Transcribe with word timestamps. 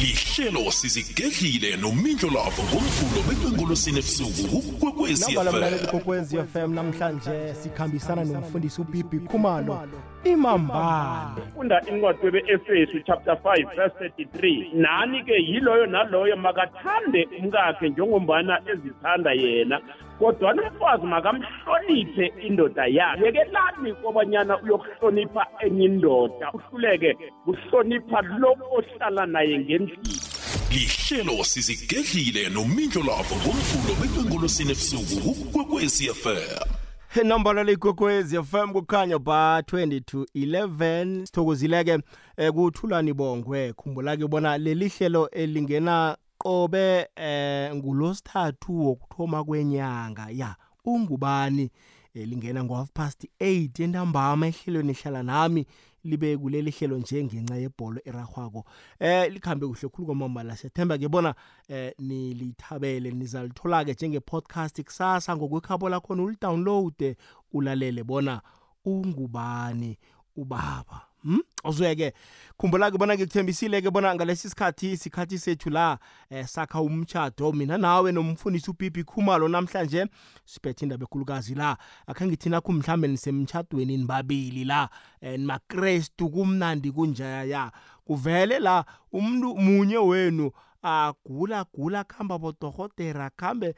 lihlelo 0.00 0.70
sizigedlile 0.70 1.76
nomindlo 1.76 2.30
lavo 2.30 2.62
ngomvulo 2.68 3.20
bekwengolosini 3.28 3.98
ebusuku 3.98 4.62
kukwekwezi 4.62 5.34
nambala 5.34 5.52
mlaleli 5.52 5.86
FM 5.86 5.90
kokwezi 5.90 6.36
fm 6.52 6.74
namhlanje 6.74 7.54
sikhambisana 7.54 8.24
nomfundisi 8.24 8.80
ubibi 8.80 9.18
khumalo 9.18 9.88
imambala 10.24 11.36
funda 11.54 11.82
incwadi 11.90 12.18
webe-efesu 12.22 13.00
chapter 13.06 13.34
5 13.34 13.76
verse 13.76 14.08
33 14.08 14.68
nani-ke 14.74 15.34
yiloyo 15.34 15.86
naloyo 15.86 16.36
makathande 16.36 17.28
umkakhe 17.38 17.88
njengombana 17.88 18.60
ezithanda 18.72 19.32
yena 19.32 19.80
kodwana 20.20 20.62
umfazi 20.70 21.06
makamhloniphe 21.06 22.32
indoda 22.46 22.86
yakhe. 22.86 23.24
Yekelani 23.24 23.94
kobanyana 24.02 24.62
uyokuhlonipha 24.62 25.46
enye 25.64 25.84
indoda. 25.84 26.52
Uhluleke 26.52 27.16
kuhlonipha 27.44 28.20
lo 28.22 28.56
ohlala 28.76 29.26
naye 29.26 29.58
ngendlini. 29.58 30.20
Lihlelo 30.72 31.44
sizigedlile 31.44 32.48
nomindlo 32.48 33.02
lavo 33.02 33.34
ngomvulo 33.40 33.92
bekwengolosini 34.00 34.70
ebusuku 34.70 35.34
kukwekwezi 35.34 36.04
FM 36.22 36.80
nambala 37.24 37.64
leyigogwezi 37.64 38.42
fm 38.42 38.72
kukhanya 38.72 39.18
ba 39.18 39.60
22 39.60 40.24
11 40.34 41.26
sithokozileke 41.26 41.98
eh, 42.36 42.52
kuthulani 42.52 43.12
bongwe. 43.12 43.72
Khumbula-ke 43.72 44.28
bona 44.28 44.58
leli 44.58 44.88
hlelo 44.88 45.30
elingena 45.30 46.16
qobe 46.42 47.08
eh 47.16 47.74
ngulosithathu 47.74 48.86
wokuthoma 48.86 49.44
kwenyanga. 49.44 50.26
Ya 50.30 50.56
ungubani? 50.84 51.70
Eh, 52.14 52.28
lingena 52.28 52.64
ngo-half 52.64 52.90
past 52.94 53.24
8 53.40 53.84
entambama 53.84 54.46
ehlelweni 54.46 54.90
ehlala 54.90 55.22
nami 55.22 55.66
libe 56.04 56.36
kuleli 56.36 56.70
hlelo 56.70 56.98
nje 56.98 57.24
ngenxa 57.24 57.56
yebholo 57.56 58.00
erahwako 58.04 58.64
eh 58.98 59.32
likhambe 59.32 59.66
kuhle 59.66 59.88
khulu 59.88 60.06
kwamambala. 60.06 60.56
Siyathemba 60.56 60.98
ke 60.98 61.08
bona 61.08 61.34
eh 61.68 61.92
nilithabele 61.98 63.10
nizalithola-ke 63.10 63.92
njenge-podcast 63.92 64.82
kusasa 64.82 65.36
ngokwekhabo 65.36 65.88
lakhona 65.88 66.22
ulidownloade 66.22 67.16
ulalele 67.52 68.04
bona 68.04 68.40
ungubani 68.84 69.98
ubaba? 70.36 71.09
Hmm? 71.22 71.40
uzuye-ke 71.64 72.12
khumbula-ke 72.58 72.98
bona 72.98 73.14
ngikuthembisile-ke 73.14 73.90
bona 73.90 74.14
ngalesi 74.14 74.48
sikhathi 74.48 74.92
isikhathi 74.92 75.38
sethu 75.38 75.70
la 75.70 75.98
eh, 76.30 76.46
sakha 76.46 76.80
umtshado 76.80 77.52
mina 77.52 77.78
nawe 77.78 78.12
nomfundisi 78.12 78.70
ubibi 78.70 79.04
khumalo 79.04 79.48
namhlanje 79.48 80.06
siphethe 80.44 80.84
indaba 80.84 81.04
ekhulukazi 81.04 81.54
la. 81.54 81.76
Akhe 82.06 82.26
ngithi 82.26 82.48
nakho 82.48 82.72
mhlambe 82.72 83.08
nisemtshadweni 83.08 83.96
nibabili 83.96 84.64
la 84.64 84.88
eh, 85.20 85.38
nimakrestu 85.38 86.28
kumnandi 86.28 86.92
kunjaya. 86.92 87.70
Kuvele 88.04 88.58
la 88.58 88.84
umuntu 89.12 89.56
munye 89.56 89.98
wenu 89.98 90.50
agula 90.82 91.64
gula 91.74 92.04
khamba 92.04 92.38
bodorhotera 92.38 93.30
khambe 93.36 93.74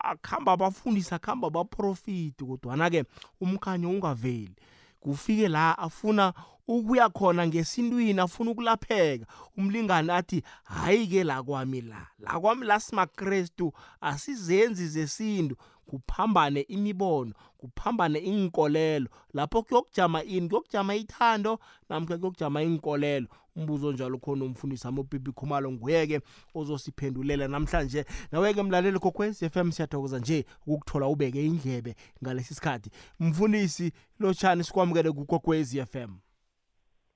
akhamba 0.00 0.52
abafundisa 0.52 1.18
khamba 1.18 1.46
abaprofiti 1.46 2.44
kodwana-ke 2.44 3.04
umkhanyo 3.40 3.90
ungaveli. 3.90 4.54
Kufike 5.00 5.48
la 5.48 5.78
afuna 5.78 6.32
ukuya 6.68 7.08
khona 7.08 7.46
ngesintwini 7.46 8.20
afuna 8.20 8.50
ukulapheka. 8.50 9.26
Umlingani 9.56 10.10
athi 10.10 10.42
hayi-ke 10.64 11.24
la 11.24 11.42
kwami 11.42 11.80
la 11.80 12.06
la 12.18 12.40
kwami 12.40 12.66
la 12.66 12.80
simakrestu 12.80 13.72
asizenzi 14.00 14.88
zesintu. 14.88 15.56
Kuphambane 15.86 16.60
imibono 16.60 17.32
kuphambane 17.58 18.18
inkolelo 18.18 19.08
lapho 19.34 19.62
kuyokujama 19.62 20.24
ini 20.24 20.48
kuyokujama 20.48 20.94
ithando 20.94 21.58
namkha 21.88 22.18
kuyokujama 22.18 22.62
inkolelo 22.62 23.26
umbuzo 23.56 23.92
njalo 23.92 24.18
khona 24.18 24.44
umfundisi 24.44 24.86
wami 24.86 25.00
ubibi 25.00 25.32
khumalo 25.32 25.72
nguye-ke 25.72 26.20
ozosiphendulela 26.54 27.48
namhlanje. 27.48 28.04
Nawe-ke 28.32 28.62
mlaleli 28.62 28.98
kokwez 28.98 29.42
f 29.42 29.56
m 29.56 29.72
siyathokoza 29.72 30.18
nje 30.18 30.46
ukukuthola 30.66 31.06
ubeke 31.06 31.46
indlebe 31.46 31.94
ngalesi 32.24 32.54
sikhathi. 32.54 32.90
Mfundisi 33.20 33.92
lotshani 34.20 34.64
sikwamukele 34.64 35.12
kukokwez 35.12 35.74
f 35.74 35.94
m. 35.96 36.18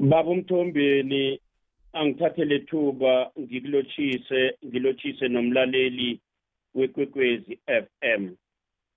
baba 0.00 0.30
umthombeni 0.30 1.40
angithathele 1.92 2.58
thuba 2.58 3.30
ngikulotshise 3.40 4.56
ngilotshise 4.66 5.28
nomlaleli 5.28 6.20
wekwekwezi 6.74 7.58
FM 7.66 8.22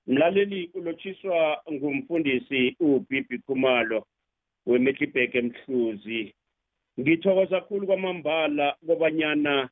mlaleli 0.07 0.71
ulotshiswa 0.73 1.61
ngumfundisi 1.71 2.75
uBibi 2.79 3.39
Khumalo 3.39 4.05
weMetlibheke 4.65 5.37
emhluzi 5.37 6.33
ngithokoza 6.99 7.61
kakhulu 7.61 7.87
kwamambala 7.87 8.75
kobanyana 8.87 9.69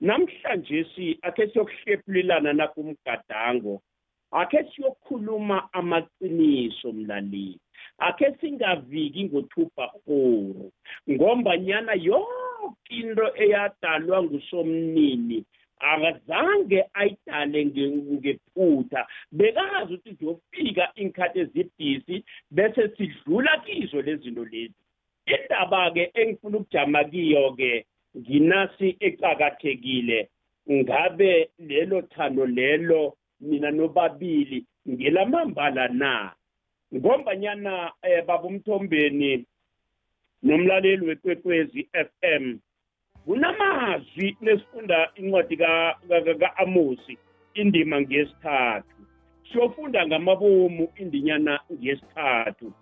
namhlanje 0.00 0.84
si 0.94 1.18
akhe 1.22 1.46
siyokuhlephulelana 1.48 2.52
nakumgadango. 2.52 3.82
Akhe 4.30 4.64
siyokhuluma 4.70 5.68
amaqiniso 5.72 6.92
mlaleli 6.92 7.60
akhe 7.98 8.36
singaviki 8.40 9.24
ngothupha 9.24 9.84
huru 10.04 10.72
ngombanyana 11.10 11.92
yonke 11.94 12.48
into 12.88 13.26
eyadalwa 13.42 14.22
ngusomnini 14.22 15.44
akazange 15.80 16.84
ayidale 16.94 17.66
ngephutha. 17.66 19.06
Bekazi 19.32 19.94
ukuthi 19.94 20.12
ziyofika 20.18 20.92
inkhathi 20.94 21.38
ezibhisi 21.40 22.24
bese 22.50 22.88
sidlula 22.96 23.58
kizo 23.64 24.02
lezi 24.02 24.22
zinto 24.22 24.44
lezi. 24.44 24.74
Indaba-ke 25.26 26.10
engifuna 26.14 26.58
ukujama 26.58 27.04
kiyo-ke 27.04 27.86
nginasi 28.16 28.96
ecakathekile 29.00 30.28
ngabe 30.70 31.50
lelo 31.58 32.02
thando 32.02 32.46
lelo 32.46 33.16
mina 33.40 33.70
nobabili 33.70 34.66
ngelamambala 34.88 35.88
na? 35.88 36.32
Ngombanyana 36.94 37.92
eh, 38.02 38.24
baba 38.26 38.44
umthombeni 38.48 39.46
nomlaleli 40.42 41.06
wekwekwezi 41.06 41.88
FM 41.92 42.58
kunamazwi 43.24 44.36
lesifunda 44.40 45.10
incwadi 45.14 45.56
ka-amosi 45.56 47.18
indima 47.54 48.00
ngesithathu. 48.00 48.96
Siyofunda 49.52 50.06
ngamabomu 50.06 50.88
indinyana 50.96 51.60
ngesithathu. 51.72 52.72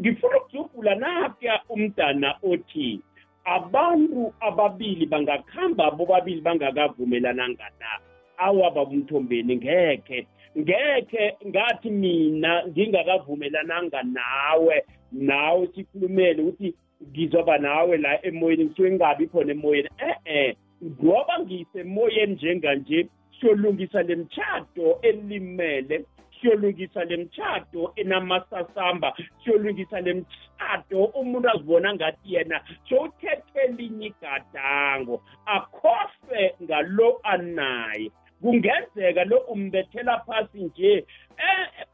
Ngifuna 0.00 0.36
ukuzuvula 0.36 0.94
napya 0.94 1.62
umdana 1.68 2.38
othi 2.42 3.00
abantu 3.44 4.34
ababili 4.40 5.06
bangakhamba 5.06 5.90
bobabili 5.90 6.40
bangakavumelananga 6.40 7.68
na 7.80 8.15
awa 8.38 8.70
babumthombeni 8.70 9.56
ngekhe 9.56 10.26
ngekhe 10.58 11.36
ngathi 11.46 11.90
mina 11.90 12.66
ngingakavumelananga 12.68 14.02
nawe 14.02 14.84
nawe 15.12 15.68
sikhulumele 15.74 16.42
ukuthi 16.42 16.74
ngizoba 17.10 17.58
nawe 17.58 17.96
la 17.96 18.26
emoyeni 18.26 18.64
ngisuke 18.64 18.90
ngingabi 18.90 19.26
khona 19.26 19.52
emoyeni. 19.52 19.88
E-e 20.10 20.56
ngoba 20.84 21.40
ngisemoyeni 21.40 22.34
njenganje 22.34 23.08
siyolungisa 23.40 24.02
le 24.02 24.16
mtshato 24.16 24.98
elimele 25.02 26.04
siyolungisa 26.40 27.04
le 27.04 27.16
mtshato 27.16 27.92
enamasasamba 27.96 29.16
siyolungisa 29.44 30.00
le 30.00 30.14
mtshato 30.14 31.04
umuntu 31.04 31.48
azibona 31.50 31.94
ngathi 31.94 32.34
yena 32.34 32.60
sowuthethe 32.88 33.60
elinye 33.64 34.06
igadango. 34.06 35.22
Akhohlwe 35.46 36.54
ngalo 36.62 37.20
anaye. 37.22 38.10
Kungenzeka 38.42 39.24
lo 39.24 39.38
umbethela 39.38 40.20
phasi 40.26 40.58
nje. 40.64 41.04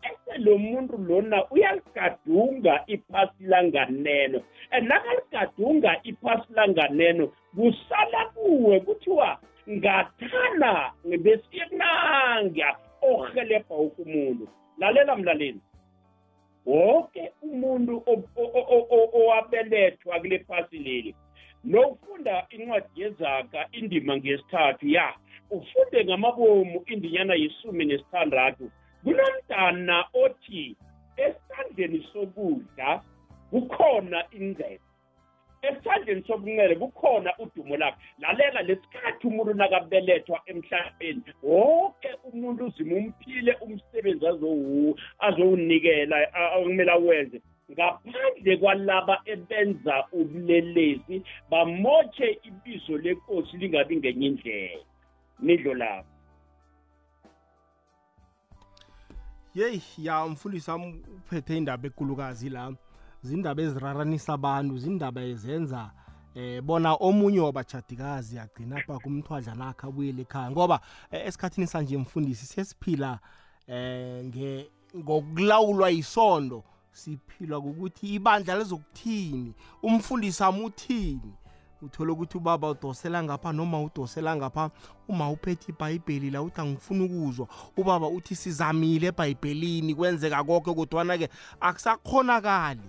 Bese 0.03 0.39
lo 0.39 0.59
muntu 0.59 0.97
lona 0.99 1.51
uyaligadunga 1.51 2.85
iphasi 2.87 3.45
langaneno. 3.45 4.43
Nakaligadunga 4.83 6.01
iphasi 6.03 6.53
langaneno 6.53 7.33
kusala 7.57 8.25
kuwe 8.35 8.81
kuthiwa 8.81 9.39
ngathana 9.71 10.93
besiyenanga 11.23 12.77
ohelebha 13.03 13.75
ukumuntu 13.75 14.49
lalela 14.79 15.17
mlaleli. 15.17 15.61
Wonke 16.67 17.33
umuntu 17.43 18.03
owabelethwa 19.15 20.21
kule 20.21 20.39
phasi 20.39 20.79
leli. 20.79 21.15
Nofunda 21.65 22.47
incwadi 22.51 23.03
yezaka 23.03 23.69
indima 23.73 24.17
ngesithathu 24.17 24.89
ya. 24.89 25.15
Ufunde 25.53 26.05
ngamabomu 26.05 26.85
indinyana 26.87 27.35
yisumi 27.35 27.85
nesithandathu. 27.85 28.71
Kunomntana 29.05 30.05
othi 30.25 30.77
esandleni 31.17 32.09
sokudla 32.13 33.03
kukhona 33.51 34.25
ingcebo. 34.39 34.85
Esandleni 35.63 36.23
sobunxele 36.27 36.75
kukhona 36.75 37.31
udumo 37.39 37.77
lakhe. 37.77 37.99
Lalela 38.19 38.63
lesikhathi 38.63 39.27
umuntu 39.27 39.55
nakabelethwa 39.55 40.41
emhlabeni. 40.47 41.23
Wonke 41.43 42.11
umuntu 42.33 42.65
uzima 42.65 42.95
umphile 42.97 43.53
umsebenzi 43.65 44.27
azowunikela 45.27 46.17
okumele 46.57 46.93
awenze. 46.93 47.39
Ngaphandle 47.73 48.57
kwalaba 48.57 49.23
ebenza 49.33 50.05
ubulelesi 50.13 51.23
bamotshe 51.51 52.39
ibizo 52.49 52.99
lenkosi 52.99 53.57
lingabi 53.57 53.97
ngenye 53.97 54.27
indlela. 54.27 54.92
Nidlo 55.41 55.75
lapho 55.75 56.13
yeyi 59.55 59.83
ya 59.99 60.27
mfundisi 60.27 60.71
wami 60.71 61.05
uphethe 61.17 61.57
indaba 61.57 61.87
ekulukazi 61.87 62.49
la. 62.49 62.73
Zindaba 63.23 63.63
eziraranisa 63.63 64.33
abantu 64.33 64.79
zindaba 64.79 65.23
ezenza 65.23 65.91
eh 66.35 66.63
bona 66.63 66.95
omunye 66.95 67.41
wabajadikazi 67.41 68.39
agcina 68.39 68.77
apha 68.77 68.99
kumthwadla 68.99 69.55
nakhe 69.55 69.87
abuyele 69.87 70.23
ekhaya. 70.23 70.51
Ngoba 70.51 70.81
eh, 71.11 71.27
esikhathini 71.27 71.67
sanje 71.67 71.99
mfundisi 71.99 72.47
sesiphila 72.47 73.19
eh 73.67 74.25
nge 74.25 74.71
ngokulawulwa 74.97 75.91
yisondo 75.91 76.65
siphilwa 76.93 77.59
ukuthi 77.59 78.15
ibandla 78.15 78.55
lezokuthini 78.55 79.55
umfundisi 79.83 80.43
wami 80.43 80.65
uthini? 80.65 81.33
Uthola 81.83 82.13
ukuthi 82.13 82.37
ubaba 82.39 82.71
udosela 82.71 83.23
ngapha 83.23 83.53
noma 83.53 83.81
udosela 83.83 84.37
ngapha 84.37 84.71
uma 85.09 85.31
uphethe 85.31 85.73
ibhayibheli 85.73 86.31
la 86.31 86.43
uthi 86.43 86.61
angifuni 86.61 87.05
ukuzwa 87.05 87.49
ubaba 87.77 88.09
uthi 88.09 88.35
sizamile 88.37 89.07
ebhayibhelini 89.07 89.95
kwenzeka 89.95 90.45
konke 90.45 90.75
kodwana-ke 90.75 91.29
akusakhonakali 91.61 92.81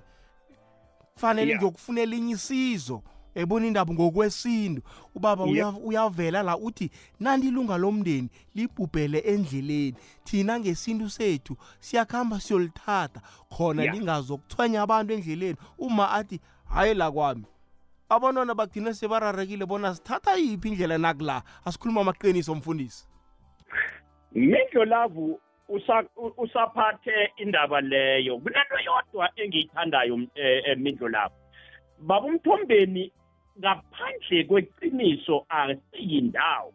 kufanele 1.13 1.47
Yeah. 1.51 1.59
ngiyokufunela 1.61 2.15
inye 2.15 2.33
isizo 2.33 3.01
ebona 3.35 3.67
indaba 3.67 3.93
ngokwesintu 3.93 4.81
ubaba 5.15 5.43
Yeah. 5.45 5.73
uya- 5.75 5.85
uyavela 5.85 6.43
la 6.43 6.57
uthi 6.57 6.89
nandi 7.19 7.47
ilunga 7.47 7.77
lomndeni 7.77 8.29
libhubhele 8.55 9.19
endleleni 9.19 9.95
thina 10.23 10.59
ngesintu 10.59 11.09
sethu 11.09 11.57
siyakuhamba 11.79 12.39
siyolithatha 12.41 13.21
khona 13.49 13.83
Yeah. 13.83 13.95
lingazokuthwenya 13.95 14.81
abantu 14.81 15.13
endleleni 15.13 15.57
uma 15.77 16.11
athi 16.11 16.39
hayi 16.65 16.93
la 16.93 17.11
kwami 17.11 17.45
abantwana 18.15 18.54
bagcina 18.56 18.94
sebararekile 18.94 19.65
bona 19.65 19.94
sithatha 19.95 20.36
yiphi 20.38 20.68
indlela 20.69 20.98
nakula 20.98 21.44
asikhuluma 21.65 22.01
amaqiniso 22.01 22.56
mfundisi? 22.56 23.07
Mindlolavu 24.36 25.39
usa- 25.69 26.10
u- 26.18 26.33
usaphathe 26.38 27.31
indaba 27.38 27.81
leyo. 27.81 28.38
Kunento 28.39 28.77
yodwa 28.86 29.30
engiyithandayo 29.36 30.15
eh, 30.36 30.63
eh, 30.65 30.77
mindlolavu 30.77 31.36
baba 32.00 32.27
umthombeni 32.27 33.12
ngaphandle 33.60 34.44
kweqiniso 34.44 35.45
asiyindawo. 35.50 36.74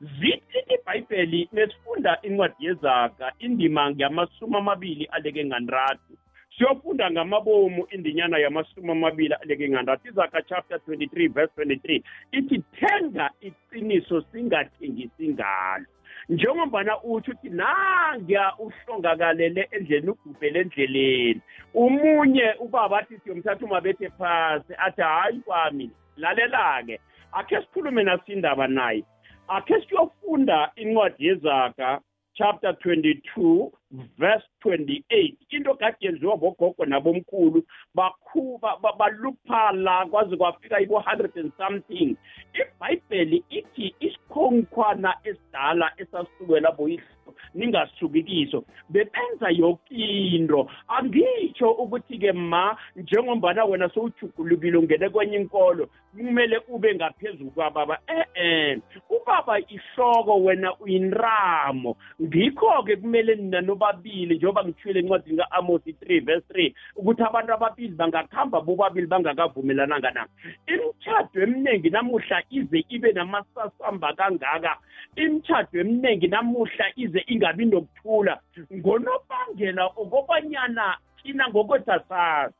Zithi 0.00 0.58
ibhayibheli 0.74 1.48
nesifunda 1.52 2.18
incwadi 2.22 2.66
yezaga 2.66 3.32
indima 3.38 3.94
yamasumi 3.96 4.56
amabili 4.56 5.04
aleke 5.04 5.44
ngantathu. 5.44 6.12
Siyofunda 6.58 7.10
ngamabomu 7.10 7.86
indinyana 7.90 8.38
yamasumi 8.38 8.90
amabili 8.90 9.34
aleke 9.34 9.68
ngantathu. 9.68 10.08
Izaga 10.08 10.42
chapter 10.42 10.78
23 10.88 11.28
verse 11.28 11.52
23 11.56 12.02
ithi 12.32 12.62
thenga 12.80 13.30
iqiniso 13.40 14.20
singathengisi 14.32 15.28
ngalo. 15.28 15.86
Njengobana 16.28 17.02
uthi 17.02 17.30
uthi 17.30 17.48
nangiya 17.48 18.54
uhlongakalele 18.58 19.68
endleleni 19.70 20.10
ugubhele 20.10 20.60
endleleni. 20.60 21.40
Umunye 21.74 22.54
ubaba 22.60 22.98
athi 22.98 23.18
siyomthatha 23.18 23.64
umabethe 23.64 24.10
phasi. 24.10 24.72
Athi 24.78 25.02
hayi 25.02 25.40
kwami 25.40 25.90
lalela-ke. 26.16 27.00
Akhe 27.32 27.60
sikhulume 27.60 28.02
nasindaba 28.02 28.66
naye. 28.68 29.04
Akhe 29.48 29.80
siyofunda 29.88 30.72
incwadi 30.76 31.26
yezaga 31.26 32.00
chapter 32.34 32.70
22 32.70 33.70
verse 34.18 34.44
28 34.64 35.36
into 35.50 35.74
kade 35.74 35.96
yenziwa 36.00 36.36
bogogo 36.36 36.84
nabomkhulu 36.86 37.62
bakhu- 37.94 38.58
ba- 38.60 38.76
ba- 38.82 38.92
baluphala 38.98 40.06
kwaze 40.06 40.36
kwafika 40.36 40.80
ibo 40.80 40.98
100 41.00 41.40
and 41.40 41.52
something. 41.56 42.16
Ibhayibheli 42.54 43.44
ithi 43.50 43.94
isikhonkhwana 44.00 45.14
esidala 45.24 45.92
esasukela 45.96 46.72
boyihlo 46.72 47.06
ningasuki 47.54 48.22
kiso. 48.22 48.64
Bebenza 48.88 49.50
yokinto 49.50 50.70
angitsho 50.88 51.70
ukuthi-ke 51.70 52.32
ma 52.32 52.76
njengombana 52.96 53.64
wena 53.64 53.88
sowujugulukile 53.88 54.78
ungene 54.78 55.08
kwenye 55.08 55.36
inkolo 55.36 55.88
kumele 56.16 56.60
ube 56.68 56.94
ngaphezulu 56.94 57.50
kwababa. 57.50 57.98
E-e 58.06 58.80
ubaba 59.10 59.58
ihloko 59.60 60.42
wena 60.44 60.76
uyinramo. 60.78 61.96
Ngikho-ke 62.22 62.96
kumele 62.96 63.34
nina 63.34 63.60
nobabili 63.86 64.36
njengoba 64.36 64.64
ngithwile 64.64 65.00
encwadini 65.00 65.36
ka-amosi 65.36 65.92
3 65.92 66.24
verse 66.24 66.46
3 66.52 66.74
ukuthi 66.96 67.22
abantu 67.22 67.52
ababili 67.52 67.94
bangakuhamba 67.94 68.60
bobabili 68.60 69.06
bangakavumelananga 69.06 70.10
na 70.10 70.26
imitshato 70.66 71.40
eminingi 71.42 71.90
namuhla 71.90 72.42
ize 72.50 72.84
ibe 72.88 73.12
namasasamba 73.12 74.14
kangaka. 74.14 74.76
Imitshato 75.16 75.78
eminingi 75.78 76.28
namuhla 76.28 76.92
ize 76.96 77.24
ingabi 77.26 77.64
nokuthula. 77.66 78.40
Ngonobangela 78.74 79.86
okobanyana 79.86 80.96
thina 81.22 81.48
ngokwethu 81.48 81.92
asazi 81.92 82.54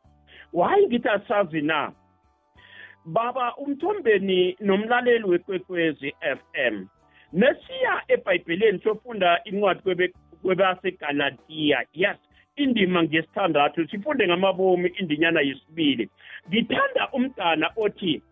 wayi 0.53 0.87
ngithi 0.87 1.09
asazi 1.09 1.61
na? 1.63 1.93
Baba 3.05 3.55
umthombeni 3.57 4.57
nomlaleli 4.61 5.25
wekwekwezi 5.25 6.15
FM 6.21 6.87
nesiya 7.33 8.03
ebhayibheleni 8.09 8.79
sofunda 8.79 9.41
incwadi 9.45 9.81
kwebe- 9.81 10.13
kwebasegalatiya 10.47 11.85
yes 11.93 12.17
indima 12.57 13.03
ngesithandathu 13.03 13.89
sifunde 13.89 14.27
ngamabomi 14.29 14.89
indinyana 14.89 15.41
yesibili. 15.41 16.09
Ngithanda 16.49 17.09
umgana 17.13 17.71
othi 17.77 18.23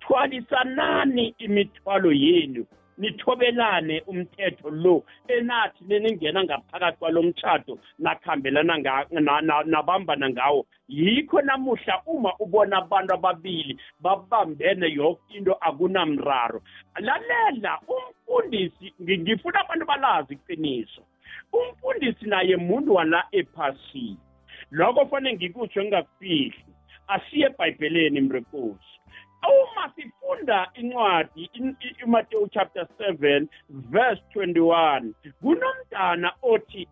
thwalisanani 0.00 1.34
imithwalo 1.38 2.12
yenu 2.12 2.66
nithobelane 2.98 4.02
umthetho 4.06 4.70
lo 4.70 5.04
enathi 5.28 5.84
neningena 5.88 6.44
ngaphakathi 6.44 6.98
kwalo 6.98 7.22
mtshato 7.22 7.78
nakhambelana 7.98 8.78
nga- 8.78 9.06
na- 9.10 9.40
na- 9.40 9.62
nabambana 9.66 10.30
ngawo. 10.30 10.66
Yikho 10.88 11.40
namuhla 11.42 12.02
uma 12.06 12.32
ubona 12.38 12.76
abantu 12.76 13.14
ababili 13.14 13.78
babambene 14.00 14.92
yonke 14.92 15.20
into 15.36 15.52
akunamraro. 15.60 16.62
Lalela 17.00 17.80
umfundisi 17.88 18.92
ngi- 19.02 19.18
ngifuna 19.18 19.60
abantu 19.60 19.86
balazi 19.86 20.34
iqiniso. 20.34 21.02
Umfundisi 21.52 22.26
naye 22.26 22.56
muntu 22.56 22.94
wala 22.94 23.24
ephasini 23.32 24.16
lokho 24.70 25.06
fanele 25.06 25.36
ngikutsho 25.36 25.80
ngingakufihli. 25.82 26.64
Asiye 27.08 27.46
ebhayibheleni 27.46 28.20
mrekosi. 28.20 28.92
Uma 29.42 29.92
sifunda 29.96 30.70
incwadi 30.74 31.50
in- 31.52 31.76
i- 31.80 32.04
uMateyu 32.04 32.48
chapter 32.48 32.86
7 32.98 33.48
verse 33.68 34.22
21 34.34 35.12
kunomntana 35.40 36.32
othi 36.42 36.88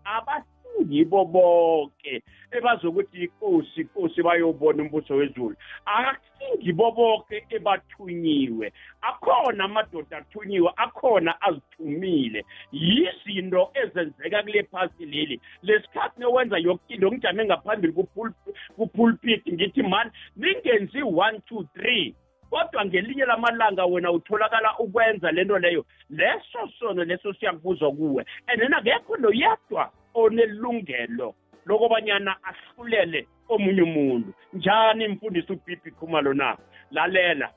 abasingibo 0.80 1.24
bonke 1.24 2.22
ebazokuthi 2.52 3.24
inkosi 3.24 3.80
inkosi 3.80 4.22
bayobona 4.22 4.82
umbuso 4.82 5.14
wezulu. 5.14 5.56
Akusingibo 5.86 6.90
bonke 6.92 7.46
ebathunyiwe. 7.50 8.72
Akhona 9.02 9.64
amadoda 9.64 10.18
athunyiwe 10.18 10.70
akhona 10.76 11.40
azithumile. 11.42 12.44
Yizinto 12.72 13.70
ezenzeka 13.74 14.42
kule 14.42 14.62
phasi 14.62 15.06
leli. 15.06 15.40
Lesikhathi 15.62 16.20
newenza 16.20 16.58
yonke 16.58 16.94
into 16.94 17.10
ngijame 17.12 17.44
ngaphambili 17.44 17.92
kupul- 17.92 18.34
kupulpit 18.76 19.46
ngithi 19.52 19.82
mani 19.82 20.10
ningenzi 20.36 21.02
1 21.02 21.40
2 21.50 21.64
3 21.76 22.14
kodwa 22.50 22.84
ngelinye 22.84 23.24
lamalanga 23.24 23.84
wena 23.84 24.12
utholakala 24.12 24.78
ukwenza 24.78 25.32
lento 25.32 25.58
leyo. 25.58 25.84
Leso 26.10 26.68
sono 26.78 27.04
leso 27.04 27.32
siyakubuzwa 27.32 27.92
kuwe. 27.92 28.24
And 28.46 28.60
then 28.60 28.74
akekho 28.74 29.16
noyedwa 29.16 29.92
onelungelo 30.14 31.34
lokobanyana 31.66 32.36
ahlulele 32.42 33.26
omunye 33.48 33.82
umuntu. 33.82 34.32
Njani 34.52 35.08
mfundisi 35.08 35.52
ubibi 35.52 35.90
khumalo 35.90 36.34
na? 36.34 36.56
Lalela. 36.90 37.52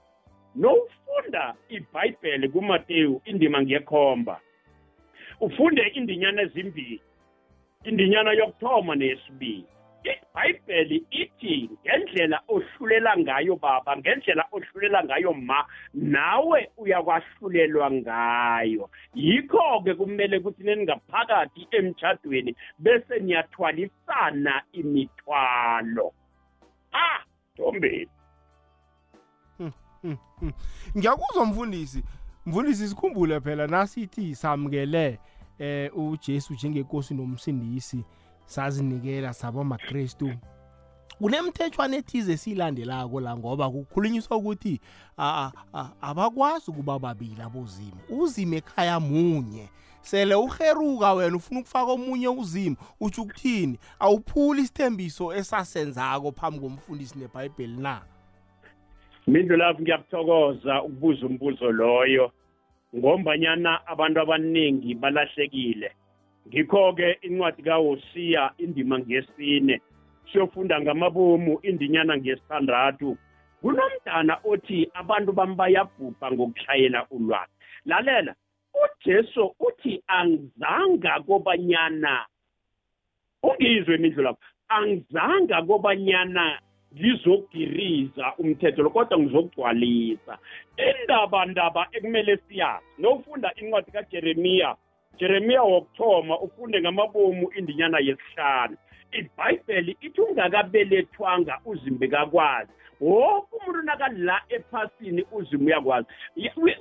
Nowufunda 0.55 1.53
ibhayibheli 1.69 2.49
kumateyu 2.49 3.21
indima 3.25 3.61
ngekhomba. 3.61 4.39
Ufunde 5.39 5.81
indinyana 5.81 6.41
ezimbili 6.41 7.01
indinyana 7.83 8.31
yokuthoma 8.31 8.95
neyesibili. 8.95 9.65
Ibhayibheli 10.03 11.05
ithi 11.11 11.69
ngendlela 11.85 12.41
ohlulela 12.47 13.17
ngayo 13.17 13.55
baba 13.55 13.97
ngendlela 13.97 14.43
ohlulela 14.51 15.03
ngayo 15.03 15.33
ma 15.33 15.65
nawe 15.93 16.69
uyakwahlulelwa 16.77 17.91
ngayo. 17.91 18.89
Yikho-ke 19.15 19.93
kumele 19.93 20.37
ukuthi 20.37 20.63
neningaphakathi 20.63 21.67
emtshadweni 21.71 22.55
bese 22.79 23.19
niyathwalisana 23.19 24.63
imithwalo. 24.71 26.13
Ah 26.93 27.23
ntombeni. 27.53 28.09
Ngiyakuzwa 30.97 31.45
mfundisi. 31.45 32.03
Mfundisi 32.45 32.87
sikhumbule 32.87 33.39
phela 33.39 33.67
nasithi 33.67 34.35
samukele 34.35 35.19
eh 35.59 35.97
uJesu 35.97 36.53
njengenkosi 36.53 37.13
nomsindisi. 37.13 38.05
Sazinikela 38.45 39.33
saba 39.33 39.63
makristu. 39.63 40.29
Kunemthethwana 41.19 41.97
ethize 41.97 42.37
siyilandelako 42.37 43.19
la 43.19 43.37
ngoba 43.37 43.69
kukhulunyiswa 43.69 44.37
ukuthi 44.37 44.79
a- 45.17 45.51
a- 45.73 45.79
a- 45.79 45.91
abakwazi 46.01 46.71
ukuba 46.71 46.99
babili 46.99 47.41
abozimo 47.41 47.97
uzimo 48.09 48.55
ekhaya 48.55 48.99
munye. 48.99 49.69
Sele 50.01 50.35
uheruka 50.35 51.13
wena 51.13 51.37
ufuna 51.37 51.59
ukufaka 51.59 51.91
omunye 51.91 52.27
uzimo 52.27 52.75
utsho 52.99 53.21
ukuthini? 53.21 53.79
Awuphuli 53.99 54.61
isithembiso 54.61 55.33
esasenzako 55.33 56.31
phambi 56.31 56.59
komfundisi 56.59 57.19
nebhayibheli 57.19 57.77
na? 57.77 58.01
Mindlu 59.27 59.57
lapho 59.57 59.81
ngiyakuthokoza 59.81 60.83
ukubuza 60.83 61.25
umbuzo 61.25 61.71
loyo. 61.71 62.31
Ngombanyana 62.95 63.87
abantu 63.87 64.19
abaningi 64.21 64.95
balahlekile. 64.95 65.91
Ngikho-ke 66.47 67.17
incwadi 67.21 67.63
kaHosiya 67.63 68.51
indima 68.57 68.99
ngesine 68.99 69.81
siyofunda 70.31 70.81
ngamabomu 70.81 71.59
indinyana 71.61 72.17
ngesithandathu. 72.17 73.17
Kunomdana 73.61 74.39
othi 74.43 74.89
abantu 74.93 75.31
bami 75.31 75.55
bayabhubha 75.55 76.31
ngokushayela 76.31 77.07
ulwazi. 77.11 77.51
Lalela 77.85 78.35
ujesu 78.83 79.55
uthi 79.59 80.03
angizanga 80.07 81.19
kobanyana 81.27 82.25
ungizwe 83.43 83.95
imindlu 83.95 84.23
lapho 84.23 84.43
angizanga 84.67 85.61
kobanyana 85.61 86.59
ngizogiriza 86.93 88.33
umthetho 88.37 88.83
lo 88.83 88.89
kodwa 88.89 89.19
ngizogcwalisa. 89.19 90.37
Indaba 90.77 91.45
ndaba 91.45 91.87
ekumele 91.91 92.37
siyazi 92.37 92.85
nofunda 92.97 93.53
incwadi 93.55 93.91
kajeremiya 93.91 94.75
jeremiya 95.17 95.61
wokuthoma 95.63 96.39
ufunde 96.39 96.81
ngamabomu 96.81 97.51
indinyana 97.55 97.99
yesihlanu. 97.99 98.77
Ibhayibheli 99.11 99.97
ithi 100.01 100.21
ungakabelethwanga 100.21 101.59
uzimbe 101.65 102.07
kakwazi. 102.07 102.71
Woke 103.01 103.55
umuntu 103.55 103.81
nakala 103.81 104.41
ephasini 104.49 105.25
uzima 105.31 105.63
uyakwazi. 105.65 106.07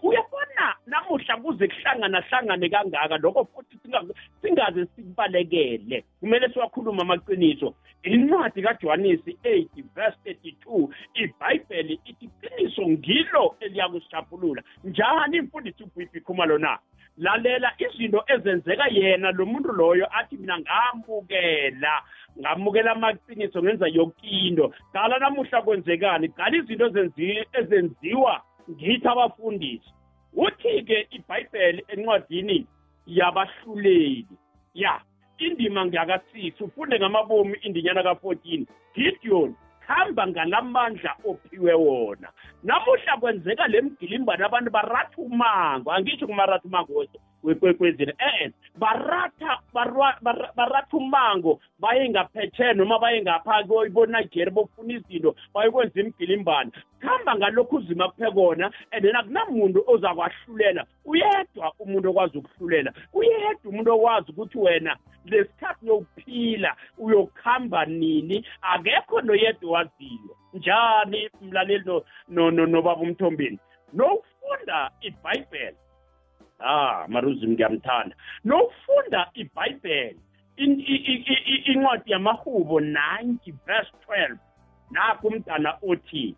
Uyabona 0.03 0.75
namuhla 0.87 1.37
kuze 1.37 1.69
kuhlangana 1.69 2.21
hlangane 2.21 2.69
kangaka 2.69 3.17
lokho 3.19 3.45
futhi 3.45 3.77
singa- 3.83 4.15
singaze 4.43 4.87
sikubalekele. 4.97 6.05
Kumele 6.21 6.49
siwakhuluma 6.49 7.03
amaqiniso. 7.03 7.75
Incwadi 8.03 8.63
kajohanisi 8.63 9.37
8 9.45 9.83
verse 9.95 10.17
32 10.25 10.89
ibhayibheli 11.15 12.01
ithi 12.05 12.25
iqiniso 12.43 12.83
ngilo 12.89 13.57
eliyakusishapulula 13.61 14.63
njani 14.85 15.37
imfundisi 15.37 15.83
ubhibhi 15.83 16.21
khumalo 16.21 16.59
na? 16.59 16.79
Lalela 17.19 17.73
izinto 17.79 18.25
ezenzeka 18.27 18.87
yena 18.91 19.31
lo 19.33 19.47
muntu 19.47 19.73
loyo 19.73 20.07
athi 20.19 20.37
mina 20.37 20.59
ngamukela 20.59 22.03
ngamukela 22.41 22.93
amaqiniso 22.93 23.63
ngenza 23.63 23.87
yokinto 23.89 24.73
qala 24.93 25.19
namuhla 25.19 25.63
kwenzekani? 25.63 26.29
Qala 26.29 26.57
izinto 26.57 26.87
ezenzi- 26.87 27.47
ezenziwa 27.53 28.43
ngithi 28.71 29.09
abafundisi. 29.09 29.91
Uthi-ke 30.35 31.07
ibhayibheli 31.11 31.85
encwadini 31.89 32.67
yabahluleli 33.07 34.27
ya 34.75 35.01
indima 35.39 35.87
ngiyaka-six 35.87 36.61
ufunde 36.61 36.99
ngamabomi 36.99 37.59
indinyana 37.63 38.03
ka-14 38.03 38.67
gideon 38.95 39.55
hamba 39.93 40.27
ngalamandla 40.27 41.13
ophiwe 41.25 41.75
wona. 41.75 42.29
Namuhla 42.63 43.17
kwenzeka 43.21 43.67
le 43.69 43.81
mgilimbano 43.83 44.47
abantu 44.47 44.71
baratha 44.71 45.17
umango 45.19 45.93
angisho 45.93 46.27
kumaratha 46.27 46.65
umango 46.65 46.93
wekwekwezini 47.43 48.13
eh 48.19 48.51
baratha 48.79 49.59
barwa- 49.75 50.19
bara- 50.23 50.53
baratha 50.57 50.97
umango 50.97 51.61
baye 51.79 52.09
ngaphetsheya 52.09 52.75
noma 52.75 52.99
baye 52.99 53.23
ngapha 53.23 53.63
bonigeri 53.91 54.51
bofuna 54.51 54.95
izinto 54.95 55.35
bayokwenza 55.55 56.01
imgilimbano 56.01 56.71
kuhamba 57.01 57.37
ngalokhu 57.37 57.77
uzima 57.77 58.09
kuphe 58.09 58.31
kona 58.31 58.71
and 58.93 59.03
then 59.05 59.17
akunamuntu 59.17 59.85
ozakwahlulela 59.87 60.87
uyedwa 61.05 61.73
umuntu 61.79 62.11
okwazi 62.11 62.39
ukuhlulela. 62.39 62.93
Uyedwa 63.13 63.67
umuntu 63.71 63.93
okwazi 63.95 64.31
ukuthi 64.33 64.59
wena 64.59 64.97
lesikhathi 65.25 65.87
yokuphila 65.87 66.77
uyokuhamba 66.99 67.87
nini 67.87 68.47
akekho 68.63 69.21
noyedwa 69.21 69.71
owaziyo. 69.71 70.37
Njani 70.55 71.31
mlaleli 71.41 71.85
no- 71.85 72.03
no- 72.29 72.51
no- 72.51 72.67
nobaba 72.67 73.01
umthombeni? 73.03 73.59
Nokufunda 73.93 74.91
ibhayibheli. 75.01 75.77
Ah 76.65 77.07
maruzim 77.09 77.51
ngiyamthanda. 77.53 78.17
Nokufunda 78.45 79.31
ibhayibheli 79.35 80.19
in- 80.57 80.81
i- 80.81 81.05
i- 81.13 81.25
i- 81.33 81.45
i- 81.55 81.63
incwadi 81.73 82.13
yamahubo 82.13 82.81
90 82.81 83.53
verse 83.67 83.91
12 84.07 84.37
nakho 84.91 85.29
umntana 85.29 85.79
othi 85.89 86.35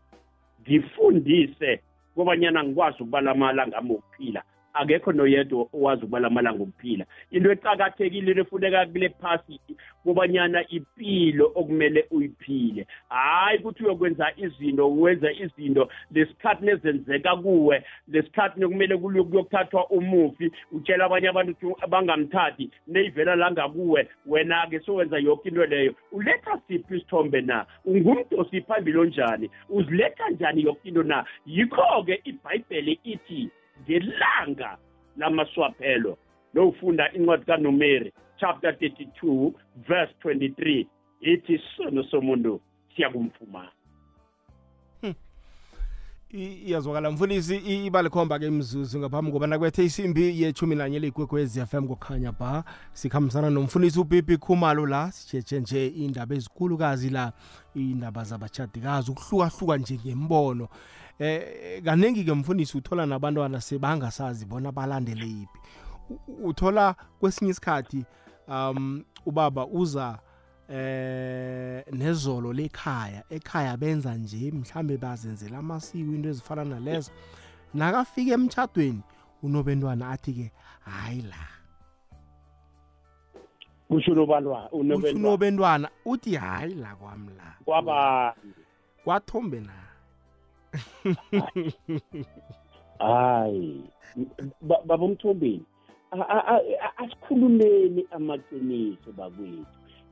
ngifundise 0.62 1.80
kobanyana 2.14 2.64
ngikwazi 2.64 3.02
ukubala 3.02 3.30
amalanga 3.30 3.76
ami 3.78 3.90
wokuphila 3.90 4.42
akekho 4.74 5.12
noyedwa 5.12 5.66
owazi 5.72 6.02
ukubala 6.02 6.26
amalanga 6.26 6.62
okuphila. 6.62 7.04
Into 7.30 7.52
eqakathekile 7.52 8.40
efuneka 8.40 8.86
kule 8.86 9.08
phasi 9.08 9.60
kobanyana 10.04 10.68
impilo 10.68 11.52
okumele 11.54 12.06
uyiphile. 12.10 12.86
Hayi 13.08 13.58
ukuthi 13.58 13.84
uyokwenza 13.84 14.32
izinto 14.36 14.90
wenza 14.90 15.32
izinto 15.32 15.88
lesikhathi 16.10 16.64
nezenzeka 16.64 17.36
kuwe 17.36 17.84
lesikhathi 18.08 18.60
nekumele 18.60 18.96
kuyokuthathwa 18.96 19.90
umufi 19.90 20.50
utshela 20.72 21.04
abanye 21.04 21.28
abantu 21.28 21.52
ukuthi 21.52 21.86
bangamthathi 21.88 22.70
neyivela 22.86 23.36
la 23.36 23.50
ngakuwe 23.50 24.08
wena-ke 24.26 24.80
sowenza 24.80 25.18
yonke 25.18 25.48
into 25.48 25.66
leyo. 25.66 25.94
Uletha 26.12 26.58
siphi 26.68 26.96
isithombe 26.96 27.40
na? 27.40 27.66
Ungumdosi 27.84 28.60
phambili 28.60 28.98
onjani? 28.98 29.50
Uziletha 29.68 30.30
njani 30.30 30.62
yonke 30.64 30.88
into 30.88 31.02
na? 31.02 31.24
Yikho-ke 31.46 32.20
ibhayibheli 32.24 33.00
ithi 33.04 33.50
ngelanga 33.82 34.78
lamaswaphelo 35.16 36.18
lowufunda 36.54 37.12
incwadi 37.12 37.44
kanomeri 37.44 38.12
chapter 38.36 38.70
32 38.70 39.52
verse 39.88 40.14
23 40.24 40.86
ithi 41.20 41.54
isono 41.54 42.02
somuntu 42.02 42.60
siyakumfumana. 42.96 43.68
I- 43.68 43.83
iyazwakala. 46.38 47.10
Mfundisi 47.10 47.56
i- 47.56 47.86
iba 47.86 48.02
likhomba 48.02 48.38
ke 48.38 48.46
imzuzu 48.46 48.98
ngaphambi 48.98 49.32
kobana 49.32 49.58
kwethe 49.58 49.84
isimbi 49.84 50.42
yechumi 50.42 50.74
nanye 50.76 50.98
leyigwekwezi 50.98 51.60
fm 51.66 51.86
kukhanya 51.86 52.32
ba. 52.32 52.64
Sikhambisana 52.92 53.50
nomfundisi 53.50 54.00
ubibi 54.00 54.36
khumalo 54.36 54.86
la. 54.86 55.12
Sitshetshe 55.12 55.60
nje 55.60 55.86
indaba 55.86 56.34
ezikhulukazi 56.34 57.10
la 57.10 57.32
indaba 57.74 58.24
zabachadikazi 58.24 59.10
ukuhlukahluka 59.10 59.76
nje 59.76 59.98
ngembono. 60.06 60.68
Eh 61.18 61.82
kaningi-ke 61.84 62.32
mfundisi 62.32 62.78
uthola 62.78 63.06
nabantwana 63.06 63.60
sebangasazi 63.60 64.46
bona 64.46 64.72
balandele 64.72 65.26
yiphi 65.26 65.58
U- 66.10 66.14
u- 66.28 66.48
uthola 66.48 66.94
kwesinye 67.20 67.50
isikhathi 67.50 68.04
um 68.48 69.04
ubaba 69.26 69.66
uza 69.66 70.18
eh 70.68 71.84
nezolo 71.92 72.52
lekhaya 72.52 73.24
ekhaya 73.30 73.76
benza 73.76 74.14
nje 74.14 74.50
mhlambe 74.50 74.96
bazenzela 74.96 75.58
amasiko 75.58 76.12
into 76.14 76.28
ezifana 76.28 76.64
nalezo. 76.64 77.10
Nakafika 77.74 78.32
emtchadweni 78.34 79.02
unobentwana 79.42 80.10
athi 80.10 80.32
ke 80.32 80.52
hayi 80.84 81.22
la. 81.22 81.36
Kusho 83.88 84.12
unobalwa 84.12 84.68
unobentwana. 84.72 85.90
Uthi 86.04 86.34
hayi 86.36 86.74
la 86.74 86.94
kwami 86.96 87.30
la. 87.36 87.54
Kwaba 87.64 88.34
kwathombe 89.04 89.60
na? 89.60 89.72
Hayi. 92.98 93.84
Ba- 94.60 94.82
baba 94.86 95.04
umthombeni 95.04 95.64
a- 96.10 96.28
a- 96.28 96.56
a- 96.56 96.96
asikhulumeni 96.96 98.06
amaqiniso 98.10 99.12
bakwethu. 99.12 99.66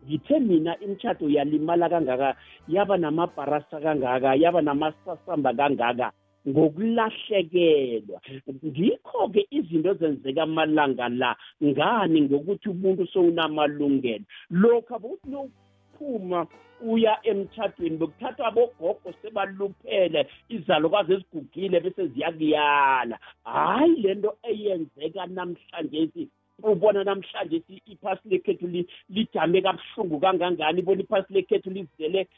Ngithe 0.05 0.41
mina 0.41 0.73
imitshato 0.81 1.29
yalimala 1.29 1.89
kangaka 1.89 2.37
yaba 2.69 2.97
namabharasa 2.97 3.81
kangaka 3.81 4.35
yaba 4.35 4.63
namasasamba 4.63 5.55
kangaka 5.55 6.13
ngokulahlekelwa. 6.49 8.19
Ngikho-ke 8.67 9.47
izinto 9.51 9.91
ezenzeka 9.95 10.43
amalanga 10.43 11.09
la 11.09 11.37
ngani 11.63 12.19
ngokuthi 12.23 12.69
umuntu 12.69 13.07
sowunamalungelo. 13.13 14.25
Lokhu 14.51 14.95
abukuthi 14.95 15.29
nokuphuma 15.31 16.47
uya 16.83 17.15
emtshadweni 17.31 17.97
bekuthathwa 17.97 18.47
abogogo 18.49 19.09
sebaluphele 19.23 20.27
izalukwazi 20.49 21.13
ezigugile 21.15 21.81
bese 21.81 22.07
ziyakuyala. 22.13 23.17
Hhayi 23.45 24.03
le 24.03 24.15
nto 24.15 24.31
eyenzeka 24.43 25.27
namhlanje 25.27 26.11
si 26.13 26.23
ubona 26.63 27.05
namhlanje 27.05 27.63
si 27.67 27.83
iphasi 27.87 28.29
lekhethu 28.29 28.67
li- 28.67 28.89
lijame 29.09 29.63
kabuhlungu 29.63 30.21
kangangani 30.21 30.79
ibona 30.79 31.01
iphasi 31.03 31.33
lekhethu 31.33 31.71
lizele 31.71 32.29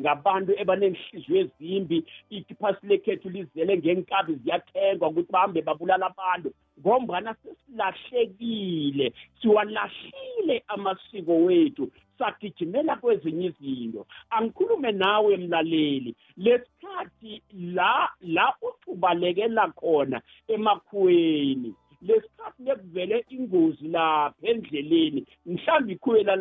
ngabantu 0.00 0.52
ebanenhliziyo 0.60 1.36
ezimbi 1.40 2.04
iphasi 2.30 2.86
lekhethu 2.86 3.28
lizele 3.30 3.78
ngenkabi 3.78 4.34
ziyathengwa 4.34 5.08
ukuthi 5.08 5.32
bahambe 5.32 5.62
babulala 5.62 6.06
abantu 6.06 6.52
ngombana 6.80 7.34
sesilahlekile 7.42 9.12
siwalahlile 9.40 10.64
amasiko 10.68 11.36
wethu 11.44 11.90
sagijimela 12.18 12.96
kwezinye 12.96 13.46
izinto. 13.46 14.06
Angikhulume 14.30 14.92
nawe 14.92 15.36
mlaleli 15.36 16.14
lesikhathi 16.36 17.42
la 17.52 18.08
la 18.20 18.54
uthubalekela 18.62 19.68
khona 19.68 20.22
emakhuweni 20.48 21.74
lesikhathi 22.02 22.62
lekuvele 22.62 23.24
ingozi 23.28 23.88
lapha 23.88 24.48
endleleni 24.50 25.26
mhlawumbe 25.46 25.92
ikhwela 25.92 26.36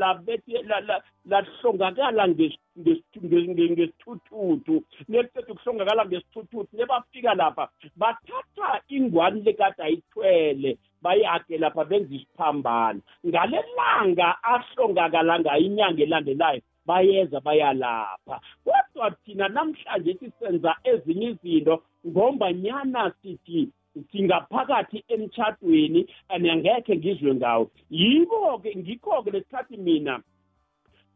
lahlongakala 1.26 2.28
ngesithuthuthu. 2.28 4.84
Neliqeda 5.10 5.54
ukuhlongakala 5.54 6.06
ngesithuthuthu 6.06 6.78
lebafika 6.78 7.34
lapha 7.34 7.70
bathatha 7.96 8.82
ingwani 8.88 9.42
lekade 9.42 9.84
ayithwele 9.84 10.78
bayage 11.02 11.58
lapha 11.58 11.86
benza 11.86 12.16
isiphambano. 12.16 13.02
Ngale 13.26 13.64
langa 13.78 14.44
ahlongakala 14.44 15.40
ngayo 15.40 15.66
inyanga 15.66 16.04
elandelayo 16.04 16.62
bayeza 16.86 17.40
bayalapha. 17.40 18.42
Kodwa 18.64 19.12
thina 19.26 19.50
namhlanje 19.50 20.14
sisenza 20.20 20.76
ezinye 20.84 21.30
izinto 21.30 21.84
ngombanyana 22.08 23.12
sithi 23.22 23.70
singaphakathi 24.12 25.04
emtshadweni 25.08 26.08
and 26.30 26.46
angekhe 26.46 26.96
ngizwe 26.98 27.36
ngawo. 27.36 27.72
Yibo-ke 27.90 28.76
ngikho-ke 28.76 29.32
lesikhathi 29.32 29.78
mina 29.78 30.22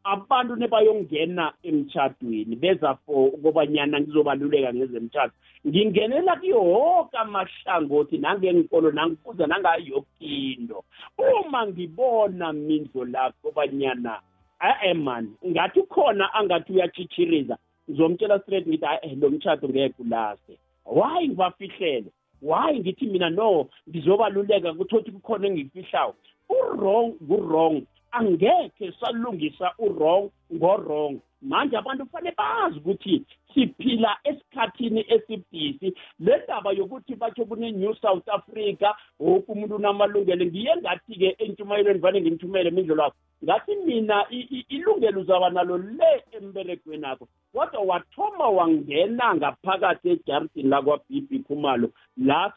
abantu 0.03 0.55
nebayongena 0.55 1.53
emtshadweni 1.63 2.55
beza 2.55 2.97
for 3.05 3.27
ukobanyana 3.27 4.01
ngizobaluleka 4.01 4.73
ngezemtshado 4.73 5.33
ngingenela 5.67 6.35
kuyo 6.35 6.61
woke 6.63 7.17
amahlangothi 7.17 8.17
nangenkolo 8.17 8.91
nangifuza 8.91 9.47
nangayoke 9.47 10.05
into. 10.19 10.83
Uma 11.17 11.67
ngibona 11.67 12.53
mindlo 12.53 13.05
lakho 13.05 13.37
kobanyana 13.43 14.21
e-e 14.69 14.93
man 14.93 15.29
ngathi 15.45 15.79
ukhona 15.79 16.33
angathi 16.33 16.73
uyatshitshiriza 16.73 17.57
ngizomtshela 17.89 18.39
straight 18.39 18.67
ngithi 18.67 18.85
e 19.01 19.15
lo 19.15 19.29
mtshado 19.29 19.69
ngeke 19.69 20.01
ulase. 20.01 20.57
Why 20.85 21.27
ngibafihlele? 21.27 22.11
Why 22.41 22.79
ngithi 22.79 23.05
mina 23.07 23.29
no 23.29 23.69
ngizobaluleka 23.89 24.73
kuthothi 24.73 25.11
kukhona 25.11 25.47
engikufihlayo 25.47 26.15
u-wrong 26.49 27.13
ku-wrong. 27.27 27.85
Angekhe 28.11 28.91
salungisa 28.99 29.71
u-wrong 29.79 30.29
ngo-wrong. 30.53 31.21
Manje 31.41 31.77
abantu 31.77 32.05
kufanele 32.05 32.35
bazi 32.37 32.77
ukuthi 32.79 33.25
siphila 33.53 34.17
esikhathini 34.23 35.05
esibhisi 35.07 35.93
le 36.19 36.41
ndaba 36.43 36.71
yokuthi 36.71 37.15
batsho 37.15 37.45
kune-new 37.45 37.93
south 37.95 38.29
africa 38.29 38.93
woke 39.19 39.51
umuntu 39.51 39.75
unamalungelo. 39.75 40.45
Ngiye 40.45 40.75
ngathi-ke 40.77 41.35
entshumayelweni 41.39 41.99
vane 41.99 42.21
ngimthumele 42.21 42.71
mindlelo 42.71 43.03
wakho 43.03 43.15
ngathi 43.43 43.75
mina 43.75 44.25
ilungelo 44.69 45.21
uzaba 45.21 45.49
nalo 45.49 45.77
le 45.77 46.23
emberegweni 46.31 47.05
akho 47.05 47.27
kodwa 47.53 47.81
wathoma 47.81 48.49
wangena 48.49 49.35
ngaphakathi 49.35 50.09
ejardini 50.09 50.69
lakwa-bb 50.69 51.29
khumalo 51.47 51.89
la 52.17 52.53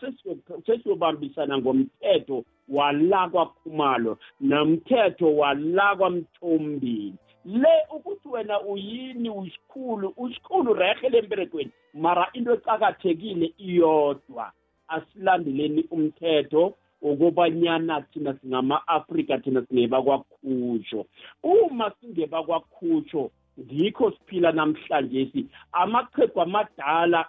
sesiyobambisana 0.66 1.58
ngomthetho 1.58 2.44
wala 2.68 3.28
kwakhumalo 3.28 4.18
nomthetho 4.40 5.36
wala 5.36 5.96
kwamthombini 5.96 7.16
le 7.44 7.74
ukuthi 7.96 8.28
wena 8.28 8.60
uyini 8.60 9.30
usikhulu 9.30 10.14
usikhulu 10.16 10.74
rehe 10.74 11.08
lemberegweni 11.08 11.70
mara 11.94 12.28
into 12.32 12.52
ecakathekile 12.54 13.52
iyodwa 13.58 14.52
asilandeleni 14.88 15.84
umthetho 15.90 16.74
ukubanyana 17.02 18.00
thina 18.00 18.34
singama-afrika 18.34 19.38
thina 19.38 19.62
singebakwakhusho 19.66 21.06
uma 21.42 21.92
singebakwakhusho 22.00 23.30
ngikho 23.60 24.10
siphila 24.10 24.52
namhlanje 24.52 25.30
si 25.32 25.46
amaqhegu 25.72 26.40
amadala 26.40 27.28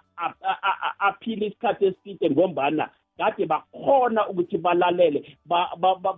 aphila 0.98 1.46
isikhathi 1.46 1.86
eside 1.86 2.30
ngombana 2.30 2.90
kade 3.18 3.46
bakhona 3.46 4.28
ukuthi 4.28 4.58
balalele 4.58 5.36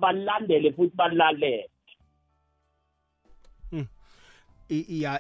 balandele 0.01 0.73
futhi 0.73 0.97
balalele. 0.97 1.69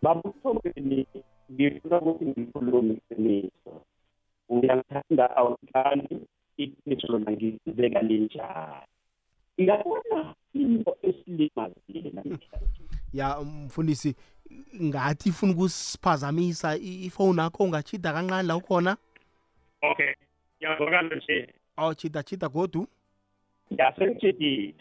Babuthomeni 0.01 1.07
ngifuna 1.51 2.01
ukuthi 2.01 2.25
ngikhulume 2.25 2.93
iqiniso. 2.93 3.81
Uyangithanda 4.49 5.35
awuthandi 5.37 6.17
iqiniso 6.57 7.07
lona 7.07 7.31
ngizibeka 7.31 8.01
linjani? 8.01 8.96
Ngiyabona 9.59 10.35
into 10.53 10.97
esilimazile. 11.01 12.11
Ya 13.13 13.39
mfundisi 13.41 14.15
ngathi 14.83 15.29
ifuna 15.29 15.53
ukusiphazamisa 15.53 16.77
ifoni 16.77 17.39
yakho 17.39 17.63
ungachida 17.63 18.13
kancane 18.13 18.47
la 18.47 18.55
ukhona? 18.55 18.97
Okay 19.81 20.13
ngiyazwakala 20.57 21.15
nje. 21.15 21.53
Oh 21.77 21.93
chida 21.93 22.23
chida 22.23 22.49
godu. 22.49 22.87
Ngiyasengichidile 23.73 24.73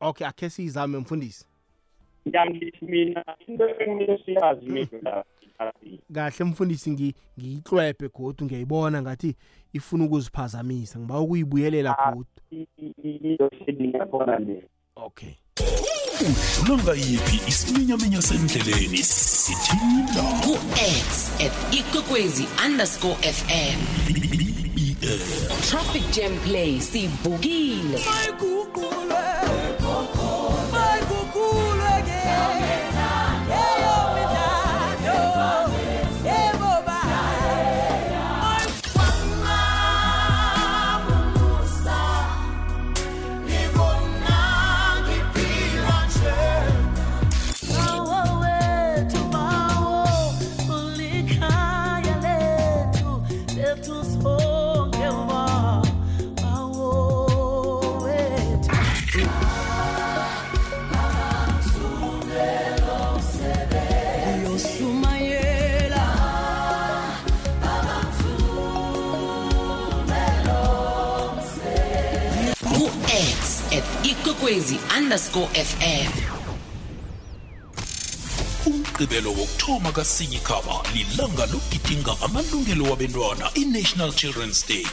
okay 0.00 0.26
akhe 0.26 0.50
siyizame 0.50 0.98
mfundisi. 0.98 1.46
Ngiyangithi 2.28 2.84
mina 2.84 3.24
into 3.46 3.68
ekumele 3.68 4.18
siyazi 4.24 4.88
la 5.02 5.24
kahle 6.14 6.44
mfundisi 6.44 6.90
ngiyihlwebhe 6.90 8.08
godu 8.08 8.44
ngiyayibona 8.44 9.02
ngathi 9.02 9.36
ifuna 9.72 10.04
ukuziphazamisa 10.04 10.98
ngiba 10.98 11.20
ukuyibuyelela 11.20 11.96
godu. 12.14 12.26
Into 12.50 13.48
hleli 13.58 13.88
ngakhona 13.88 14.38
le 14.38 14.62
okay 14.96 15.34
udlula 16.20 16.82
ngayiphi 16.82 17.36
isiminyaminya 17.50 18.22
sendleleni 18.22 19.02
sithinda 19.02 20.22
ku-x 20.44 21.30
at 21.46 21.54
ikwekwezi 21.74 22.46
underscore 22.66 23.16
fm 23.22 23.78
traffic 25.68 26.04
jam 26.14 26.32
play 26.46 26.80
sivukile 26.80 27.98
ikwekwezi 74.44 74.78
underscore 74.98 75.48
fm 75.64 76.12
umgqibelo 78.66 79.30
wokuthoma 79.32 79.92
kasinyikhaba 79.92 80.82
lilanga 80.94 81.46
lokugidinga 81.46 82.16
amalungelo 82.24 82.84
wabentwana 82.90 83.50
i-national 83.54 84.12
children's 84.12 84.66
day. 84.68 84.86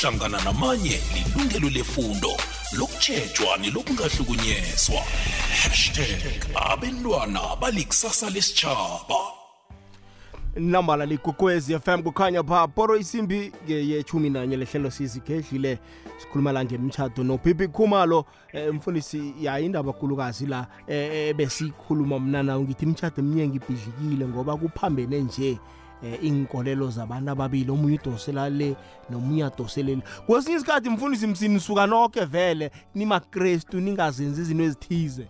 Hlangana 0.00 0.40
namanye 0.44 1.00
lilungelo 1.14 1.70
lefundo 1.70 2.36
lokutshejwa 2.72 3.56
nelokungahlukunyezwa. 3.56 5.00
Hashtag 5.62 6.46
abentwana 6.54 7.56
balikusasa 7.56 8.30
lesitshaba 8.30 9.37
nambala 10.58 11.06
ligugwezi 11.06 11.78
FM 11.78 12.02
kukhanya 12.02 12.42
pha 12.42 12.68
poro 12.68 12.96
isimbi 12.96 13.52
yechumi 13.68 14.30
nanye 14.30 14.56
lehlelo 14.56 14.90
sizigedlile. 14.90 15.78
Sikhuluma 16.18 16.52
la 16.52 16.64
ngemtshado 16.64 17.24
nobibi 17.24 17.68
khumalo 17.68 18.24
eh, 18.52 18.74
mfundisi 18.74 19.34
ya 19.40 19.60
indaba 19.60 19.92
kulukazi 19.92 20.46
la 20.46 20.66
eh, 20.86 21.34
besikhuluma 21.36 22.18
mna 22.18 22.42
nawo 22.42 22.62
ngithi 22.62 22.84
imtshado 22.84 23.14
eminingi 23.18 23.56
ibhidlikile 23.56 24.26
ngoba 24.28 24.56
kuphambene 24.56 25.20
nje 25.20 25.58
eh, 26.04 26.18
inkolelo 26.24 26.90
zabantu 26.90 27.30
ababili. 27.30 27.70
Omunye 27.70 27.98
udosela 28.04 28.48
le 28.50 28.76
nomunye 29.10 29.44
adoselele 29.44 30.02
kwesinye 30.26 30.56
isikhathi 30.56 30.90
mfundisi 30.90 31.26
msini 31.26 31.60
suka 31.60 31.86
nonke 31.86 32.24
vele 32.24 32.70
nimakrestu 32.94 33.80
ningazenzi 33.80 34.40
izinto 34.40 34.64
ezithize. 34.64 35.26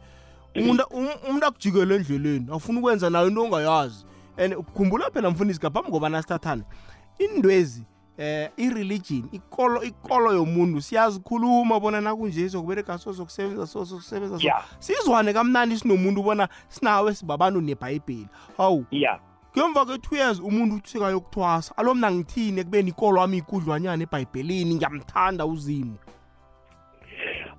Umuntu 0.57 0.85
um- 0.91 1.29
umuntu 1.29 1.47
akujikele 1.47 1.95
endleleni 1.95 2.47
afuna 2.53 2.79
ukwenza 2.79 3.11
nayo 3.11 3.29
into 3.29 3.43
ongayazi. 3.45 4.05
And 4.39 4.55
khumbula 4.75 5.11
phela 5.11 5.31
mfundisi 5.31 5.61
ngaphambi 5.61 5.89
ngobana 5.89 6.23
sithathane 6.23 6.63
indwezi 7.19 7.85
eh 8.19 8.51
i-religion 8.57 9.29
ikolo 9.33 9.83
ikolo 9.83 10.33
yomuntu 10.33 10.81
siyazikhuluma 10.81 11.81
bona 11.81 12.01
nakunje 12.01 12.49
sokubereka 12.49 12.99
so 12.99 13.13
sokusebenza 13.13 13.67
so 13.67 13.85
sokusebenza 13.85 14.39
so. 14.39 14.47
Yeah. 14.47 14.65
sizwane 14.79 15.33
kamnandi 15.33 15.79
sinomuntu 15.79 16.21
ubona 16.21 16.49
sinawe 16.69 17.15
sibabantu 17.15 17.61
nebhayibheli. 17.61 18.29
Hawu. 18.57 18.85
Ya 18.91 19.21
ngemva 19.59 19.85
kwe-two 19.85 20.17
years 20.17 20.41
umuntu 20.41 20.81
usekayokuthwasa 20.85 21.77
alo 21.77 21.95
mna 21.95 22.11
ngithini 22.11 22.61
ekubeni 22.61 22.91
ikolo 22.91 23.21
wami 23.21 23.37
ikudlwanyana 23.37 24.03
ebhayibhelini? 24.03 24.75
Ngiyamthanda 24.75 25.47
uzimu. 25.47 25.97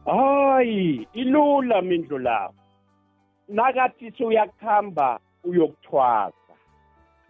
Hayi 0.06 1.08
ilula 1.13 1.82
mindlu 1.82 2.18
lawo 2.18 2.54
nakathi 3.48 4.12
suyakuhamba 4.12 5.20
uyokuthwasa. 5.44 6.38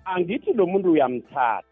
Angithi 0.06 0.54
lo 0.54 0.66
muntu 0.68 0.92
uyamthatha. 0.92 1.64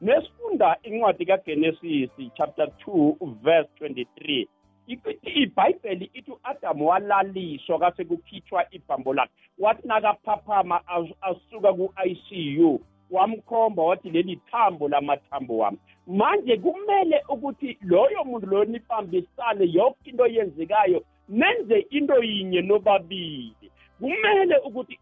Nesifunda 0.00 0.76
incwadi 0.82 1.26
kagenesis 1.26 2.10
chapter 2.36 2.66
2 2.86 3.16
verse 3.42 3.68
23 3.80 4.46
ikithi 4.86 5.30
ibhayibheli 5.42 6.10
ithi 6.14 6.30
u-adamu 6.30 6.86
walaliswa 6.88 7.78
kase 7.78 8.04
kukhitshwa 8.04 8.66
ibhambo 8.70 9.14
lakhe. 9.14 9.32
Wathi 9.58 9.88
nakaphaphama 9.88 10.80
as- 10.86 11.14
asuka 11.20 11.72
ku-icu 11.72 12.80
wamkhomba 13.10 13.82
wathi 13.82 14.10
leli 14.10 14.36
thambo 14.50 14.88
lamathambo 14.88 15.58
wami. 15.58 15.78
Manje 16.06 16.56
kumele 16.56 17.22
ukuthi 17.28 17.78
loyo 17.82 18.24
muntu 18.24 18.46
loyo 18.46 18.64
nibambisane 18.64 19.72
yonke 19.72 20.10
into 20.10 20.26
eyenzekayo 20.26 21.04
nenze 21.28 21.86
into 21.90 22.22
yinye 22.22 22.62
nobabili. 22.62 23.52
Kumele 24.00 24.56
ukuthi 24.64 24.98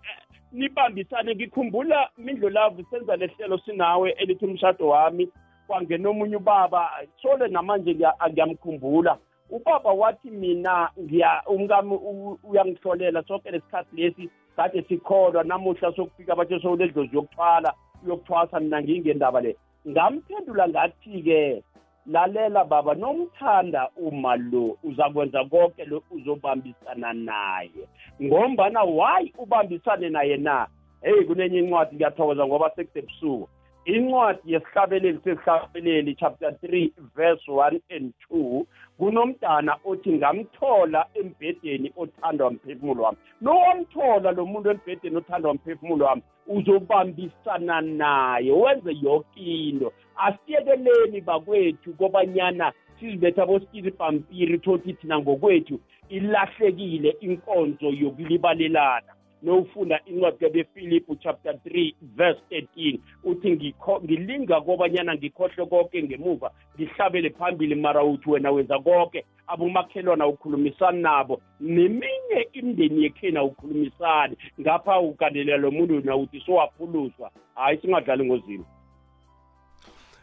nibambisane 0.52 1.34
ngikhumbula 1.34 2.08
mindlo 2.18 2.50
lavu 2.50 2.84
senza 2.90 3.16
lehlelo 3.16 3.58
sinawe 3.58 4.10
elithi 4.10 4.44
umshado 4.44 4.88
wami 4.88 5.28
kwangena 5.66 6.08
omunye 6.08 6.36
ubaba 6.36 6.90
sole 7.22 7.48
namanje 7.48 7.94
ngiya- 7.94 8.30
ngiyamkhumbula. 8.30 9.18
Ubaba 9.50 9.92
wathi 9.92 10.30
mina 10.30 10.90
ngiya 11.00 11.42
umkami 11.46 11.94
u- 11.94 12.38
uyangihlolela 12.44 13.22
sonke 13.22 13.50
lesikhathi 13.50 13.96
lesi 13.96 14.30
kade 14.56 14.82
sikholwa 14.88 15.44
namuhla 15.44 15.92
sokufika 15.96 16.36
bathe 16.36 16.60
sowuledlozi 16.60 17.16
yokuthwala 17.16 17.74
yokuthwasa 18.06 18.60
mina 18.60 18.82
ngingendaba 18.82 19.40
le. 19.40 19.56
Ngamphendula 19.88 20.68
ngathi-ke 20.68 21.62
lalela 22.08 22.64
baba 22.64 22.94
nomthanda 22.94 23.88
uma 23.96 24.36
lo 24.36 24.78
uzakwenza 24.82 25.44
konke 25.44 25.84
lo 25.84 26.02
uzobambisana 26.10 27.12
naye. 27.12 27.88
Ngombana 28.22 28.82
why 28.82 29.32
ubambisane 29.38 30.08
naye 30.08 30.36
na? 30.36 30.66
Heyi 31.02 31.24
kunenye 31.24 31.58
incwadi 31.58 31.96
ngiyathokoza 31.96 32.46
ngoba 32.46 32.70
sekusebusuku 32.76 33.48
incwadi 33.84 34.52
yesihlabeleli 34.52 35.18
sesihlabeleli 35.24 36.14
chapter 36.14 36.50
3 36.50 36.90
verse 37.16 37.42
1 37.48 37.80
and 37.90 38.12
2 38.30 38.64
kunomntana 38.98 39.76
othi 39.84 40.12
ngamthola 40.12 41.06
embhedeni 41.14 41.92
othandwa 41.96 42.50
mphefumulo 42.50 43.02
wami. 43.02 43.18
Nowamthola 43.40 44.32
lo 44.32 44.46
muntu 44.46 44.70
embhedeni 44.70 45.16
othandwa 45.16 45.54
mphefumulo 45.54 46.06
wami 46.06 46.22
uzobambisana 46.46 47.80
naye 47.80 48.52
wenze 48.52 48.96
yonke 49.02 49.40
into. 49.40 49.92
Asiyekeleni 50.18 51.20
bakwethu 51.20 51.92
kobanyana 51.94 52.72
sizibetha 53.00 53.46
bosikili 53.46 53.90
pampiri 53.90 54.58
thothi 54.58 54.92
thina 54.92 55.18
ngokwethu 55.18 55.80
ilahlekile 56.08 57.16
inkonzo 57.20 57.86
yokulibalelana. 57.90 59.12
Nowufunda 59.42 60.00
incwadi 60.06 60.36
kabefilipu 60.38 61.16
chapter 61.16 61.52
3 61.52 61.94
verse 62.02 62.40
13 62.50 62.98
uthi 63.24 63.50
ngikho- 63.50 64.00
ngilinga 64.04 64.60
kobanyana 64.60 65.14
ngikhohle 65.14 65.66
konke 65.66 66.02
ngemuva 66.02 66.50
ngihlabele 66.76 67.30
phambili 67.30 67.74
mara 67.74 68.04
uthi 68.04 68.30
wena 68.30 68.50
wenza 68.50 68.78
konke 68.78 69.24
abomakhelwana 69.46 70.26
ukhulumisani 70.26 71.02
nabo 71.02 71.40
neminye 71.60 72.48
imndeni 72.52 73.02
yekhena 73.02 73.42
ukhulumisani 73.44 74.36
ngapha 74.60 75.00
ukandelela 75.00 75.56
lo 75.58 75.70
muntu 75.70 76.00
nawuthi 76.00 76.40
sowaphuluswa. 76.40 77.30
Hhayi 77.54 77.78
singadlali 77.78 78.24
ngozimo 78.24 78.64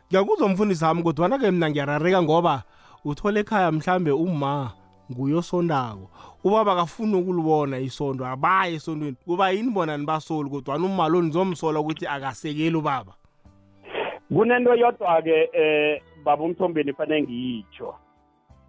ngiyakuzwa 0.09 0.49
mfundisi 0.49 0.85
wami 0.85 1.03
kodwana-ke 1.03 1.51
mna 1.51 1.69
ngiyarareka 1.69 2.23
ngoba 2.23 2.63
uthole 3.05 3.39
ekhaya 3.39 3.71
mhlambe 3.71 4.11
uma 4.11 4.71
nguyosondako 5.11 6.09
ubaba 6.43 6.73
akafuni 6.73 7.15
ukulibona 7.15 7.79
isondo 7.79 8.25
abaye 8.25 8.73
esondweni. 8.75 9.17
Kuba 9.25 9.49
yini 9.49 9.71
bona 9.71 9.97
nibasoli 9.97 10.49
kodwana 10.49 10.85
umalo 10.85 11.21
nizomsola 11.21 11.79
ukuthi 11.79 12.07
akasekeli 12.07 12.75
ubaba? 12.75 13.13
Kunento 14.29 14.75
yodwa-ke 14.75 15.49
eh 15.53 16.01
baba 16.23 16.43
umthombeni 16.43 16.93
fanele 16.93 17.21
ngiyitsho. 17.21 17.95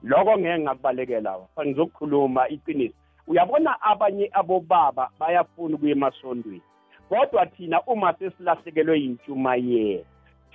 Lokho 0.02 0.38
ngeke 0.38 0.58
ngakubalekela 0.58 1.36
ngizokukhuluma 1.60 2.48
iqiniso. 2.48 2.94
Uyabona 3.28 3.80
abanye 3.80 4.30
abobaba 4.32 5.10
bayafuna 5.20 5.76
ukuya 5.76 5.92
emasondweni 5.92 6.62
kodwa 7.08 7.46
thina 7.46 7.82
uma 7.86 8.12
sesilahlekelwe 8.12 9.00
yintshumayelo. 9.00 10.04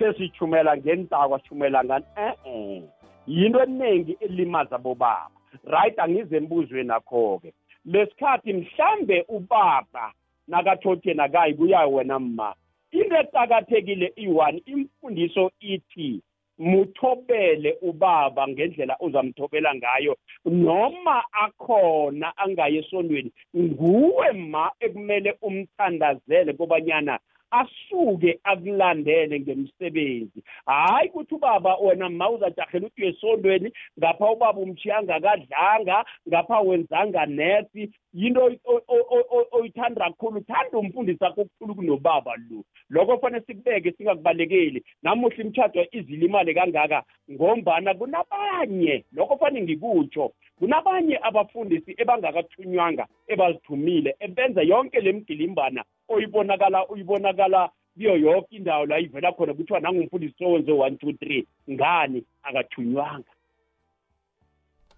Sesijumela 0.02 0.76
ngentakwa 0.76 1.40
sijumela 1.40 1.84
ngani? 1.84 2.04
E-e 2.16 2.82
yinto 3.26 3.62
eningi 3.62 4.16
elimaza 4.20 4.78
bobaba. 4.78 5.30
Right 5.64 5.98
angize 5.98 6.40
mbuzwe 6.40 6.82
nakho-ke 6.82 7.52
lesikhathi 7.84 8.52
mhlambe 8.52 9.24
ubaba 9.28 10.12
nakathothena 10.48 11.28
kayi 11.28 11.54
kuya 11.54 11.86
wena 11.86 12.18
mma 12.18 12.54
into 12.90 13.16
eqakathekile 13.16 14.12
iyi-one 14.16 14.62
imfundiso 14.66 15.50
ithi 15.60 16.22
muthobele 16.58 17.76
ubaba 17.82 18.48
ngendlela 18.48 18.96
ozamthobela 19.00 19.74
ngayo. 19.74 20.16
Noma 20.44 21.24
akhona 21.32 22.36
angaye 22.36 22.78
esondweni 22.78 23.32
nguwe 23.56 24.32
ma 24.32 24.70
ekumele 24.80 25.34
umthandazele 25.42 26.52
kobanyana 26.52 27.18
asuke 27.52 28.38
akulandele 28.44 29.40
ngemsebenzi. 29.40 30.42
Hayi 30.66 31.08
ukuthi 31.08 31.34
ubaba 31.34 31.76
wena 31.76 32.08
ma 32.08 32.30
uzajahela 32.30 32.86
ukuthi 32.86 33.02
uyesondweni 33.02 33.72
ngapha 33.98 34.30
ubaba 34.32 34.60
umshiya 34.60 34.98
angakadlanga 34.98 36.04
ngapha 36.28 36.60
wenzanga 36.60 37.26
nesi 37.26 37.90
yinto 38.14 38.40
oy- 38.44 38.60
oy- 38.64 38.84
oy- 38.88 39.28
oy- 39.30 39.48
oyithanda 39.52 40.04
kakhulu 40.04 40.40
thanda 40.40 40.78
umfundisi 40.78 41.24
akho 41.24 41.40
okukhulu 41.40 41.74
kunobaba 41.74 42.32
lo. 42.50 42.64
Lokho 42.90 43.18
fanele 43.18 43.44
sikubeke 43.46 43.92
singakubalekeli. 43.92 44.84
Namuhla 45.02 45.44
imtshado 45.44 45.86
izilimale 45.92 46.54
kangaka 46.54 47.02
ngombana 47.30 47.94
kunabanye. 47.94 49.04
Lokho 49.12 49.36
fanele 49.36 49.64
ngikutsho 49.64 50.32
kunabanye 50.58 51.18
abafundisi 51.22 51.94
ebangakathunywanga 51.98 53.06
ebazithumile 53.26 54.16
ebenza 54.20 54.62
yonke 54.62 55.00
le 55.00 55.12
mgilimbana 55.12 55.84
oyibonakala 56.08 56.88
uyibonakala 56.88 57.70
kuyo 57.94 58.16
yonke 58.16 58.56
indawo 58.56 58.86
la 58.86 58.98
ivela 58.98 59.32
khona 59.32 59.54
kuthiwa 59.54 59.80
nangumfundisi 59.80 60.34
sowenze 60.38 60.72
one 60.72 60.96
two 60.96 61.12
three 61.12 61.46
ngani? 61.70 62.24
Akathunywanga. 62.42 63.30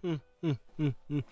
Mm, 0.02 0.18
mm, 0.42 0.54
mm, 0.78 0.92
mm. 1.10 1.22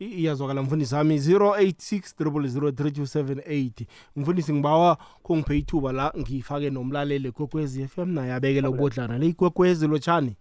I- 0.00 0.04
iyazwakala 0.04 0.62
mfundisi 0.62 0.94
wami 0.94 1.18
086 1.18 3.86
mfundisi 4.16 4.52
ngibawa 4.52 4.96
kungiphe 5.22 5.58
ithuba 5.58 5.92
la 5.92 6.12
ngifake 6.18 6.70
nomlaleli 6.70 7.28
ekwekwezi 7.28 7.82
f 7.82 7.98
m 7.98 8.10
naye 8.14 8.32
abekele 8.32 8.68
ukubodlana 8.68 9.18
le 9.18 9.26
ikwekwezi 9.26 9.86
lotshani? 9.88 10.36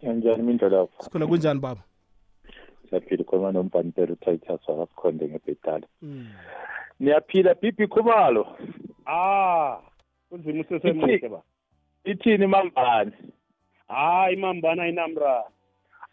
Kanjani 0.00 0.42
mindlo 0.42 0.68
lapho? 0.68 1.04
sikhona 1.04 1.26
kunjani 1.26 1.60
baba? 1.60 1.80
Siyaphila 2.90 3.24
khona 3.24 3.52
nombhantero 3.52 4.14
Titus 4.16 4.68
wakakhonde 4.68 5.28
ngebhetala. 5.28 5.86
Mm. 6.02 6.28
Niyaphila 7.00 7.54
Bibi 7.54 7.86
Khumalo. 7.86 8.56
ah 9.06 9.78
kunzima 10.30 10.60
usesemuhle 10.60 11.28
ba 11.28 11.42
Ithini 12.04 12.46
mambani? 12.46 13.12
hayi 13.88 14.36
mambana 14.36 14.88
inamra 14.88 15.44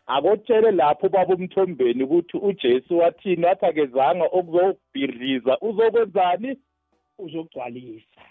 akotshele 0.07 0.71
lapho 0.71 1.09
baba 1.09 1.35
umthombeni 1.35 2.03
ukuthi 2.03 2.37
uJesu 2.37 2.97
wathini 2.97 3.45
wathi 3.45 3.65
akezanga 3.65 4.25
okuzobhiriza 4.31 5.57
uzokwenzani 5.61 6.57
uzogcwalisa 7.19 8.21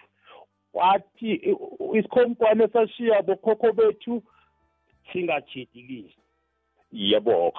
wathi 0.75 1.33
i- 1.35 1.57
isikhonkwane 1.99 2.69
sashiya 2.69 3.23
bokhokho 3.23 3.73
bethu 3.73 4.23
singajidikisi 5.13 6.17
yebo 6.93 7.53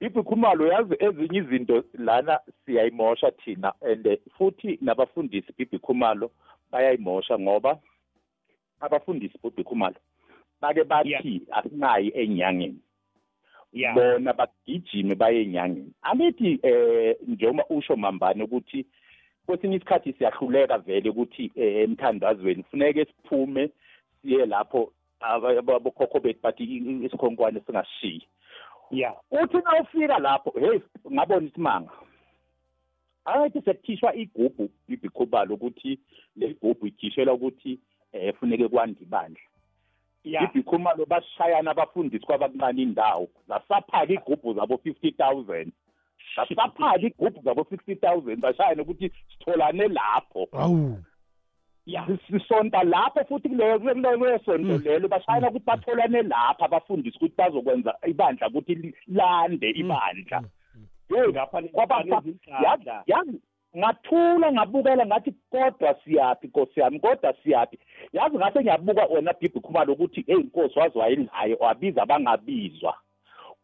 ibhi 0.00 0.22
khumalo 0.22 0.66
yazi 0.66 0.94
ezinye 1.06 1.38
izinto 1.38 1.84
lana 1.94 2.40
siyayimosha 2.64 3.30
thina 3.30 3.72
and 3.82 4.18
futhi 4.38 4.78
nabafundisi 4.82 5.52
bibhi 5.58 5.78
khumalo 5.78 6.30
bayayimosha 6.70 7.38
ngoba 7.38 7.78
abafundisi 8.80 9.38
bibhi 9.42 9.64
khumalo 9.64 9.96
bake 10.60 10.84
bathi 10.84 11.42
asinayi 11.50 12.12
enyangeni. 12.14 12.80
Ya 13.72 13.94
bona 13.94 14.32
bagijime 14.32 15.14
baye 15.14 15.42
enyangeni. 15.42 15.92
Anithi 16.02 16.58
eh 16.62 17.16
njengoba 17.28 17.64
usho 17.70 17.96
mambane 17.96 18.44
ukuthi 18.44 18.86
kwesinye 19.46 19.76
isikhathi 19.76 20.12
siyahluleka 20.12 20.78
vele 20.78 21.10
ukuthi 21.10 21.52
eh, 21.56 21.76
emthandazweni 21.84 22.62
kufuneke 22.62 23.04
siphume 23.04 23.70
siye 24.22 24.46
lapho 24.46 24.92
abokhokho 25.20 26.20
bethu 26.20 26.40
bathi 26.42 26.64
isikhonkwane 27.04 27.60
singashiyi. 27.66 28.26
Ya 28.90 29.14
uthi 29.30 29.56
na 29.56 29.80
ufika 29.80 30.18
lapho 30.18 30.50
hey 30.60 30.80
ngabona 31.12 31.46
isimanga 31.46 31.90
ayithi 33.24 33.62
sekukhishwa 33.62 34.14
igubhu 34.14 34.70
ibikhubalo 34.88 35.54
ukuthi 35.54 35.98
le 36.36 36.54
gubhu 36.54 36.86
ikhishelwa 36.86 37.34
ukuthi 37.34 37.78
eh 38.12 38.34
funeke 38.34 38.68
kwande 38.68 39.02
ibandla. 39.02 39.40
Ya 40.24 40.42
ibikhumalo 40.44 41.06
bashayana 41.06 41.70
abafundisi 41.70 42.26
kwabakuncane 42.26 42.82
indawo. 42.82 43.28
Zasaphaka 43.48 44.12
igubhu 44.12 44.54
zabo 44.54 44.74
50000 44.74 45.66
zasaphaka 46.36 47.00
igubhu 47.00 47.42
zabo 47.42 47.62
60000 47.62 48.36
bashayana 48.36 48.82
ukuthi 48.82 49.12
sitholane 49.30 49.88
lapho. 49.88 50.48
Awu. 50.52 50.98
Ya 51.92 52.06
sisonta 52.30 52.82
lapho 52.82 53.24
futhi 53.24 53.48
kuleyo 53.48 53.78
kuleyo 53.78 54.38
sonto 54.44 54.74
Mm. 54.78 54.82
lelo 54.84 55.08
bashayana 55.08 55.48
ukuthi 55.50 55.64
batholane 55.66 56.22
lapha 56.22 56.64
abafundisi 56.64 57.16
ukuthi 57.16 57.34
bazokwenza 57.36 57.94
ibandla 58.06 58.48
ukuthi 58.48 58.74
li- 58.74 58.94
lande 59.08 59.70
ibandla. 59.70 60.42
Hey 61.08 61.28
ngapha 61.32 61.62
kwaba 61.62 61.96
yazi 61.96 62.10
nezikhandla 62.28 63.02
yazi 63.06 63.40
ngathula 63.78 64.52
ngabukela 64.52 65.06
ngathi 65.06 65.34
kodwa 65.50 65.94
siyaphi 66.04 66.46
nkosi 66.46 66.80
yami? 66.80 67.00
Kodwa 67.00 67.34
siyaphi? 67.42 67.78
Yazi 68.12 68.36
ngase 68.36 68.60
ngiyabuka 68.60 69.04
wena 69.06 69.32
bhibhi 69.32 69.60
khumalo 69.60 69.92
ukuthi 69.92 70.24
hey 70.26 70.36
inkosi 70.36 70.78
wazi 70.78 70.98
wayelayo 70.98 71.56
wabiza 71.60 72.02
abangabizwa 72.02 72.94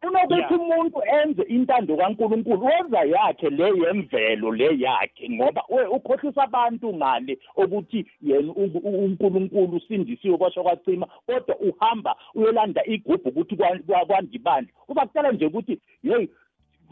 kunokuthi 0.01 0.33
Yeah. 0.39 0.51
umuntu 0.51 1.01
enze 1.23 1.41
intando 1.43 1.97
kaNkuluNkulu 1.97 2.65
wenza 2.65 2.99
yakhe 3.03 3.49
le 3.49 3.67
yemvelo 3.67 4.51
le 4.51 4.77
yakhe 4.79 5.29
ngoba 5.29 5.63
ukhohlisa 5.91 6.43
abantu 6.43 6.93
ngale 6.93 7.37
ukuthi 7.55 8.05
yena 8.21 8.53
uNkulunkulu 8.53 9.77
usindisiwe 9.77 10.37
kwasho 10.37 10.63
kwacima 10.63 11.07
kodwa 11.25 11.55
uhamba 11.59 12.15
uyolanda 12.35 12.85
igubhu 12.85 13.29
ukuthi 13.29 13.55
kwa- 13.55 13.79
kwa- 13.87 14.05
kwandibandla. 14.05 14.73
Uzakutshela 14.87 15.31
nje 15.31 15.45
ukuthi 15.45 15.79
hey 16.03 16.27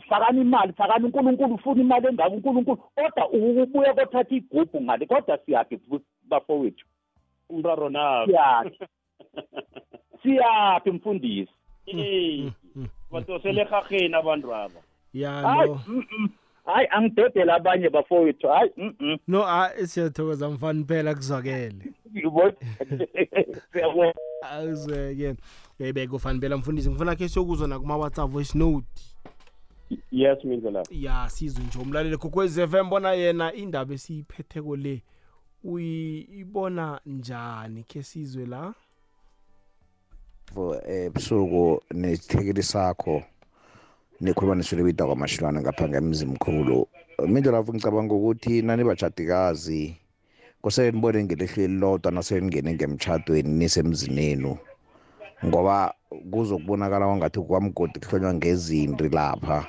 fakani 0.10 0.42
imali 0.42 0.74
fakani 0.74 1.06
uNkulunkulu 1.06 1.56
ufuna 1.56 1.82
imali 1.82 2.08
engaka 2.08 2.30
uNkulunkulu 2.30 2.78
kodwa 2.96 3.30
ubuye 3.30 3.94
kothatha 3.94 4.36
igubhu 4.36 4.82
ngale 4.82 5.06
kodwa 5.06 5.38
siyaphi 5.38 5.80
bafowethu. 6.24 6.86
Umraro 7.50 7.90
nawo 7.90 8.26
siyaphi 8.26 8.80
siyaphi 10.24 10.92
mfundisi. 10.92 11.52
Eh, 12.78 12.88
badosele 13.12 13.62
ehaheni 13.62 14.16
abantu 14.16 14.56
aba. 14.56 14.80
Ya 15.14 15.32
hayi 15.32 15.70
no. 15.70 15.82
mm, 15.88 16.04
mm. 16.20 16.30
hayi 16.66 16.88
angidedela 16.92 17.56
abanye 17.56 17.90
bafowethu 17.90 18.48
hayi 18.48 18.72
mm, 18.78 18.94
mm. 19.00 19.18
no 19.28 19.42
hayi 19.42 19.88
siyathokoza 19.88 20.50
mfana 20.50 20.86
phela 20.86 21.16
kuzwakele. 21.16 21.94
Yebo. 22.14 22.52
siyabonga 23.72 24.14
awuzeke 24.52 25.36
yayibeke 25.80 26.16
ufana 26.16 26.40
phela 26.40 26.58
mfundisi 26.58 26.90
ngifuna 26.90 27.16
khe 27.16 27.30
siyokuzwa 27.30 27.68
nakuma-whatsapp 27.68 28.32
voice 28.32 28.58
note. 28.58 28.88
Yes 30.12 30.44
mindlela. 30.44 30.84
Ya 30.92 31.30
sizwe 31.30 31.64
nje 31.66 31.80
umlaleli 31.80 32.18
kokwez 32.18 32.58
f 32.58 32.74
m 32.74 32.90
bona 32.90 33.14
yena 33.14 33.54
indaba 33.54 33.94
esiyiphetheko 33.94 34.76
le 34.76 35.02
uyibona 35.64 37.02
njani? 37.06 37.84
Khe 37.84 38.04
sizwe 38.04 38.46
la. 38.46 38.74
Ebusuku 40.88 41.82
nesithekeli 41.94 42.64
sakho 42.64 43.24
nikhuluma 44.22 44.56
nisuke 44.56 44.84
bida 44.84 45.06
kwamashilwane 45.06 45.62
ngapha 45.62 45.90
ngemzi 45.90 46.26
mkhulu. 46.26 46.88
Mindlela 47.28 47.58
lapho 47.58 47.74
ngicabanga 47.74 48.16
ukuthi 48.16 48.62
nani 48.62 48.84
bajadikazi 48.84 49.96
kosele 50.62 50.92
nibone 50.92 51.24
ngelihle 51.24 51.64
elilodwa 51.64 52.12
nasele 52.12 52.42
ningene 52.42 52.74
ngemtshadweni 52.74 53.50
nisemzinenu 53.50 54.58
ngoba 55.46 55.94
kuzokubonakala 56.32 57.08
wangathi 57.08 57.40
kwamgodi 57.40 58.00
kuhlonywa 58.00 58.34
ngezindri 58.34 59.10
lapha. 59.10 59.68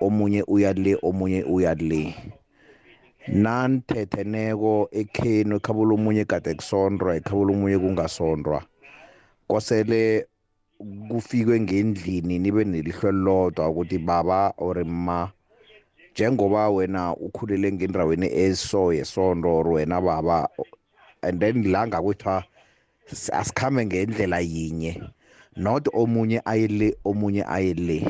Omunye 0.00 0.42
uya 0.46 0.72
le 0.72 0.98
omunye 1.02 1.44
uya 1.44 1.74
le. 1.74 2.14
Nanithetheneko 3.28 4.88
ekhenu 4.92 5.56
ekhabula 5.56 5.94
omunye 5.94 6.24
kade 6.24 6.54
kusondrwa 6.54 7.16
ekhabula 7.16 7.52
omunye 7.52 7.78
kungasondrwa. 7.78 8.62
Kosele 9.48 10.26
kufikwe 11.08 11.60
ngendlini 11.60 12.38
nibe 12.38 12.64
nelihlo 12.64 13.08
elilodwa 13.08 13.68
ukuthi 13.68 13.98
baba 13.98 14.52
or 14.58 14.84
ma 14.84 15.30
njengoba 16.12 16.70
wena 16.70 17.16
ukhulele 17.16 17.72
ngendaweni 17.72 18.26
eso 18.26 18.92
yesondo 18.92 19.56
or 19.56 19.68
wena 19.68 20.00
baba 20.00 20.48
and 21.22 21.40
then 21.40 21.62
la 21.72 21.86
ngakwethiwa 21.86 22.44
s- 23.12 23.30
asikhambe 23.32 23.86
ngendlela 23.86 24.40
yinye 24.40 25.02
not 25.56 25.88
omunye 25.92 26.42
aye 26.44 26.66
le 26.68 26.96
omunye 27.04 27.44
aye 27.46 27.74
le. 27.74 28.02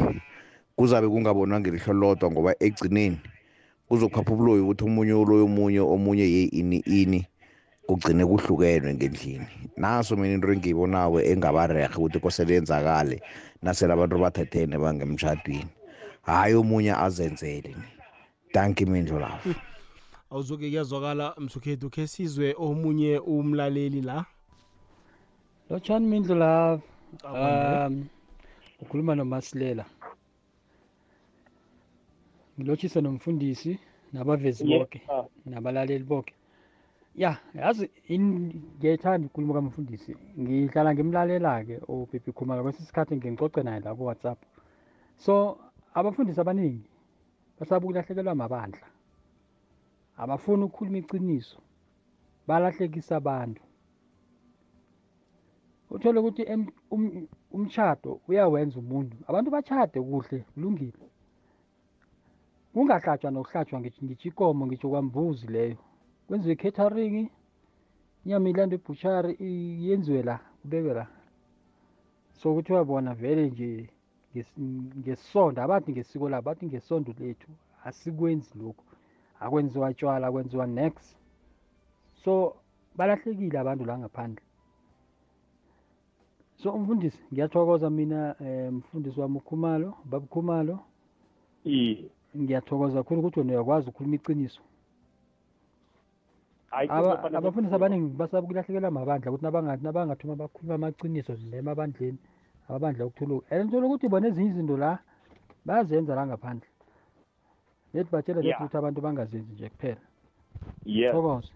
Kuzabe 0.77 1.09
kungabonwa 1.09 1.61
ngelihlo 1.61 1.93
lodwa 1.95 2.31
ngoba 2.31 2.55
egcineni 2.61 3.19
kuzokhapha 3.89 4.33
ubuloyi 4.33 4.63
ukuthi 4.63 4.85
omunye 4.85 5.13
uloyo 5.13 5.45
omunye 5.45 5.81
omunye 5.81 6.23
ye 6.23 6.43
ini 6.45 6.77
ini. 6.87 7.27
Kugcine 7.87 8.27
kuhlukenwe 8.27 8.95
ngendlini. 8.95 9.47
Naso 9.77 10.17
mina 10.17 10.35
into 10.35 10.53
engiyibonako 10.53 11.21
engabarehe 11.21 11.97
ukuthi 11.97 12.19
kosele 12.21 12.55
yenzakale 12.55 13.23
nasele 13.63 13.93
abantu 13.93 14.19
bathethene 14.19 14.79
bangemtshadweni 14.79 15.71
hhayi 16.23 16.55
omunye 16.55 16.93
azenzele. 16.93 17.77
Danki 18.55 18.87
mindlo 18.87 19.19
lapho 19.21 19.55
awuzoke 20.31 20.69
kuyazwakala 20.69 21.35
msukhethu 21.39 21.91
khe 21.91 22.07
sizwe 22.07 22.55
omunye 22.59 23.19
umlaleli 23.19 24.01
la? 24.01 24.25
Lotshani 25.71 26.07
mindlu 26.07 26.35
la 26.35 26.81
Akwande. 27.23 27.87
um 27.87 28.09
ukhuluma 28.81 29.15
nomasilela. 29.15 29.85
Ngilotshise 32.59 33.01
nomfundisi 33.01 33.79
nabavezi 34.13 34.65
bonke 34.65 35.03
nabalaleli 35.47 36.05
bonke 36.05 36.35
ya 37.15 37.39
yazi 37.55 37.91
in- 38.09 38.63
ngiyayithanda 38.79 39.27
ukhuluma 39.27 39.55
kamfundisi 39.55 40.17
ngihlala 40.41 40.95
ngimlalela-ke 40.95 41.77
ubhibhi 41.89 42.33
khumalo 42.33 42.63
kwesinye 42.63 42.85
isikhathi 42.85 43.17
ngicoce 43.17 43.63
naye 43.63 43.81
la 43.81 43.95
ku-whatsapp. 43.95 44.39
So 45.17 45.59
abafundisi 45.95 46.41
abaningi 46.41 46.91
basaba 47.59 47.85
ukulahlekelwa 47.87 48.33
amabandla 48.33 48.87
abafuni 50.17 50.63
ukukhuluma 50.65 50.99
iciniso 50.99 51.59
balahlekisa 52.47 53.17
abantu. 53.17 53.63
Uthole 55.91 56.19
ukuthi 56.21 56.43
em- 56.43 56.73
um- 56.91 57.29
umshado 57.53 58.21
uyawenza 58.29 58.79
umuntu 58.79 59.17
abantu 59.29 59.51
bachade 59.51 60.01
kuhle 60.03 60.39
kulungile. 60.55 61.07
Kungahlatshwa 62.75 63.31
nokuhlatshwa 63.31 63.79
ngitsho 63.81 64.03
ngitsho 64.05 64.29
ikomo 64.29 64.67
ngitsho 64.67 64.89
kwambuzi 64.91 65.47
leyo. 65.47 65.79
Kwenziwe 66.29 66.55
i-catering 66.55 67.31
inyama 68.25 68.49
ilandwe 68.49 68.79
ebushari 68.79 69.37
yenziwe 69.87 70.23
la 70.23 70.37
kubekwe 70.63 70.95
la. 70.95 71.07
So 72.39 72.55
kuthiwa 72.55 72.85
bona 72.85 73.15
vele 73.15 73.51
nje 73.51 73.89
ngesi- 74.35 74.61
ngesondo 75.01 75.63
abathi 75.63 75.93
ngesiko 75.93 76.29
labo 76.29 76.45
bathi 76.51 76.67
ngesondo 76.67 77.13
lethu 77.19 77.51
asikwenzi 77.85 78.51
lokhu. 78.59 78.85
Akwenziwa 79.41 79.95
tshwala 79.95 80.33
kwenziwa 80.33 80.67
next 80.67 81.17
so 82.25 82.57
balahlekile 82.97 83.59
abantu 83.59 83.85
la 83.85 83.99
ngaphandle. 83.99 84.43
So 86.57 86.73
umfundisi 86.73 87.19
ngiyathokoza 87.33 87.91
mina 87.91 88.35
um 88.41 88.77
mfundisi 88.77 89.21
wami 89.21 89.37
ukhumalo 89.37 89.95
baba 90.05 90.27
khumalo. 90.27 90.79
Iye. 91.65 92.11
Ngiyathokoza 92.37 92.95
kakhulu 93.03 93.21
ukuthi 93.21 93.39
wena 93.41 93.53
uyakwazi 93.53 93.89
ukukhuluma 93.89 94.17
iqiniso. 94.17 94.61
Hayi, 94.61 94.63
Aba- 94.63 94.63
kuzofanele 94.63 94.74
abafundisi 96.75 97.53
sikhulume. 97.55 97.77
abaningi 97.77 98.17
basaba 98.17 98.43
ukulahlekelwa 98.45 98.89
amabandla 98.89 99.31
ukuthi 99.31 99.45
nabangathi 99.45 99.85
nabangathuma 99.85 100.37
bakhuluma 100.37 100.75
amaqiniso 100.75 101.33
nje 101.33 101.57
emabandleni 101.57 102.19
ababandla 102.69 103.07
ukuthuluka 103.07 103.47
and 103.57 103.65
ngithola 103.65 103.87
ukuthi 103.87 104.09
bona 104.09 104.29
ezinye 104.29 104.51
izinto 104.51 104.77
la 104.77 104.99
bayazenza 105.65 106.15
la 106.15 106.27
ngaphandle. 106.27 106.69
Lethi 107.95 108.11
batshela 108.11 108.41
Yeah. 108.41 108.47
lethi 108.47 108.63
ukuthi 108.63 108.77
abantu 108.77 109.01
bangazenzi 109.01 109.53
nje 109.53 109.69
kuphela. 109.69 110.01
Yes 110.85 111.13
thokoza 111.13 111.53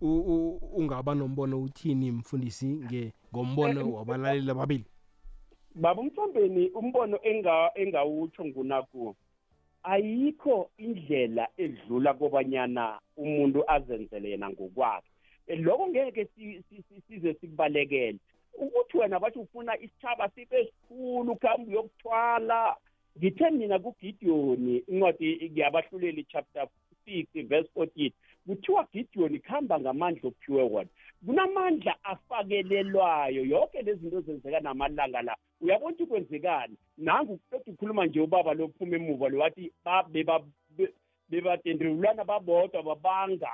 U- 0.00 0.06
u- 0.32 0.60
ungaba 0.76 1.14
nombono 1.14 1.62
uthini 1.62 2.10
mfundisi 2.12 2.66
nge 2.66 3.12
ngombono 3.34 3.92
wabalaleli 3.92 4.50
ababili? 4.50 4.84
Baba 5.74 6.00
umthombeni 6.02 6.70
umbono 6.70 7.18
enga 7.22 7.70
engawutsho 7.74 8.44
ngunaku. 8.44 9.14
Ayikho 9.82 10.70
indlela 10.78 11.48
edlula 11.56 12.14
kobanyana 12.14 13.00
umuntu 13.16 13.64
azenzele 13.70 14.30
yena 14.30 14.50
ngokwakhe. 14.50 15.08
Eh, 15.46 15.60
lokho 15.60 15.88
ngeke 15.88 16.24
si- 16.24 16.62
si- 16.68 16.82
si- 16.88 17.02
size 17.08 17.34
sikubalekele. 17.34 18.18
Ukuthi 18.58 18.98
wena 18.98 19.20
bathi 19.20 19.38
ufuna 19.38 19.78
isitshaba 19.78 20.28
sibe 20.28 20.64
sikhulu 20.64 21.32
ukhambe 21.32 21.70
uyokuthwala 21.70 22.76
ngithe 23.18 23.50
mina 23.50 23.78
kugidiyoni 23.78 24.76
incwadi 24.88 25.50
ngiyabahluleli 25.50 26.24
chapter 26.24 26.68
six 27.04 27.26
verse 27.34 27.68
fourteen 27.74 28.12
kuthiwa 28.46 28.86
gidiyoni 28.92 29.38
kuhamba 29.38 29.80
ngamandla 29.80 30.28
ophiwe 30.28 30.62
wona. 30.62 30.88
Kunamandla 31.26 31.96
afakelelwayo. 32.04 33.44
Yonke 33.44 33.82
lezi 33.82 34.00
zinto 34.00 34.20
zenzeka 34.20 34.60
namalanga 34.60 35.22
la. 35.22 35.36
Uyabona 35.60 35.90
ukuthi 35.94 36.06
kwenzekani? 36.06 36.76
Nangu 36.98 37.36
kuqeda 37.38 37.72
ukhuluma 37.72 38.06
nje 38.06 38.20
ubaba 38.20 38.54
lophuma 38.54 38.96
emuva 38.96 39.28
lo 39.28 39.38
wathi 39.38 39.72
ba- 39.84 40.02
beba- 40.12 40.44
be- 40.76 40.94
bebadendrulana 41.28 42.24
babodwa 42.24 42.82
babanga. 42.82 43.50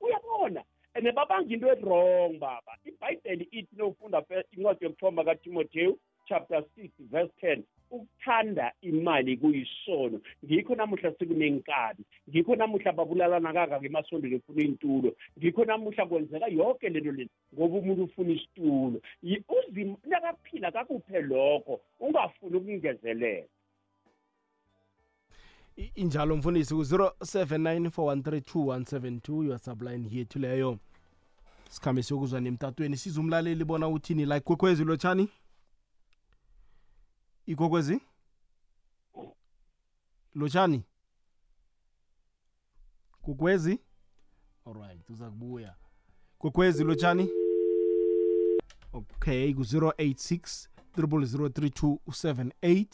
Uyabona? 0.00 0.62
And 0.96 1.06
babanga 1.14 1.52
into 1.52 1.66
e-wrong 1.66 2.38
baba. 2.38 2.76
Ibhayibheli 2.84 3.48
ithi 3.50 3.76
nofunda 3.76 4.22
first 4.22 4.52
incwadi 4.52 4.84
yokuthomba 4.84 5.24
katimothewu 5.24 5.98
chapter 6.28 6.62
6 6.76 6.90
verse 7.10 7.32
10 7.42 7.62
ukuthanda 7.94 8.72
imali 8.82 9.36
kuyisono. 9.36 10.20
Ngikho 10.44 10.74
namuhla 10.74 11.12
sekunenkani 11.18 12.04
ngikho 12.30 12.56
namuhla 12.56 12.92
babulalana 12.92 13.52
kangaka 13.52 13.86
emasondweni 13.86 14.36
efuna 14.36 14.62
iy'ntulo. 14.62 15.16
Ngikho 15.38 15.64
namuhla 15.64 16.06
kwenzeka 16.06 16.46
yonke 16.46 16.88
lento 16.88 17.12
leni 17.12 17.30
ngoba 17.54 17.78
umuntu 17.78 18.04
ufuna 18.04 18.32
isitulo. 18.32 19.00
Yi- 19.22 19.44
uzima 19.48 19.96
nakaphila 20.06 20.72
kakuphe 20.72 21.20
lokho 21.22 21.80
ungafuni 22.00 22.56
ukungezelela. 22.56 23.44
I- 25.76 25.90
injalo 25.94 26.36
mfundisi 26.36 26.74
ku-0794132172 26.74 29.44
your 29.46 29.58
subline 29.58 30.08
yethu 30.12 30.38
leyo. 30.38 30.78
Sikhambe 31.68 32.02
siyokuzwa 32.02 32.40
nemtatweni 32.40 32.96
siza 32.96 33.20
umlaleli 33.20 33.64
bona 33.64 33.88
uthini 33.88 34.24
like 34.24 34.40
kwekwezi 34.40 34.84
lotshani? 34.84 35.28
Ikwekwezi? 37.46 38.00
Lotshani? 40.34 40.82
Kukwezi 43.22 43.78
alright 44.66 45.10
uza 45.10 45.30
kubuya. 45.30 45.74
Kwekwezi 46.38 46.84
lotshani? 46.84 47.30
Okay 48.92 49.54
ku-086 49.54 50.68
003278 50.96 52.86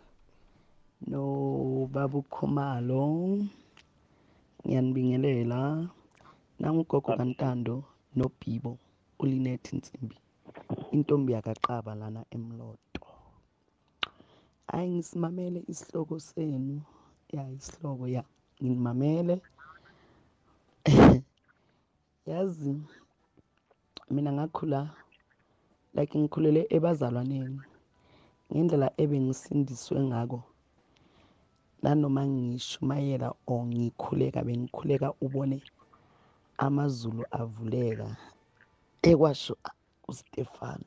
No 1.10 1.88
Babu 1.92 2.22
Khumalo. 2.32 3.02
Ngiyanibingelela 4.62 5.88
nangugogo 6.60 7.12
kaNtando 7.18 7.84
noBhibo 8.16 8.78
uLinet 9.18 9.64
Nsimbi 9.72 10.16
intombi 10.94 11.32
yakaqaba 11.32 11.94
lana 11.94 12.22
emloto. 12.30 13.02
Ayi 14.74 14.90
ngisimamele 14.90 15.60
isihloko 15.72 16.20
senu. 16.20 16.82
Ya 17.32 17.50
isihloko 17.50 18.08
ya. 18.08 18.22
Ngimamele. 18.62 19.40
Yazi 22.26 22.74
mina 24.10 24.32
ngakhula 24.32 24.90
like 25.94 26.18
ngikhulele 26.18 26.66
ebazalwaneni 26.70 27.60
ngendlela 28.52 28.88
ebengisindiswe 29.02 30.00
ngako. 30.00 30.51
Nanoma 31.82 32.22
ngishumayela 32.26 33.28
or 33.46 33.60
ngikhuleka 33.66 34.40
bengikhuleka 34.46 35.08
ubone 35.24 35.58
amazulu 36.66 37.22
avuleka 37.40 38.08
ekwasho 39.10 39.54
uStefano 40.10 40.86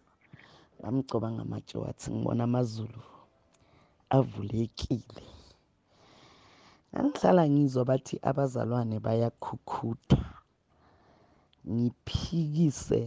ngamgcoba 0.79 1.27
ngamatshe 1.35 1.77
wathi 1.83 2.07
ngibona 2.13 2.43
amazulu 2.49 3.01
avulekile. 4.17 5.23
Ngangihlala 6.91 7.43
ngizwa 7.49 7.83
bathi 7.89 8.15
abazalwane 8.29 8.97
bayakhukhuda 9.05 10.19
ngiphikise 11.73 13.01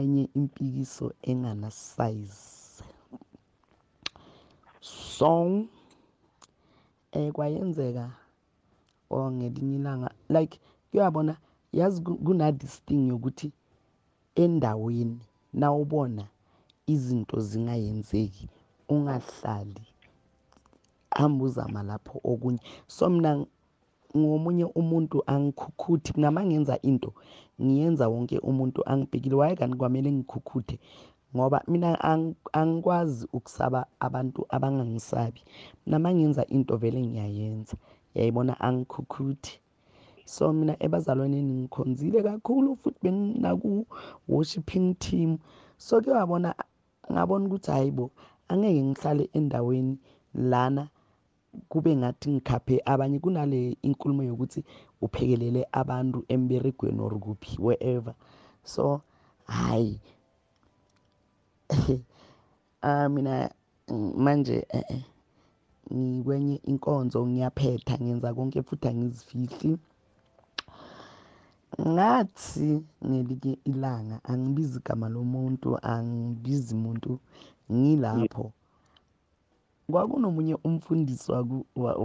enye 0.00 0.24
impikiso 0.38 1.06
enganasayizi 1.30 2.84
so 5.16 5.32
eh 7.12 7.32
kwayenzeka 7.32 8.10
or 9.10 9.32
ngelinye 9.32 9.76
ilanga 9.76 10.10
like 10.28 10.60
kuyabona 10.90 11.36
yazi 11.72 12.02
ku- 12.02 12.16
kuna 12.16 12.52
this 12.52 12.82
thing 12.84 13.08
yokuthi 13.08 13.52
endaweni 14.34 15.18
nawubona 15.52 16.24
izinto 16.86 17.40
zingayenzeki 17.40 18.48
ungahlali 18.88 19.82
hamba 21.10 21.44
uzama 21.44 21.82
lapho 21.82 22.20
okunye. 22.24 22.60
So 22.86 23.08
mina 23.10 23.46
ngomunye 24.16 24.64
umuntu 24.64 25.22
angikhukhuthi 25.26 26.20
nama 26.20 26.44
ngenza 26.46 26.78
into 26.82 27.12
ngiyenza 27.62 28.08
wonke 28.08 28.38
umuntu 28.38 28.82
angibhekile 28.88 29.34
waye 29.36 29.56
kanti 29.56 29.76
kwamele 29.76 30.12
ngikhukhuthe. 30.12 30.78
Ngoba 31.36 31.62
mina 31.68 31.90
ang- 32.00 32.34
angikwazi 32.52 33.28
ukusaba 33.32 33.86
abantu 34.00 34.46
abangangisabi. 34.48 35.40
Nama 35.86 36.14
ngenza 36.14 36.46
into 36.46 36.76
vele 36.76 37.00
ngiyayenza 37.06 37.76
yayibona 38.14 38.60
angikhukhuthi 38.60 39.60
so 40.24 40.52
mina 40.52 40.76
ebazalwaneni 40.84 41.52
ngikhonzile 41.54 42.22
kakhulu 42.22 42.76
futhi 42.76 42.98
benginaku 43.02 43.86
worshiping 44.28 44.94
team. 44.98 45.38
So 45.78 46.00
ke 46.00 46.10
wabona 46.10 46.54
ngabona 47.12 47.46
ukuthi 47.46 47.70
hayi 47.70 47.90
bo 47.90 48.10
angeke 48.48 48.82
ngihlale 48.82 49.30
endaweni 49.32 49.98
lana 50.34 50.88
kube 51.68 51.96
ngathi 51.96 52.30
ngikhaphe 52.30 52.82
abanye 52.84 53.18
kunale 53.18 53.76
inkulumo 53.82 54.22
yokuthi 54.22 54.64
uphekelele 55.00 55.66
abantu 55.72 56.24
emberegweni 56.28 57.00
or 57.00 57.14
kuphi 57.18 57.56
wherever. 57.58 58.14
So 58.64 59.00
hayi 59.46 60.00
ah 60.02 60.17
mina 63.14 63.50
mm, 63.88 64.12
manje 64.16 64.66
ngikwenye 65.94 66.56
inkonzo 66.70 67.26
ngiyaphetha 67.26 67.94
ngenza 68.02 68.34
konke 68.34 68.62
futhi 68.62 68.88
angizifihli. 68.88 69.78
Ngathi 71.88 72.70
ngelinye 73.06 73.58
ilanga 73.64 74.16
angibizi 74.24 74.78
igama 74.78 75.08
lomuntu 75.08 75.68
angibizi 75.82 76.74
muntu 76.74 77.12
ngilapho. 77.72 78.52
Kwakunomunye 79.90 80.54
umfundisi 80.54 81.32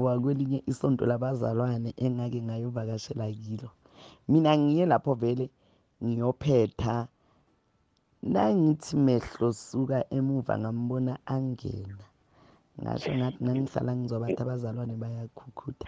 wakwelinye 0.05 0.63
isonto 0.71 1.05
labazalwane 1.05 1.93
engake 1.97 2.41
ngayovakashela 2.41 3.31
kilo. 3.31 3.69
Mina 4.27 4.57
ngiye 4.57 4.85
lapho 4.85 5.13
vele 5.13 5.49
ngiyophetha 6.03 7.07
nangithi 8.23 8.95
mehlo 8.95 9.53
suka 9.53 10.05
emuva 10.09 10.53
ngambona 10.59 11.13
angena. 11.25 12.05
Ngasho 12.81 13.11
ngathi 13.17 13.43
ngangihlala 13.43 13.91
ngizwa 13.95 14.19
bathi 14.19 14.41
abazalwane 14.41 14.95
bayakhukhuda. 14.95 15.87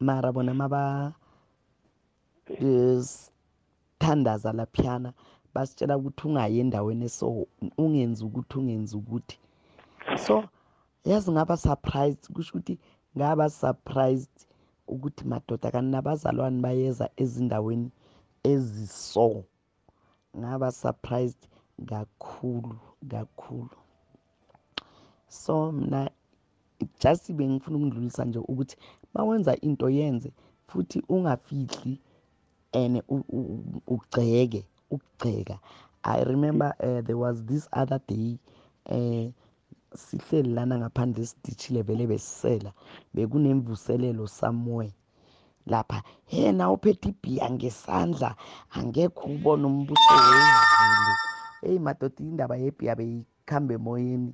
Mara 0.00 0.32
bona 0.32 0.54
maba 0.54 1.12
eh, 2.46 3.00
sithandaza 3.00 4.52
laphiyana 4.52 5.12
basitshela 5.54 5.96
ukuthi 5.96 6.28
ungayi 6.28 6.60
endaweni 6.60 7.08
so 7.08 7.46
ungenzi 7.78 8.24
ukuthi 8.24 8.58
ungenzi 8.58 8.96
ukuthi. 8.96 9.38
So 10.26 10.44
yazi 11.04 11.30
ngaba 11.32 11.56
surprised 11.56 12.28
kusho 12.34 12.50
ukuthi 12.52 12.78
ngaba 13.16 13.50
surprised 13.50 14.36
ukuthi 14.86 15.24
madoda 15.24 15.70
kanti 15.70 15.90
nabazalwane 15.90 16.60
bayeza 16.60 17.08
ezindaweni 17.16 17.90
eziso. 18.44 19.44
Ngaba 20.38 20.72
surprised 20.72 21.48
kakhulu 21.86 22.78
kakhulu. 23.10 23.76
So 25.28 25.72
mna 25.72 26.10
just 27.00 27.32
bengifuna 27.32 27.76
ukundlulisa 27.76 28.24
nje 28.24 28.38
ukuthi 28.38 28.76
mawenza 29.14 29.56
into 29.60 29.90
yenze 29.90 30.32
futhi 30.66 31.02
ungafihli 31.08 32.00
and 32.72 33.02
u- 33.08 33.24
u- 33.28 33.82
ugceke 33.86 34.64
ukugceka 34.90 35.58
i 36.02 36.24
remember 36.24 36.74
uh, 36.80 37.00
there 37.04 37.14
was 37.14 37.44
this 37.44 37.68
other 37.72 38.00
day 38.08 38.38
uh, 38.90 39.30
sihleli 39.96 40.52
lana 40.54 40.78
ngaphandle 40.78 41.26
sidishile 41.26 41.82
vele 41.82 42.06
besisela 42.06 42.72
bekunemvuselelo 43.14 44.26
somewhere. 44.28 44.92
Lapha 45.66 46.02
yena 46.30 46.70
uphethe 46.70 47.08
ibhiya 47.08 47.50
ngesandla 47.50 48.36
angekho 48.76 49.24
ubona 49.34 49.66
umbuso 49.66 50.14
wezulu. 50.26 51.18
Eyi 51.62 51.78
madoda 51.78 52.20
indaba 52.24 52.56
yebhiya 52.56 52.96
beyikhambe 52.98 53.74
emoyeni. 53.74 54.32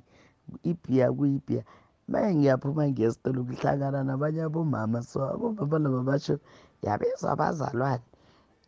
Ibhiya 0.63 1.07
kuyibhiya. 1.13 1.63
Maye 2.07 2.35
ngiyaphuma 2.35 2.87
ngiyesitolo 2.89 3.43
kuhlangana 3.43 4.03
nabanye 4.03 4.41
abomama 4.43 5.01
so 5.01 5.23
abomama 5.33 5.79
laba 5.79 6.01
basho 6.03 6.35
yabezwa 6.83 7.31
abazalwane 7.31 8.03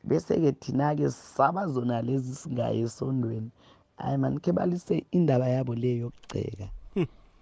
bese-ke 0.03 0.51
thina-ke 0.51 1.09
sabazona 1.11 2.01
lezi 2.01 2.36
singaye 2.36 2.80
esondweni. 2.88 3.51
Hayi 3.97 4.18
mani 4.18 4.39
khe 4.39 4.51
balise 4.51 5.05
indaba 5.11 5.47
yabo 5.49 5.76
leyo 5.76 5.97
yokugceka 6.07 6.68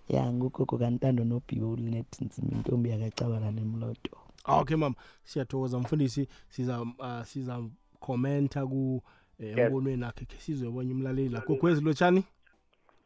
ya 0.09 0.33
ngugogo 0.33 0.77
kantando 0.77 1.23
nobhiwe 1.23 1.67
ulinethi 1.67 2.25
nzima 2.25 2.51
intombi 2.51 2.89
yakacabana 2.89 3.51
nemloto 3.51 4.11
okay 4.47 4.77
mama. 4.77 4.95
Siyathokoza 5.23 5.79
mfundisi. 5.79 6.27
Siza 6.49 6.81
uh, 6.81 7.23
siza 7.23 7.63
commenta 7.99 8.65
ku 8.67 9.01
eh, 9.39 9.57
embonweni 9.57 10.03
akhe 10.05 10.25
khe 10.25 10.37
sizwe 10.37 10.69
bonye 10.71 10.93
umlaleli. 10.93 11.29
La 11.29 11.39
gogwezi 11.41 11.81
lotshani? 11.81 12.23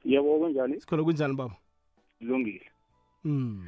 Yebo 0.05 0.39
kunjani? 0.39 0.81
Sikhona 0.81 1.03
kunjani 1.03 1.35
baba? 1.35 1.55
Kulungile 2.19 2.65
mm 3.23 3.65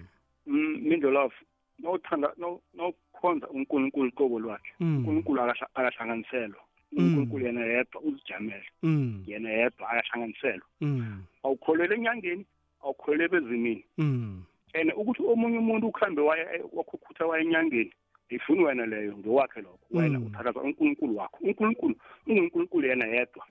Mm, 0.49 0.78
mindlolafu 0.82 1.45
nawuthanda 1.80 2.28
naw- 2.39 2.59
nawukhonza 2.74 3.47
unkulunkulu 3.49 4.11
qobo 4.11 4.39
lwakhe 4.39 4.72
Mm. 4.80 4.97
unkulunkulu 4.97 5.41
akahla- 5.41 5.68
akahlanganiselwa. 5.76 6.61
Mm. 6.91 7.03
unkulunkulu 7.05 7.45
yena 7.45 7.65
yedwa 7.65 8.01
uzijamele. 8.01 8.65
Mm 8.84 9.24
yena 9.28 9.49
yedwa 9.49 9.89
akahlanganiselwa. 9.89 10.68
Mm 10.82 11.24
awukholelwa 11.43 11.95
enyangeni 11.97 12.45
awukholelwa 12.84 13.26
ebezimini 13.26 13.86
mm 13.97 14.43
and 14.74 14.91
ukuthi 14.95 15.24
omunye 15.24 15.57
umuntu 15.57 15.88
ukuhambe 15.88 16.22
wakhukhutha 16.22 17.26
waya 17.26 17.43
enyangeni 17.43 17.93
ifuni 18.30 18.63
wena 18.63 18.86
leyo 18.86 19.18
ngowakhe 19.18 19.61
lokho. 19.61 19.80
Wena 19.91 20.20
Mm. 20.20 20.26
uthathaza 20.26 20.59
unkulunkulu 20.61 21.18
wakho. 21.18 21.38
Unkulunkulu 21.41 21.95
ungunkulunkulu 22.28 22.88
yena 22.88 23.05
yedwa. 23.05 23.45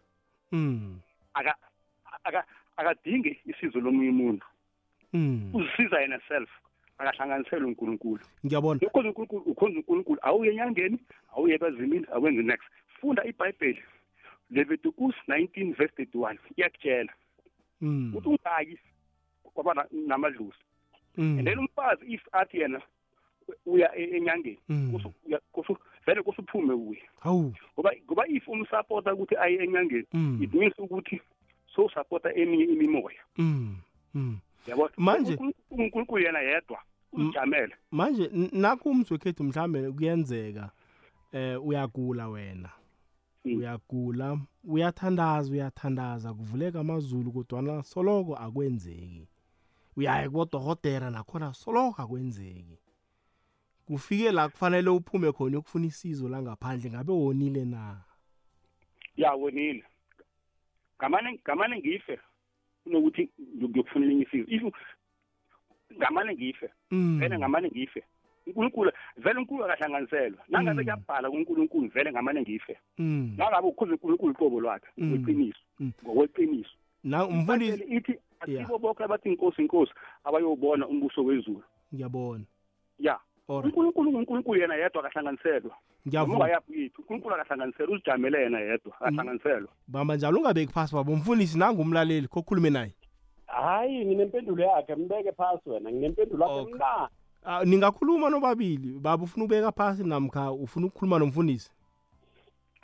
Mm 0.53 1.01
aka 1.35 1.55
aka- 2.25 2.45
akadingi 2.77 3.41
isizo 3.47 3.81
lomunye 3.81 4.11
umuntu. 4.11 4.47
Mm 5.13 5.51
uzisiza 5.55 6.01
yena 6.01 6.21
self 6.29 6.51
akahlanganisela 6.99 7.67
unkulunkulu. 7.67 8.21
Ngiyabona. 8.47 8.81
Ukhonza 8.87 9.09
unkulunkulu 9.09 9.43
ukhonza 9.43 9.79
unkulunkulu 9.79 10.19
awuye 10.23 10.51
enyangeni 10.53 10.99
awuye 11.37 11.55
ebazimini 11.55 12.07
awenzi 12.13 12.43
next. 12.43 12.65
Funda 13.01 13.25
ibhayibheli 13.25 13.83
leviticus 14.51 15.15
19 15.29 15.73
verse 15.75 15.95
31 16.05 16.39
iyakutshela. 16.57 17.13
Ukuthi 18.15 18.29
ungayi 18.29 18.79
kwaba 19.55 19.75
na- 19.75 19.89
namadlozi. 19.93 20.57
And 21.17 21.45
then 21.49 21.59
umfazi 21.59 22.05
if 22.15 22.21
athi 22.33 22.59
yena 22.61 22.81
uya 23.67 23.97
e- 23.97 24.17
enyangeni 24.17 24.59
Mm. 24.69 24.93
kusu- 24.93 25.13
uya- 25.27 25.41
kusu- 25.53 25.79
vele 26.07 26.23
kusuphume 26.23 26.75
uye 26.75 27.03
hawu. 27.21 27.55
Ngoba 27.75 27.93
ngoba 28.05 28.27
if 28.29 28.49
umsapota 28.49 29.15
ukuthi 29.15 29.37
aye 29.37 29.57
enyangeni 29.65 30.07
Mm. 30.13 30.39
it 30.43 30.55
means 30.55 30.79
ukuthi 30.79 31.21
sowusapota 31.75 32.35
eminye 32.35 32.65
imimoya. 32.65 33.21
Mm 33.39 33.77
mm. 34.15 34.39
Yabo? 34.67 34.91
Manje- 34.97 35.39
unkulunkulu 35.71 36.23
yena 36.25 36.39
yedwa 36.41 36.79
uzijamele 37.13 37.75
manje 37.91 38.25
n- 38.35 38.51
nakho 38.53 38.89
umzwekhethu 38.91 39.45
mhlambe 39.45 39.93
kuyenzeka 39.93 40.71
eh 41.33 41.67
uyagula 41.67 42.29
wena. 42.29 42.71
Mm. 43.45 43.57
uyagula 43.59 44.39
uyathandaza 44.65 45.53
uyathandaza 45.53 46.35
kuvuleka 46.35 46.81
amazulu 46.81 47.33
kodwana 47.33 47.83
soloko 47.83 48.35
akwenzeki. 48.37 49.29
Uyaya 49.97 50.29
kubodohotera 50.31 51.11
nakhona 51.11 51.53
soloko 51.55 52.03
akwenzeki 52.03 52.79
kufike 53.87 54.33
la 54.33 54.49
kufanele 54.49 54.91
uphume 54.91 55.33
khona 55.33 55.51
uyokufuna 55.51 55.87
isizo 55.87 56.29
langaphandle 56.29 56.91
ngabe 56.91 57.13
wonile 57.13 57.65
na 57.65 58.01
ya 59.17 59.33
wonile 59.33 59.85
ngamane 60.99 61.41
ngamane 61.45 61.79
ngife 61.79 62.19
kunokuthi 62.85 63.31
ngiyokufuna 63.57 64.05
elinye 64.07 64.23
isizo 64.23 64.47
if 64.49 64.75
ngamane 65.97 66.35
ngife 66.35 66.71
Mm. 66.91 67.19
vele 67.21 67.39
ngamane 67.39 67.69
ngife 67.69 68.03
unkulunkulu 68.47 68.93
vele 69.17 69.39
unkulunkulu 69.39 69.65
akahlanganiselwa 69.65 70.45
nangabe 70.49 70.83
Mm. 70.83 70.85
kuyabhala 70.85 71.31
kunkulunkulu 71.31 71.89
vele 71.89 72.13
ngamane 72.13 72.41
ngife 72.43 72.79
Mm. 72.99 73.35
nangabe 73.39 73.69
ukhuza 73.69 73.93
unkulunkulu 73.93 74.35
qobo 74.35 74.61
lwakhe 74.61 74.87
Mm. 74.97 75.07
ngokweqiniso 75.09 75.61
Mm. 75.81 75.93
ngokweqiniso 76.05 76.71
na 77.05 77.27
umfundisi 77.27 77.73
Ibhayibheli 77.73 77.97
ithi 77.97 78.13
Yeah. 78.13 78.23
Asibo 78.41 78.79
bonke 78.79 79.05
abathi 79.05 79.29
inkosi 79.29 79.63
inkosi 79.63 79.93
abayobona 80.25 80.87
umbuso 80.89 81.25
wezulu. 81.25 81.63
Ngiyabona. 81.95 82.45
Ya. 82.99 83.19
Alright. 83.49 83.65
unkulunkulu 83.67 84.11
unkulunkulu 84.19 84.61
yena 84.61 84.75
yedwa 84.75 85.05
akahlanganiselwa. 85.05 85.77
Ngiyavuma. 86.09 86.35
Ungayaphi 86.39 86.83
yethu 86.83 87.01
unkulunkulu 87.03 87.35
akahlanganiselwa 87.35 87.95
uzijamele 87.95 88.43
yena 88.43 88.61
yedwa 88.61 88.95
akahlanganiselwa 89.01 89.69
bamba 89.89 90.17
njalo 90.17 90.39
ungabeki 90.39 90.73
phasi 90.73 90.95
baba. 90.95 91.13
Umfundisi 91.13 91.59
nangumlaleli 91.59 92.29
kokhulume 92.29 92.71
naye. 92.71 92.93
Hayi 93.47 94.07
nginempendulo 94.07 94.63
yakhe 94.65 94.95
mbeke 94.95 95.33
phasi 95.33 95.71
wena 95.71 95.91
nginempendulo 95.93 96.45
yakhe 96.45 96.61
Okay. 96.61 96.75
mna 96.75 97.09
Ah, 97.49 97.65
ningakhuluma 97.65 98.31
nobabili 98.31 98.99
baba 98.99 99.25
ufuna 99.25 99.45
ubeka 99.45 99.73
phasi 99.73 100.05
namkha 100.05 100.53
ufuna 100.53 100.87
ukukhuluma 100.87 101.19
nomfundisi? 101.19 101.71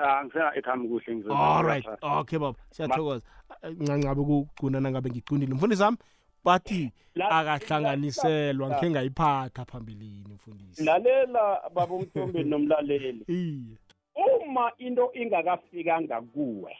Ah 0.03 0.25
ngisena 0.25 0.57
ekhami 0.57 0.89
kuhle 0.89 1.15
ngizo 1.17 1.35
alright 1.37 1.87
okay 2.03 2.39
baba 2.39 2.59
siyathokoza. 2.71 3.27
Ncancabe 3.63 4.23
kugcuna 4.25 4.81
nangabe 4.81 5.11
ngicundile 5.11 5.55
mfundisi 5.55 5.83
wami 5.83 5.97
bathi 6.45 6.93
La- 7.15 7.29
akahlanganiselwa 7.31 8.69
la- 8.69 8.75
ngikhe 8.75 8.91
ngayiphatha 8.91 9.65
phambilini 9.65 10.35
mfundisi. 10.35 10.85
Lalela 10.85 11.61
baba 11.75 11.95
umthombeni 11.95 12.51
nomlaleli. 12.51 13.25
Iye. 13.29 13.77
Uma 14.15 14.73
into 14.79 15.11
ingakafikanga 15.15 16.21
kuwe 16.21 16.77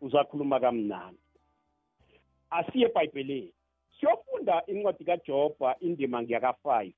uzakhuluma 0.00 0.60
kamnandi. 0.60 1.18
Asiye 2.50 2.86
ebhayibhelini 2.86 3.52
siyofunda 4.00 4.62
incwadi 4.66 5.04
kajobha 5.04 5.76
indima 5.80 6.22
ngiyaka-five 6.22 6.92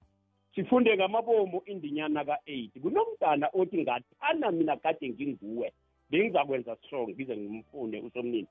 sifunde 0.55 0.96
ngamabomo 0.96 1.62
indinyana 1.66 2.24
ka-eight. 2.24 2.72
Kunomntana 2.82 3.48
othi 3.53 3.82
ngathana 3.82 4.50
mina 4.50 4.76
kade 4.76 5.09
nginguwe 5.09 5.72
bengizakwenza 6.11 6.76
strong 6.76 7.09
ngize 7.11 7.36
ngimfunde 7.36 8.00
usomnini. 8.00 8.46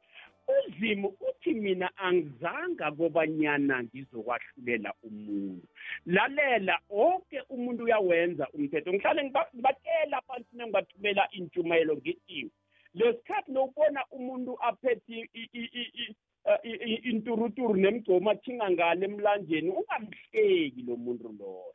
Uzimu 0.47 1.13
uthi 1.29 1.53
mina 1.53 1.97
angizanga 1.97 2.91
kobanyana 2.91 3.83
ngizokwahlulela 3.83 4.93
umuntu. 5.03 5.67
Lalela 6.05 6.79
onke 6.89 7.41
umuntu 7.49 7.83
uyawenza 7.83 8.47
umthetho. 8.53 8.93
Ngihlale 8.93 9.23
ngiba- 9.23 9.49
ngibatshela 9.55 10.21
phansi 10.27 10.57
nengibathumela 10.57 11.27
intshumayelo 11.31 11.95
ngithi 11.95 12.49
lesikhathi 12.93 13.51
nowubona 13.51 14.03
umuntu 14.11 14.57
aphethe 14.59 15.29
i- 15.33 15.49
i- 15.53 15.71
i- 15.81 15.91
i- 16.03 16.15
eh, 16.45 16.59
i- 16.63 16.81
i- 16.93 17.01
inturuturu 17.09 17.75
nemgcomo 17.75 18.31
athinga 18.31 18.71
ngale 18.71 19.05
emlanjeni 19.05 19.69
ungamhleki 19.69 20.81
lo 20.87 20.95
muntu 20.97 21.29
loyo. 21.39 21.73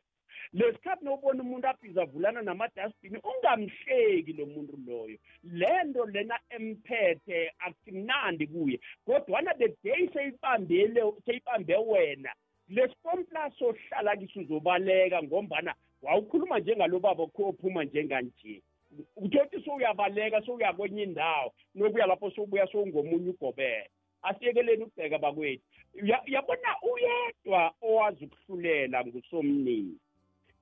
Lesikhathi 0.57 1.05
nowubona 1.05 1.43
umuntu 1.43 1.67
abhiza 1.67 2.01
avulana 2.01 2.41
namadastbini 2.41 3.19
ungamhleki 3.29 4.33
lo 4.33 4.45
muntu 4.45 4.77
loyo. 4.87 5.17
Le 5.43 5.83
nto 5.85 6.05
lena 6.05 6.39
emphethe 6.49 7.51
akusimnandi 7.59 8.47
kuye 8.47 8.79
kodwana 9.05 9.53
the 9.57 9.67
day 9.83 10.09
seyibambele 10.13 11.01
seyibambe 11.25 11.75
wena. 11.75 12.33
Lesipompla 12.69 13.51
sohlala 13.59 14.17
kiso 14.17 14.39
uzobaleka 14.39 15.23
ngombana 15.23 15.75
wawukhuluma 16.01 16.59
njengalo 16.59 16.99
baba 16.99 17.23
ophuma 17.23 17.83
njenganje. 17.83 18.61
Uthi 19.15 19.61
sowuyabaleka 19.65 20.41
sowuya 20.41 20.73
kwenye 20.73 21.03
indawo 21.03 21.53
nokuya 21.75 22.05
lapho 22.07 22.31
sowubuya 22.31 22.67
sowungomunye 22.67 23.29
ugobela. 23.29 23.85
Asiyekeleni 24.21 24.83
ukubheka 24.83 25.17
bakwethu. 25.17 25.63
Ya- 25.93 26.23
yabona 26.25 26.75
uyedwa 26.81 27.73
owazi 27.81 28.25
ukuhlulela 28.25 29.05
ngusomnini. 29.05 29.97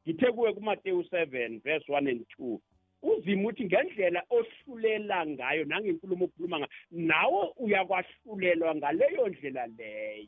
Ngithe 0.07 0.31
kuwe 0.31 0.53
kumateyu 0.53 1.01
7 1.01 1.59
verse 1.63 1.91
1 1.91 1.97
and 2.09 2.25
2 2.39 2.59
uzima 3.03 3.47
uthi 3.49 3.65
ngendlela 3.65 4.23
ohlulela 4.29 5.25
ngayo 5.27 5.65
nangenkulumo 5.65 6.25
okhuluma 6.25 6.57
ngayo 6.59 6.69
nawe 6.91 7.51
uyakwahlulelwa 7.57 8.75
ngaleyo 8.75 9.27
ndlela 9.29 9.67
leyo. 9.67 10.27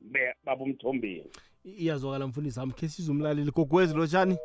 Be- 0.00 0.34
baba 0.44 0.64
umthombeni. 0.64 1.30
Iyazwakala 1.64 2.26
mfundisi 2.26 2.58
wami. 2.60 2.72
Khe 2.72 2.88
sizwe 2.88 3.14
umlaleli. 3.14 3.50
Gogwezi 3.50 3.94
lotshani 3.94 4.36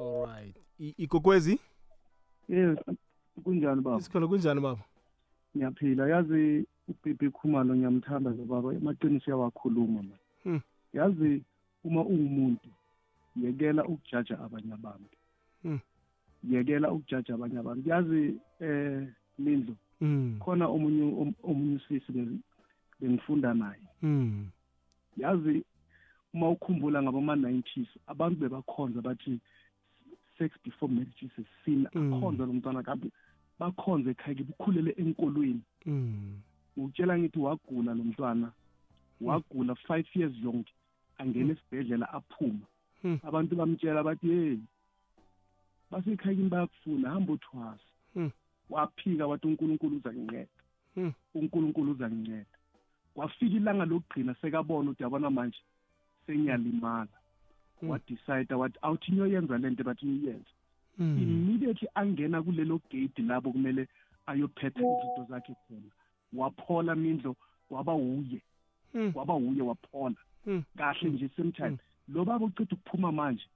alright 0.00 0.56
I- 0.80 0.94
igogwezi 0.98 1.58
yes 2.48 2.78
kunjani 3.44 3.80
baba? 3.80 3.98
Isikhona 3.98 4.26
kunjani 4.28 4.60
baba? 4.60 4.80
Ngiyaphila. 5.56 6.08
Yazi 6.08 6.66
uBibi 6.88 7.30
Khumalo 7.30 7.76
ngiyamthanda 7.76 8.30
lo 8.30 8.44
baba. 8.44 8.74
Emaqiniso 8.74 9.30
yawakhuluma 9.30 10.02
man. 10.02 10.18
Hmm. 10.44 10.60
yazi 10.92 11.42
uma 11.84 12.00
ungumuntu 12.02 12.68
yekela 13.36 13.84
ukujaja 13.84 14.38
abanye 14.40 14.72
abantu 14.72 15.16
Hmm. 15.62 15.80
yekela 16.50 16.92
ukujaja 16.92 17.34
abanye 17.34 17.58
abantu 17.58 17.88
yazi 17.88 18.36
eh 18.60 19.08
Lindlo 19.38 19.74
Mm. 20.00 20.38
khona 20.40 20.66
omunye 20.68 21.02
om- 21.02 21.34
omunye 21.42 21.76
usisi 21.76 22.12
be- 22.12 22.38
bengifunda 23.00 23.54
naye 23.54 23.82
Mm. 24.02 24.46
yazi 25.16 25.64
uma 26.34 26.50
ukhumbula 26.50 27.02
ngaboma 27.02 27.36
90s 27.36 27.88
abantu 28.06 28.40
bebakhonza 28.40 29.00
bathi 29.02 29.40
sex 30.38 30.50
before 30.64 30.92
marriage 30.92 31.22
is 31.26 31.30
a 31.38 31.42
sin 31.64 31.86
Mm. 31.94 32.12
akhonza 32.14 32.46
lo 32.46 32.52
mntwana 32.52 32.82
kambe 32.82 33.10
bakhonze 33.58 34.10
ekhaya 34.10 34.34
kibe 34.34 34.52
ukhulele 34.58 34.94
enkolweni 34.98 35.62
Mm. 35.86 36.38
ngikutshela 36.78 37.18
ngithi 37.18 37.38
wagula 37.38 37.94
lo 37.94 38.04
mntwana 38.04 38.52
wagula 39.20 39.74
five 39.74 40.06
years 40.14 40.34
yonke 40.42 40.72
angena 41.18 41.52
esibhedlela 41.54 42.12
aphuma 42.12 42.52
Hmm. 42.52 42.73
Abantu 43.22 43.56
bamtshela 43.56 44.02
bathi 44.02 44.26
hey 44.28 44.56
basekhayini 45.90 46.48
bayakufuna 46.48 47.10
hamba 47.10 47.32
uthwasa 47.32 47.84
Hmm. 48.14 48.30
waphika 48.70 49.26
wathi 49.26 49.46
unkulunkulu 49.46 49.96
uzanginceda 49.96 50.46
Hmm. 50.94 51.12
unkulunkulu 51.34 51.90
uzanginceda 51.92 52.46
kwafika 53.14 53.56
ilanga 53.56 53.84
lokugcina 53.84 54.34
sekabona 54.34 54.90
ukuthi 54.90 55.02
yabona 55.02 55.30
manje 55.30 55.58
sengiyalimala 56.26 57.08
Hmm. 57.80 57.90
wadecide 57.90 58.54
wathi 58.54 58.78
awuthi 58.82 59.12
niyoyenza 59.12 59.58
le 59.58 59.70
nto 59.70 59.84
bathi 59.84 60.06
niyenze 60.06 60.50
Mm. 60.98 61.18
immediately 61.22 61.88
angena 61.94 62.42
kulelo 62.42 62.80
gate 62.90 63.22
labo 63.22 63.52
kumele 63.52 63.88
ayophetha 64.26 64.80
izinto 64.80 65.26
zakhe 65.28 65.54
khona 65.66 65.90
waphola 66.32 66.94
mindlo 66.94 67.36
waba 67.70 67.92
wuye 67.92 68.40
Mm. 68.94 69.12
waba 69.14 69.34
wuye 69.34 69.62
waphola 69.62 70.14
Mm. 70.46 70.62
kahle 70.76 71.10
nje 71.10 71.28
same 71.36 71.52
time 71.52 71.78
lo 72.08 72.24
baba 72.24 72.46
uceda 72.46 72.76
ukuphuma 72.76 73.12
manje 73.12 73.46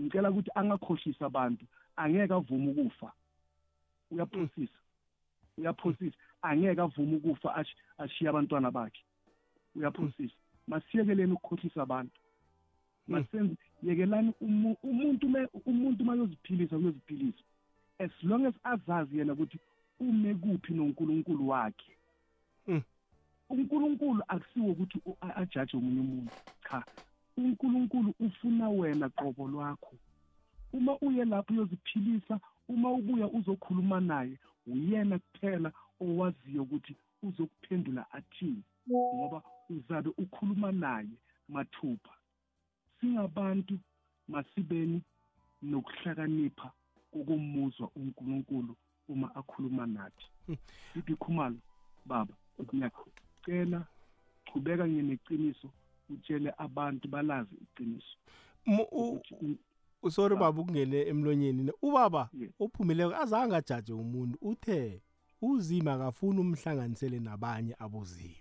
ngicela 0.00 0.30
ukuthi 0.30 0.50
angakhohlisi 0.54 1.24
abantu 1.24 1.64
angeke 1.96 2.34
avume 2.34 2.70
ukufa 2.70 3.12
uyaphosisa 4.10 4.78
uyaphosisa 5.58 6.16
angeke 6.42 6.80
avume 6.80 7.16
ukufa 7.16 7.48
ash- 7.56 7.76
ashiye 7.98 8.30
abantwana 8.30 8.70
bakhe 8.70 9.02
uyaphosisa 9.76 10.34
masiyekeleni 10.66 11.32
ukukhohlisa 11.32 11.82
abantu 11.82 12.16
masenze 13.08 13.56
yekelani 13.82 14.32
umu- 14.40 14.76
umuntu 14.82 15.26
umuntu 15.64 16.04
mayoziphilisa 16.04 16.76
uyoziphilisa 16.76 17.42
as 17.98 18.10
long 18.22 18.46
as 18.46 18.54
azazi 18.64 19.18
yena 19.18 19.32
ukuthi 19.32 19.58
ume 20.00 20.34
kuphi 20.34 20.74
nonkulunkulu 20.74 21.48
wakhe 21.48 21.92
Mm. 22.66 22.82
unkulunkulu 23.48 24.22
akusiwo 24.28 24.70
ukuthi 24.72 24.98
ajaje 25.36 25.76
omunye 25.76 26.00
umuntu 26.00 26.32
cha 26.68 26.84
unkulunkulu 27.36 28.14
ufuna 28.20 28.68
wena 28.68 29.08
qobo 29.08 29.48
lwakho. 29.48 29.96
Uma 30.72 30.98
uye 31.00 31.24
lapho 31.24 31.52
uyoziphilisa 31.54 32.40
uma 32.68 32.92
ubuya 32.92 33.26
uzokhuluma 33.28 34.00
naye 34.00 34.38
uyena 34.66 35.18
kuphela 35.18 35.72
owaziyo 36.00 36.62
ukuthi 36.62 36.96
uzokuphendula 37.22 38.10
athini 38.10 38.62
ngoba 38.90 39.42
uzabe 39.70 40.10
ukhuluma 40.18 40.72
naye 40.72 41.16
mathupha. 41.48 42.14
Singabantu 43.00 43.78
masibeni 44.28 45.02
nokuhlakanipha 45.62 46.72
kokumuzwa 47.12 47.90
uNkulunkulu 47.96 48.76
uma 49.08 49.34
akhuluma 49.34 49.86
nathi. 49.86 50.26
Ithi 50.96 51.14
khumalo 51.16 51.58
baba 52.06 52.34
ngiyacela 52.62 53.86
chubeka 54.46 54.88
ngeneqiniso 54.88 55.68
utshele 56.08 56.52
abantu 56.58 57.08
balazi 57.08 57.54
iqiniso. 57.62 58.16
Usori 60.02 60.36
baba 60.36 60.60
ukungene 60.60 61.06
emlonyeni. 61.08 61.72
Ubaba 61.82 62.28
ophumileko 62.60 63.14
azange 63.16 63.56
ajaje 63.56 63.92
umuntu 63.92 64.38
uthe 64.42 65.00
uzima 65.42 65.92
akafuni 65.94 66.40
umhlanganisele 66.40 67.20
nabanye 67.20 67.74
abozimo 67.78 68.34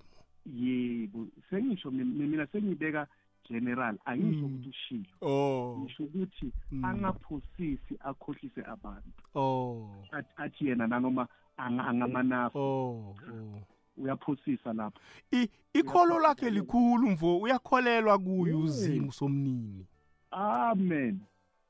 yebo 0.45 1.27
sengisho 1.49 1.91
mi- 1.91 2.03
mina 2.03 2.47
sengibeka 2.47 3.07
general 3.49 3.97
angisho 4.05 4.45
ukuthi 4.45 4.69
ushilo. 4.69 5.05
Oh. 5.21 5.77
Ngisho 5.79 6.03
ukuthi 6.03 6.51
Mm. 6.71 6.85
angaphosisi 6.85 7.95
akhohlise 7.99 8.61
abantu. 8.67 9.23
Oh. 9.35 9.89
Athi 10.37 10.67
yena 10.67 10.87
nanoma 10.87 11.27
anga- 11.57 11.85
angamanafu 11.87 12.57
oh 12.57 13.15
oh. 13.31 13.61
Uyaphosisa 13.97 14.73
lapho 14.73 14.99
I- 15.31 15.49
ikholo 15.73 16.19
lakhe 16.19 16.49
likhulu 16.49 17.09
mfo 17.09 17.37
uyakholelwa 17.39 18.19
kuyo 18.19 18.59
uzimo 18.59 19.11
somnini. 19.11 19.85
Amen. 20.31 21.19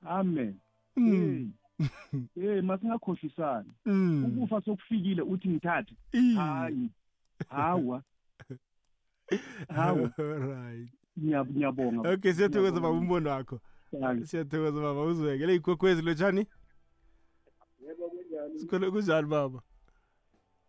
Amen. 0.06 0.56
Mm. 0.96 1.52
hey. 2.36 2.62
Masingakhohlisani. 2.62 3.72
Mm. 3.86 4.26
ukufa 4.26 4.62
sokufikile 4.62 5.22
uthi 5.22 5.50
ngithathe. 5.50 5.96
Ih. 6.12 6.36
hayi. 6.36 6.90
Hawa. 7.50 8.04
Hawa. 9.76 10.12
Right 10.18 10.90
Ngiya- 11.20 11.46
ngiyabonga. 11.46 12.10
Okay 12.10 12.34
siyathokoza 12.34 12.72
baba 12.72 12.80
Ngiyabonga. 12.90 13.00
umbono 13.00 13.30
wakho. 13.30 13.60
Hayi. 14.02 14.28
siyathokoza 14.28 14.82
baba 14.82 15.02
uzwekele 15.02 15.56
igwekwezi 15.56 16.02
lotshani 16.02 16.48
yebo 17.88 18.10
kunjani? 18.10 18.60
Sikhole 18.60 18.92
kunjani 18.92 19.28
baba? 19.28 19.62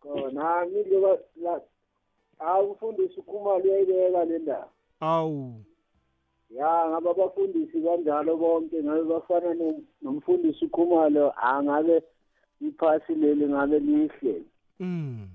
Khona. 0.04 0.66
Ngiloba 0.66 1.18
la 1.42 1.60
awufundisi 2.38 3.20
ukhumalo 3.20 3.64
uyayibeka 3.64 4.24
le 4.24 4.38
ndaba 4.38 4.68
awu. 5.00 5.64
Ya 6.50 6.88
ngabe 6.88 7.10
abafundisi 7.10 7.82
kanjalo 7.82 8.36
bonke 8.36 8.82
ngabe 8.82 9.02
bafana 9.04 9.54
no- 9.54 9.80
nomfundisi 10.02 10.64
ukhumalo 10.64 11.32
angabe 11.36 12.02
iphasi 12.60 13.14
leli 13.14 13.46
ngabe 13.48 13.78
lihle? 13.78 14.42
Mm. 14.80 15.28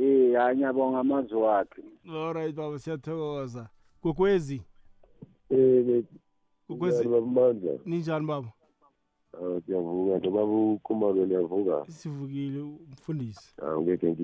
Eh 0.00 0.40
anyabonga 0.42 0.98
amazwi 0.98 1.36
wakhe. 1.36 1.82
Alright 2.10 2.54
baba 2.54 2.78
siyathokoza. 2.78 3.68
Gwekwezi 4.02 4.62
Eh 5.50 6.04
bamandla. 7.10 7.72
ninjani 7.86 8.26
baba? 8.26 8.48
Ah 9.34 9.60
siyavuka 9.66 10.18
noma 10.22 10.42
ukhumalo 10.44 11.26
niyavuka. 11.26 11.86
sivukile 11.90 12.60
umfundisi 12.60 13.54
Ah 13.62 13.80
ngeke. 13.80 14.14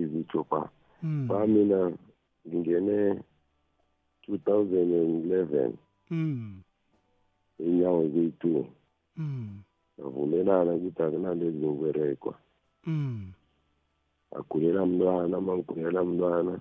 Mm. 1.03 1.29
Ba 1.29 1.47
mina 1.47 1.93
ngingene 2.47 3.19
2011 4.29 5.73
mm 6.11 6.61
inyawo 7.59 8.09
zethu. 8.09 8.67
mm 9.17 9.63
Savumelana 9.97 10.73
ukuthi 10.75 11.03
akunalezi 11.03 11.59
ngokwerekwa. 11.59 12.35
mm 12.87 13.33
Agulela 14.33 14.87
mntwana, 14.87 15.41
mangulela 15.41 16.05
mntwana. 16.05 16.61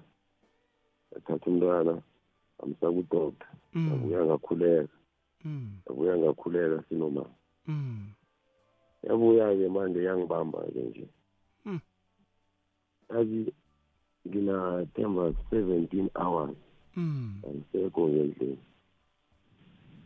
Athatha 1.16 1.46
umntwana 1.52 2.02
amsa 2.64 2.92
kudokta. 2.92 3.48
Mm. 3.74 3.94
Abuya 3.94 4.26
ngakhuleka. 4.26 4.96
mm 5.46 5.72
Abuya 5.90 6.18
ngakhuleka 6.18 6.84
sinoma. 6.90 7.26
mm 7.68 8.19
Yabuya-ke 9.04 9.68
manje 9.70 10.04
yangibamba-ke 10.04 10.82
nje. 10.82 11.06
Mm. 11.66 11.80
yazi 13.10 13.54
nginathemba 14.28 15.24
17 15.52 16.10
hours. 16.16 16.56
Mm 16.96 17.42
angisekho 17.48 18.08
ngendlini 18.08 18.58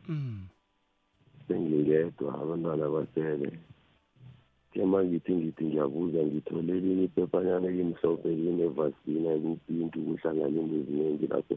mm 0.08 0.48
sengingedwa 1.48 2.34
abantwana 2.42 2.90
basele. 2.90 3.60
Ke 4.74 4.86
mangithi 4.86 5.36
ngithi 5.36 5.64
ngiyabuza 5.66 6.24
ngithole 6.26 6.74
elinye 6.78 7.04
iphepanyana 7.04 7.68
elimhlophe 7.68 8.30
linevasina 8.30 9.32
kupintu 9.38 10.00
kuhlangane 10.06 10.60
into 10.62 10.76
eziningi 10.82 11.28
lapho 11.28 11.56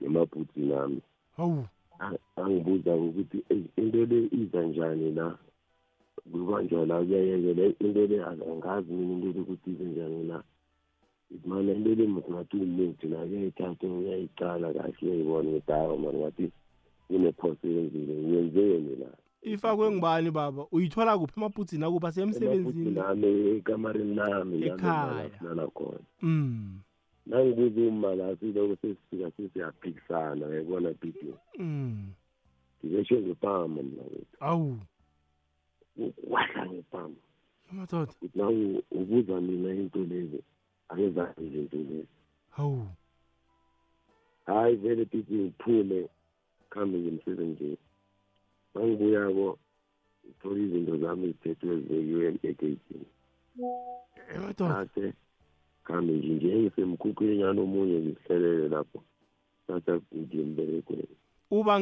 ngemabhuthini 0.00 0.74
ami. 0.74 1.00
Hawu. 1.36 1.66
A- 2.00 2.18
angibuza 2.36 2.94
ukuthi 2.96 3.38
"Eyi, 3.48 3.68
into 3.76 4.06
le 4.06 4.28
iza 4.32 4.62
njani 4.62 5.12
la 5.12 5.38
kubanjwa 6.32 6.86
la 6.86 6.98
kuyayekele 6.98 7.76
into 7.80 8.06
le 8.06 8.24
angazi 8.24 8.92
mina 8.92 9.12
into 9.14 9.32
le 9.32 9.40
ukuthi 9.40 9.70
ize 9.70 9.84
njani 9.84 10.24
la 10.24 10.42
mana 11.46 11.72
into 11.72 11.94
le 11.94 12.08
ngathi 12.08 12.56
umuthi 12.56 13.08
la 13.08 13.26
kuyayithatha 13.26 13.86
uyayicala 13.86 14.72
kahle 14.72 14.94
uyayibona 15.02 15.48
ukuthi 15.50 15.72
hawa 15.72 15.98
mani 15.98 16.18
ngathi 16.18 16.52
kunephoso 17.08 17.68
yenzile 17.68 18.14
ngiyenzeni 18.14 18.96
la. 18.96 19.08
Ifakwe 19.42 19.90
ngubani 19.90 20.30
baba? 20.30 20.66
Uyithola 20.72 21.18
kuphi 21.18 21.32
emabhuthini 21.36 21.84
akuphi 21.84 22.20
emabhuthini 22.20 22.32
asemsebenzini 22.32 23.00
ami 23.00 23.28
ekamareni 23.56 24.14
lami 24.14 24.66
Ekhaya. 24.66 25.30
lala 25.42 25.66
khona. 25.66 26.00
Mm. 26.22 26.80
Nangibuza 27.26 27.80
uma 27.80 28.14
la 28.14 28.36
siloko 28.36 28.76
sesifika 28.80 29.30
sesiyaphikisana 29.36 30.46
uyayibona 30.46 30.90
bidi 31.00 31.34
mm. 31.58 32.12
Ngibeshe 32.84 33.20
ngipama 33.20 33.82
mina 33.82 34.02
wethu. 34.02 34.36
Awu. 34.40 34.78
Kwahla 36.28 36.66
ngipama 36.66 37.14
amadoda. 37.70 38.12
Ukuthi 38.12 38.38
nawe 38.38 38.82
ubuza 38.90 39.40
mina 39.40 39.74
into 39.74 39.98
lezi 39.98 40.40
akezazi 40.88 41.40
izinto 41.46 41.76
lezi 41.76 42.08
hawu. 42.50 42.86
Hayi 44.46 44.76
vele 44.76 45.04
pithi 45.04 45.34
ngiphume 45.34 46.08
khambe 46.70 46.98
ngimsebenzini 46.98 47.78
mangibuyako 48.74 49.58
ngithole 50.26 50.62
izinto 50.64 50.96
zami 50.96 51.26
ziphethwe 51.26 51.76
zibekiwe 51.80 52.38
egeyitini 52.42 53.06
ase 54.78 55.12
khambe 55.84 56.12
nje 56.12 56.34
njengisemkhukhwini 56.34 57.36
nyana 57.36 57.60
omunye 57.62 57.98
ngihlelele 58.00 58.68
lapho. 58.68 59.02
Sathi 59.66 60.16
ngiye 60.16 60.42
emberegweni 60.42 61.16
uba 61.50 61.80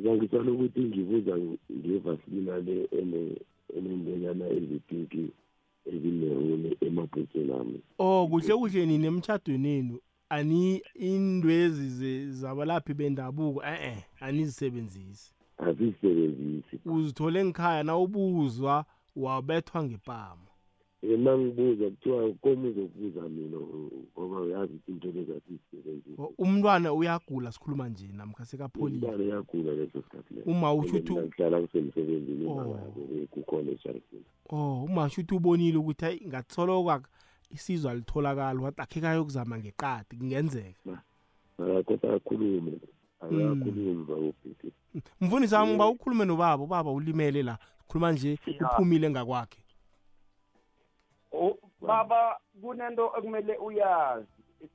ngibangisana 0.00 0.50
ukuthi 0.52 0.80
ngibuza 0.80 1.38
ngevasilina 1.72 2.56
le 2.58 2.88
ene- 2.98 3.40
enentonyana 3.76 4.48
ezipinki 4.48 5.24
ezimerune 5.86 6.76
emabhutsheni 6.80 7.52
ami. 7.52 7.80
Oh 7.98 8.28
kuhle 8.30 8.54
kuhle 8.54 8.86
nini 8.86 9.06
emtshadweni 9.06 9.68
enu 9.78 9.98
ani 10.28 10.82
indwezi 10.94 12.30
zabalaphi 12.32 12.94
bendabuko? 12.94 13.62
Eh-eh 13.62 14.02
anizisebenzisi. 14.20 15.32
Azisebenzisi. 15.58 16.80
Uzithole 16.84 17.44
ngikhaya 17.44 17.82
na 17.82 17.96
ubuzwa 17.96 18.84
wabethwa 19.16 19.84
ngepama 19.84 20.46
uma 21.02 21.38
ngibuza 21.38 21.90
kuthiwa 21.90 22.32
komu 22.42 22.68
uzokubuza 22.68 23.28
mina 23.28 23.56
ngoba 24.18 24.40
uyazi 24.40 24.72
ukuthi 24.72 24.92
into 24.92 25.10
lezi 25.10 25.32
asizisebenzisi 25.32 26.22
umntwana 26.38 26.92
uyagula 26.92 27.52
sikhuluma 27.52 27.88
nje 27.88 28.08
namkha 28.12 28.44
sekapholile 28.44 29.06
umntwana 29.06 29.24
uyagula 29.24 29.72
leso 29.72 30.02
sikhathi 30.02 30.34
leso. 30.34 30.50
Uma 30.50 30.74
usho 30.74 30.96
ukuthi 30.96 31.12
ngihlala 31.12 31.60
kusemsebenzini 31.60 32.44
imama 32.44 32.80
yabo 32.80 33.26
kukhona 33.30 33.70
esharifini 33.70 34.24
oh 34.50 34.84
uma 34.84 35.04
usho 35.04 35.20
ukuthi 35.20 35.34
ubonile 35.34 35.78
ukuthi 35.78 36.04
hayi 36.04 36.20
ngatholoka 36.26 37.08
isizwe 37.50 37.90
alitholakala 37.90 38.60
wathi 38.60 38.80
akhe 38.80 39.00
kayokuzama 39.00 39.58
ngeqadi 39.58 40.16
kungenzeka. 40.16 41.02
Akakosa 41.58 42.12
akhulume 42.12 42.72
akakhulumi 43.20 44.04
babobhiti 44.04 44.72
mfundisi 45.20 45.54
wami 45.54 45.74
uba 45.74 45.88
ukhulume 45.88 46.24
nobaba 46.24 46.64
ubaba 46.64 46.90
ulimele 46.90 47.42
la 47.42 47.58
khuluma 47.88 48.12
nje 48.12 48.38
uphumile 48.60 49.10
ngakwakhe. 49.10 49.59
U- 51.32 51.58
baba 51.80 52.36
kunento 52.62 53.12
ekumele 53.18 53.56
uyazi. 53.56 54.26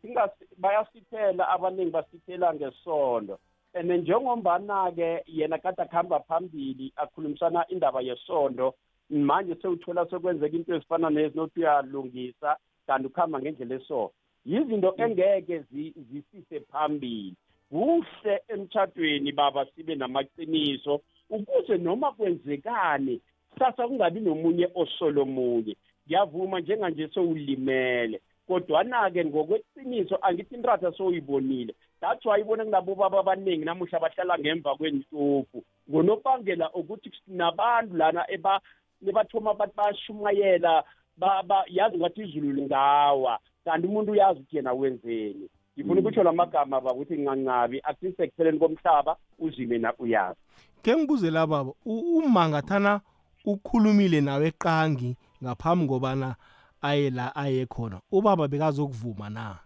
Singasi 0.02 0.46
bayasithela 0.58 1.50
abaningi 1.50 1.92
basithela 1.92 2.54
ngesondo. 2.54 3.40
And 3.74 3.92
njengombana-ke 3.92 5.24
yena 5.28 5.58
kade 5.58 5.82
akuhamba 5.82 6.20
phambili 6.20 6.94
akhulumisana 6.96 7.66
indaba 7.70 8.02
yesondo 8.02 8.74
manje 9.10 9.56
sewuthola 9.62 10.06
sekwenzeka 10.10 10.56
into 10.56 10.76
ezifana 10.76 11.10
nezinothi 11.10 11.60
uyalungisa 11.60 12.58
kanti 12.88 13.08
ukuhamba 13.08 13.40
ngendlela 13.40 13.76
eso. 13.76 14.12
Yizinto 14.46 14.94
engeke 14.98 15.60
zi- 15.72 15.94
zisise 16.12 16.60
phambili. 16.72 17.34
Kuhle 17.70 18.42
emtshadweni 18.48 19.32
baba 19.32 19.66
sibe 19.76 19.96
namaqiniso 19.96 21.02
ukuze 21.30 21.78
noma 21.78 22.12
kwenzekani 22.12 23.22
sasa 23.60 23.88
kungabi 23.88 24.20
nomunye 24.20 24.70
osolomunye. 24.76 25.76
Ngiyavuma 26.08 26.60
njenganje 26.60 27.08
sewulimele 27.14 28.22
kodwana-ke 28.48 29.26
ngokweqiniso 29.26 30.18
angithi 30.22 30.56
inratha 30.56 30.92
sowuyibonile. 30.92 31.76
That's 32.02 32.26
why 32.26 32.40
ibone 32.42 32.64
kunabo 32.64 32.96
baba 32.96 33.20
abaningi 33.20 33.66
namuhla 33.66 34.00
bahlala 34.00 34.38
ngemva 34.40 34.76
kwentofu 34.76 35.64
ngonobangela 35.90 36.72
ukuthi 36.74 37.12
nabantu 37.28 37.98
lana 37.98 38.26
eba 38.32 38.62
nebathoma 39.02 39.54
bathi 39.54 39.74
bashumayela 39.78 40.84
ba- 41.18 41.44
ba- 41.44 41.66
yazi 41.68 41.98
ngathi 41.98 42.22
izulu 42.22 42.52
lingawa. 42.52 43.40
Kanti 43.66 43.88
umuntu 43.88 44.12
uyazi 44.12 44.40
ukuthi 44.40 44.56
yena 44.58 44.74
wenzeni. 44.74 45.50
Ngifuna 45.80 46.02
ukutsho 46.02 46.24
la 46.24 46.32
magama 46.32 46.82
bakuthi 46.82 47.16
ncancabi 47.18 47.82
akusisekupheleni 47.84 48.60
komhlaba 48.60 49.16
uzime 49.40 49.78
na 49.78 49.94
uyazi. 50.00 50.40
Ke 50.84 50.96
ngibuze 50.98 51.32
la 51.32 51.48
baba 51.48 51.72
u- 51.86 52.18
uma 52.18 52.50
ngathana 52.50 53.02
ukhulumile 53.46 54.22
nawe 54.22 54.52
qangi 54.52 55.16
ngaphambi 55.46 55.88
kobana 55.88 56.36
aye 56.82 57.10
la 57.10 57.36
aye 57.36 57.66
khona 57.66 58.02
ubaba 58.12 58.48
bekazokuvuma 58.48 59.30
na? 59.30 59.58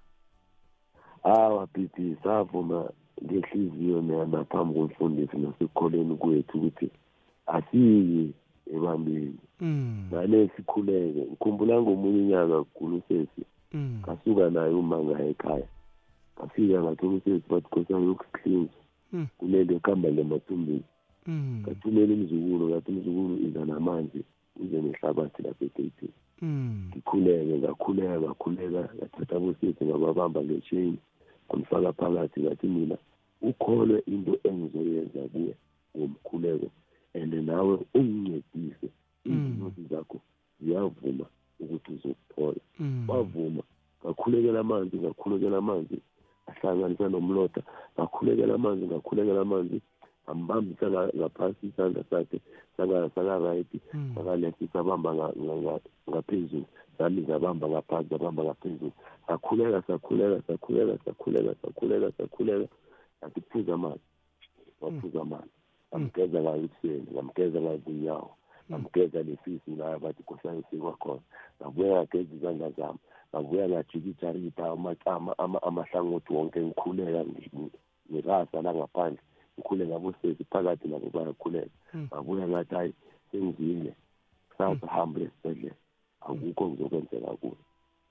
Awa 1.24 1.68
bhithi 1.74 2.16
savuma 2.24 2.90
ngehliziyo 3.24 4.02
na- 4.02 4.26
naphambi 4.26 4.74
komfundisi 4.74 5.38
nasekukholeni 5.38 6.16
kwethu 6.16 6.58
ukuthi 6.58 6.90
asiyi 7.48 8.34
ebambeni. 8.74 9.36
Mm, 9.60 10.08
nane 10.12 10.50
sikhuleke 10.56 11.22
ngikhumbula 11.28 11.82
ngomunye 11.82 12.20
unyaka 12.22 12.64
kulusesi 12.64 13.44
mm, 13.74 14.00
ngasuka 14.04 14.50
naye 14.50 14.74
uma 14.74 14.98
ngaye 15.04 15.30
ekhaya. 15.30 15.68
Ngafika 16.40 16.82
ngathola 16.84 17.14
usesi 17.14 17.44
bathi 17.50 17.68
nkosana 17.68 18.06
yokuhlinza 18.06 18.74
Mm. 19.14 19.28
kulento 19.38 19.74
ekuhamba 19.76 20.12
ngemathumbini 20.12 20.84
mm, 21.28 21.60
ngathumela 21.62 22.14
umzukulu 22.14 22.70
ngathi 22.70 22.92
umzukulu 22.92 23.38
iza 23.48 23.66
namanzi. 23.66 24.22
Uze 24.62 24.78
nehlabathi 24.82 25.40
lapha 25.44 25.66
egeyitini 25.66 26.18
mm, 26.42 26.90
ngikhuleke 26.90 27.58
ngakhuleka 27.58 28.16
ngakhuleka 28.22 28.82
ngathatha 28.96 29.36
abosisi 29.36 29.86
ngababamba 29.86 30.40
ngesheni 30.44 31.00
ngamfaka 31.48 31.94
phakathi 32.00 32.38
ngathi 32.42 32.68
mina 32.68 32.98
ukholwe 33.42 33.98
into 34.14 34.34
engizoyenza 34.48 35.22
kuwe 35.34 35.54
ngomkhuleko 35.96 36.68
and 37.14 37.34
nawe 37.34 37.80
ungincedise. 37.94 38.90
Izinyosi 39.26 39.82
zakho 39.90 40.20
ziyavuma 40.62 41.26
ukuthi 41.60 41.92
uzokuthola 41.92 42.62
mm, 42.80 43.10
wavuma 43.10 43.64
ngakhulekela 44.06 44.60
amanzi 44.60 44.98
ngakhulekela 44.98 45.58
amanzi 45.58 45.98
ahlanganisa 46.48 47.10
nomlotha 47.10 47.62
ngakhulekela 47.96 48.56
amanzi 48.56 48.86
ngakhulekela 48.86 49.42
amanzi 49.42 49.82
ambambi 50.32 50.76
sanga 50.80 51.10
isandla 51.62 52.04
sakhe 52.10 52.40
sangarayithi 53.16 53.80
sangalefisa 54.16 54.74
sabamba 54.74 55.34
ngaphezulu 56.10 56.66
salinga 56.98 57.36
abamba 57.36 57.66
ngaphansi 57.70 58.16
abamba 58.16 58.44
ngaphezulu 58.44 58.92
sakhuleka 59.28 59.82
sakhuleka 59.88 60.38
sakhuleka 60.48 60.94
sakhuleka 61.06 61.56
sakhuleka 61.62 62.12
sakhuleka 62.18 62.68
sathi 63.20 63.42
phuza 63.50 63.74
amanzi 63.74 64.08
waphuza 64.82 65.22
amanzi 65.22 65.56
ngamgeza 65.90 66.42
ngayikuseni 66.42 67.08
ngamgeza 67.14 67.62
ngazinyawo 67.62 68.32
ngamgeza 68.70 69.24
lefisi 69.24 69.72
ngayo 69.72 70.00
bathi 70.00 70.24
kusayisikwa 70.24 70.94
khona 71.02 71.22
ngabuya 71.62 71.90
ngageza 71.92 72.36
izandla 72.36 72.70
zami 72.78 73.00
ngabuya 73.32 73.70
ngajika 73.70 74.08
ijarita 74.10 74.64
amahlangothi 75.68 76.34
wonke 76.34 76.60
ngikhuleka 76.62 77.22
ngirasa 78.12 78.62
langaphandle 78.62 79.24
ngaphandle 79.60 79.86
ngikhuleka 79.86 79.96
abosesi 79.96 80.44
phakathi 80.44 80.88
nabo 80.88 81.10
bayakhuleka. 81.10 81.70
Mm. 81.94 82.08
ngabuya 82.08 82.48
ngathi 82.48 82.76
hayi 82.76 82.94
sengizile 83.32 83.94
kusasa 84.50 84.88
hambe 84.88 85.22
esibhedlela. 85.22 85.76
Akukho 86.22 86.70
kuzokwenzeka 86.70 87.32
kuwe 87.42 87.58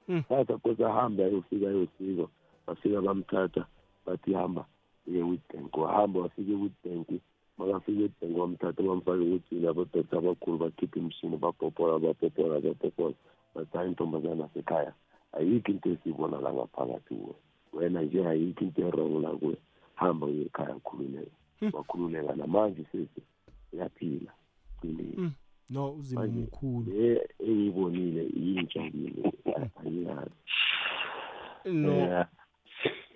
Mm. 0.09 0.22
sasa 0.28 0.59
kose 0.59 0.84
ahambe 0.84 1.24
ayofika 1.24 1.68
ayosiko 1.68 2.30
bafika 2.66 3.01
bamthatha 3.01 3.66
bathi 4.07 4.32
hamba 4.32 4.64
uye 5.07 5.22
witbank 5.22 5.76
wahamba 5.76 6.20
wafika 6.20 6.53
ewitbank 6.53 7.20
makafika 7.59 7.99
ewitbank 8.01 8.38
wamthatha 8.38 8.82
bamfake 8.82 9.24
ekuthini 9.28 9.66
abodokta 9.68 10.18
abakhulu 10.18 10.59
bakhipha 10.59 10.99
imishini 10.99 11.36
bapopola 11.36 11.99
bapopola 11.99 12.61
bapopola 12.61 13.14
bathi 13.55 13.76
hayi 13.76 13.88
intombazana 13.88 14.44
asekhaya 14.44 14.92
ayikho 15.32 15.72
into 15.72 15.90
esiyibona 15.92 16.40
la 16.40 16.53
ngaphakathi 16.53 17.14
kuwe. 17.14 17.34
Wena 17.72 18.03
nje 18.03 18.26
ayikho 18.26 18.64
into 18.64 18.80
erong 18.88 19.20
la 19.22 19.30
kuwe. 19.30 19.57
Hamba 19.94 20.26
uye 20.26 20.42
ekhaya 20.49 20.74
khululeka 20.80 21.36
wakhululeka 21.72 22.36
namanje 22.36 22.84
sesi 22.92 23.22
uyaphila. 23.72 24.32
Qinile 24.80 25.14
mm. 25.16 25.32
no 25.70 25.92
uzima 25.94 26.20
Manje, 26.20 26.38
omkhulu 26.40 26.92
le 26.92 27.28
engiyibonile 27.40 28.22
yintsha 28.36 28.90
kimi 28.90 29.32
angiyazi 29.84 30.30
no 31.64 32.26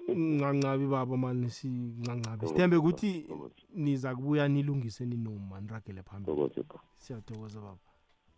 Eh, 0.09 0.16
ncancabi 0.16 0.86
baba 0.86 1.16
mani 1.16 1.51
sincancabi 1.51 2.47
sithembe 2.47 2.76
ukuthi 2.76 3.26
niza 3.74 4.14
kubuya 4.16 4.49
nilungise 4.49 5.07
ninoma 5.07 5.61
niragele 5.61 6.03
phambili. 6.03 6.36
Thokoze 6.36 6.62
ba 6.62 6.80
siyathokoza 6.97 7.61
baba. 7.61 7.78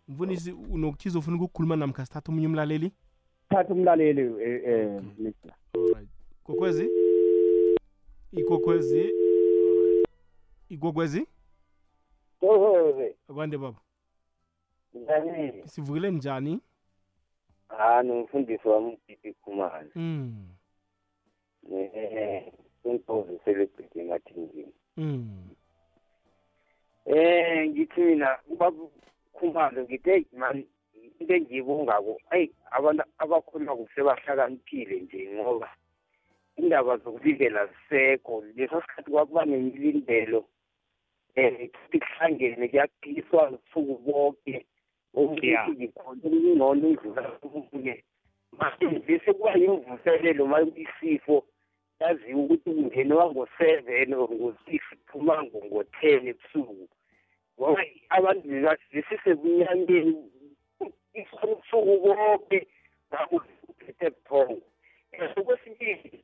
Mfundisi 0.07 0.51
unokuthiza 0.51 1.19
ufuna 1.19 1.37
ukukhuluma 1.37 1.75
namkha 1.75 2.05
sithatha 2.05 2.31
omunye 2.31 2.47
umlaleli? 2.47 2.91
Thatha 3.49 3.73
umlaleli 3.73 4.21
eh, 4.21 4.61
eh, 4.65 5.01
Mr. 5.19 5.53
ikokwezi 10.69 11.27
Tohoze, 12.39 13.15
akwande 13.29 13.57
baba 13.57 13.79
njani? 14.93 15.63
sivukile 15.67 16.11
njani 16.11 16.59
Ah, 17.69 18.03
nomfundisi 18.03 18.67
wami 18.67 18.93
uDidi 19.07 19.33
Khumalo. 19.33 19.89
mm. 19.95 20.47
Eh, 21.73 22.53
untoze 22.83 23.37
celebrate 23.45 24.05
ngathi 24.05 24.33
ngini. 24.39 24.73
Mm. 24.97 25.49
Eh, 27.05 27.69
ngithi 27.69 28.01
mina 28.01 28.37
ubaba 28.47 28.77
Khumalo 29.33 29.83
ngithe 29.83 30.25
man 30.37 30.65
into 31.19 31.33
engiyibongako 31.35 32.21
ayi 32.29 32.51
abantu 32.71 33.03
abakhuluma 33.17 33.75
kuhle 33.75 34.03
bahlakaniphile 34.03 34.99
nje 34.99 35.29
ngoba 35.33 35.69
indaba 36.57 36.97
zokuvivela 36.97 37.67
zisekho 37.67 38.43
leso 38.55 38.81
sikhathi 38.81 39.11
kwakuba 39.11 39.45
nemilindelo 39.45 40.45
um 41.37 41.55
kuhlangene 41.91 42.67
kuyaphiliswa 42.67 43.41
ubusuku 43.49 43.95
bonke 44.05 44.55
okungcono 45.19 46.87
indlula 46.89 47.23
omunye 47.43 47.95
manje 48.59 49.19
sekuba 49.25 49.51
yimvuselelo 49.61 50.43
ma 50.51 50.59
isifo 50.83 51.45
yaziwa 51.99 52.41
ukuthi 52.43 52.69
kungenwa 52.75 53.31
ngo-seven 53.31 54.13
or 54.13 54.29
ngo-six 54.29 54.81
kuphuma 54.89 55.43
ngo-ten 55.43 56.27
ebusuku. 56.31 56.87
Ngoba 57.57 57.81
abantu 58.17 58.47
besisebunyankeni 58.91 60.11
ubusuku 61.43 61.93
bonke 62.03 62.59
ngakuphethe 63.09 64.07
buthongo. 64.15 64.67
Okwesibili 65.37 66.23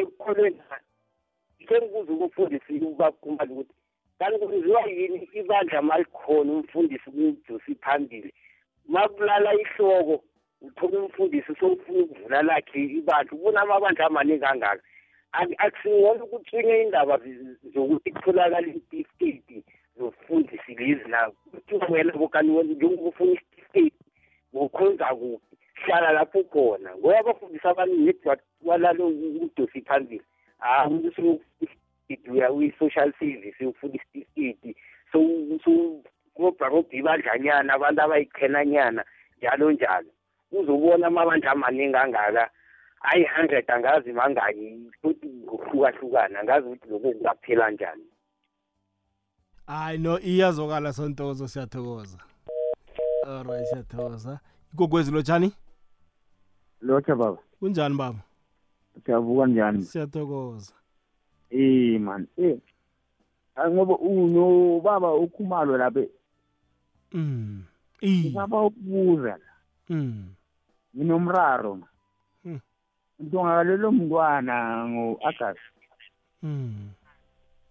ekukholweni 0.00 0.60
sengikuze 1.66 2.12
umfundisi 2.12 2.72
ubakhumali 2.88 3.52
ukuthi 3.52 3.83
kanti 4.24 4.46
kwenziwa 4.46 4.82
yini? 4.86 5.28
Ibandla 5.32 5.82
malikhona 5.82 6.52
umfundisi 6.52 7.10
kumdusi 7.10 7.74
phambili 7.74 8.34
makulala 8.88 9.54
ihloko 9.54 10.24
uthola 10.60 10.98
umfundisi 11.00 11.54
sowufuna 11.60 12.00
ukuvula 12.02 12.42
lakhe 12.42 12.78
ibandla 12.84 13.32
ubona 13.32 13.60
amabandla 13.60 14.06
amaningi 14.06 14.40
kangaka. 14.40 14.82
Akusingona 15.32 16.24
ukutshinye 16.24 16.82
indaba 16.82 17.20
zokuthi 17.74 18.10
kutholakala 18.12 18.66
isitifiketi 18.68 19.64
zofundisi 19.98 20.74
lezi 20.74 21.08
na 21.08 21.30
kuthi 21.50 21.92
wena 21.92 22.12
bokani 22.12 22.62
njengoba 22.62 23.08
ufuna 23.08 23.32
isitifiketi 23.32 23.96
ngokhonza 24.54 25.06
kuphi? 25.06 25.56
Hlala 25.74 26.12
lapho 26.12 26.38
ukhona 26.38 26.96
ngoba 26.96 27.18
abafundisi 27.18 27.68
abaningi 27.68 28.14
walalo 28.64 29.06
umdosi 29.06 29.80
phambili 29.80 30.22
hayi 30.58 30.88
umuntu 30.88 31.40
uya 32.30 32.52
uyi-social 32.52 33.12
service 33.18 33.66
ufuna 33.66 33.94
isitifiketi 33.94 34.76
sobharobha 35.12 36.96
ibandlanyana 36.96 37.74
abantu 37.74 38.02
abayichenanyana 38.02 39.04
njalo 39.38 39.72
njalo. 39.72 40.10
Uzobona 40.52 41.06
amabandla 41.06 41.50
amaningi 41.50 41.96
angaka 41.96 42.50
ayi-hundred 43.00 43.70
angazi 43.70 44.12
mangaki 44.12 44.90
futhi 45.02 45.26
ngokuhlukahlukana 45.26 46.40
angazi 46.40 46.66
ukuthi 46.66 46.88
lokho 46.88 47.12
kungaphela 47.12 47.70
njani. 47.70 48.04
Hayi 49.66 49.98
no 49.98 50.20
iyazokala 50.20 50.92
sontozo 50.92 51.48
siyathokoza. 51.48 52.18
Alright 53.26 53.66
siyathokoza. 53.66 54.40
Igogwezi 54.72 55.10
lotshani 55.10 55.52
lotsha 56.80 57.14
baba 57.16 57.38
kunjani 57.58 57.96
baba? 57.96 58.18
Siyavuka 59.04 59.46
njani? 59.46 59.82
Siyathokoza. 59.82 60.72
Eh 61.54 62.00
man 62.00 62.26
eh. 62.36 62.58
Ngoba 63.70 63.94
unobaba 63.98 65.14
ukhumalo 65.14 65.78
lapha. 65.78 66.04
Mm 67.12 67.64
ngizaba 68.04 68.62
ukubuza 68.62 69.36
la. 69.36 69.52
Mm. 69.88 70.34
Nginomraro 70.96 71.74
ma. 71.76 71.86
Hmm. 72.44 72.60
ntongakalelo 73.18 73.92
mntwana 73.92 74.54
ngo-agast 74.88 75.58
mm. 76.42 76.90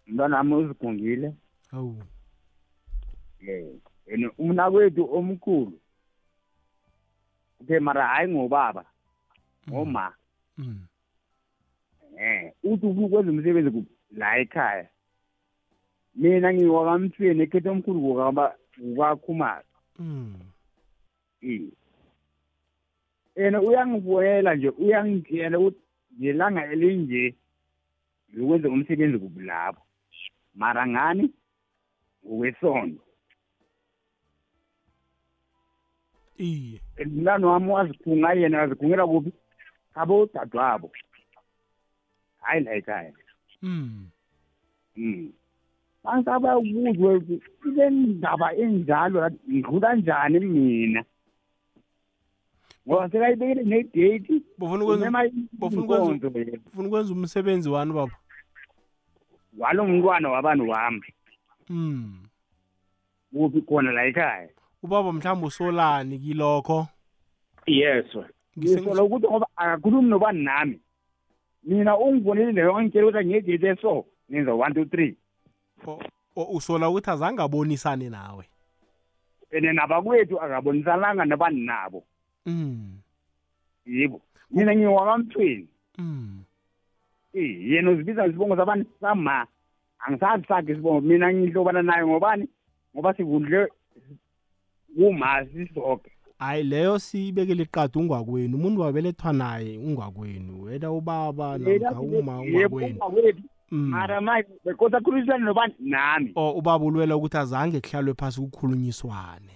Umntwana 0.08 0.38
wami 0.38 0.54
uzigungile 0.56 1.34
awu. 1.72 2.02
Um 3.44 3.80
and 4.14 4.32
umnakwethu 4.38 5.04
omkhulu. 5.16 5.80
Okay 7.62 7.80
mara 7.80 8.08
hayi 8.08 8.32
ngobaba 8.32 8.86
ngoma. 9.70 10.14
Mm. 10.58 10.86
Eh 12.18 12.54
uthi 12.64 12.86
ufuna 12.86 13.08
ukwenza 13.08 13.32
umsebenzi 13.32 13.86
la 14.12 14.38
ekhaya. 14.38 14.88
Mina 16.16 16.54
ngiwakamthweni 16.54 17.44
ekhethe 17.44 17.70
omkhulu 17.70 18.00
kukaba 18.02 18.56
kukakhumalo 18.76 19.70
mm 20.00 20.36
eh 21.42 21.72
yena 23.36 23.62
uyangibonela 23.62 24.56
nje 24.56 24.70
uyangitshela 24.70 25.60
ukuthi 25.60 25.82
ngelanga 26.20 26.62
elinje 26.72 27.36
ngikwenze 28.32 28.68
umsebenzi 28.68 29.18
kubulapho 29.20 29.82
mara 30.56 30.88
ngani? 30.88 31.34
Ngokwesondo. 32.26 33.02
Iye. 36.38 36.82
Mntana 37.06 37.48
wami 37.48 37.72
wazikhunga 37.72 38.34
yena 38.34 38.60
wazigungela 38.60 39.08
kuphi? 39.08 39.32
Abo 39.96 40.30
dadwabo 40.34 40.92
hayi 42.44 42.64
la 42.64 42.74
ekhaya 42.76 43.14
mm 43.62 44.08
Mm. 44.96 45.32
Bangabe 46.04 46.50
ukuzwe 46.54 47.40
ile 47.66 47.90
ndaba 47.90 48.54
enjalo 48.56 49.30
ngidlula 49.50 49.96
njani 49.96 50.40
mina. 50.40 51.04
Ngoba 52.88 53.10
sekayibekile 53.10 53.64
ne-date. 53.64 54.42
bofuna 54.58 54.84
ukwenza 54.84 55.02
umema 55.10 55.30
bofuna 55.54 55.82
ukwenza 55.82 56.12
inkonzo 56.14 56.40
yena. 56.40 56.58
bofuna 56.66 56.88
ukwenza 56.88 57.14
umsebenzi 57.14 57.70
wani 57.70 57.94
baba 57.94 58.16
Walo 59.58 59.86
mntwana 59.88 60.30
wabani 60.30 60.62
wami. 60.62 61.02
mm 61.70 62.20
Kuphi 63.34 63.62
khona 63.62 63.92
la 63.92 64.06
ekhaya. 64.06 64.50
ubaba 64.84 65.14
mhlawumbe 65.14 65.48
usolani 65.48 66.20
kilokho 66.20 66.88
Yes. 67.66 68.06
Ngisola 68.60 69.04
ukuthi 69.04 69.28
ngoba 69.28 69.48
akakhulumi 69.56 70.10
nobani 70.10 70.44
nami. 70.44 70.80
Mina 71.64 71.98
ungivonile 71.98 72.52
leyo 72.52 72.82
ngitshela 72.82 73.08
ukuthi 73.08 73.26
ngiyedate 73.26 73.82
so 73.82 74.06
ngenza 74.32 74.52
1 74.52 74.70
2 74.70 75.16
3. 75.86 75.98
O- 76.36 76.56
usola 76.56 76.90
ukuthi 76.90 77.10
azange 77.10 77.42
abonisane 77.42 78.10
nawe 78.10 78.46
ene 79.52 79.74
nabakwethu 79.74 80.42
akabonisananga 80.42 81.26
nabani 81.26 81.62
nabo. 81.66 82.04
mm 82.46 82.98
Yebo. 83.86 84.22
Mina 84.52 84.76
ngiwakamthweni. 84.76 85.68
mm 85.98 86.44
Eh 87.34 87.70
yena 87.72 87.92
uzibiza 87.92 88.28
isibongo 88.28 88.56
sabantu 88.56 88.90
sama. 89.02 89.48
Angisazi 90.00 90.46
sakhe 90.48 90.72
isibongo 90.72 91.02
mina 91.02 91.34
ngihlobana 91.34 91.82
naye 91.82 92.06
ngobani? 92.06 92.48
Ngoba 92.96 93.14
sivundle 93.14 93.68
kuma 94.96 95.46
sisoke. 95.46 96.12
Hayi 96.46 96.64
leyo 96.64 97.00
siyibekele 97.00 97.64
iqadi 97.64 98.00
ungwakwenu 98.00 98.58
umuntu 98.58 98.82
wabelethwa 98.82 99.34
naye 99.34 99.78
ungwakwenu 99.78 100.62
wena 100.64 100.92
ubaba 100.92 101.58
namkha 101.58 102.00
uma 102.02 102.40
ungwakwenu 102.40 103.00
Yebo 103.24 103.42
Mm. 103.72 103.90
mara 103.90 104.22
manje 104.22 104.50
bekosa 104.66 105.02
khulumisana 105.02 105.46
nobani? 105.46 105.74
Nami. 105.80 106.32
o 106.36 106.52
ubaba 106.52 106.86
ulwela 106.86 107.16
ukuthi 107.18 107.38
azange 107.38 107.82
kuhlalwe 107.82 108.14
phasi 108.14 108.42
kukhulunyiswane. 108.42 109.54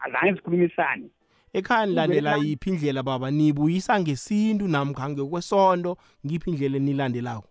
Azange 0.00 0.36
sikhulumisane. 0.36 1.10
ekhaya 1.52 1.86
nilandela 1.86 2.36
Uvela- 2.36 2.44
yiphi 2.48 2.70
indlela 2.70 3.02
baba? 3.02 3.30
Nibuyisa 3.30 4.00
ngesintu 4.00 4.68
namkha 4.68 5.08
ngekwesonto 5.10 5.96
ngiphi 6.26 6.50
indlela 6.50 6.76
enilandelako? 6.76 7.48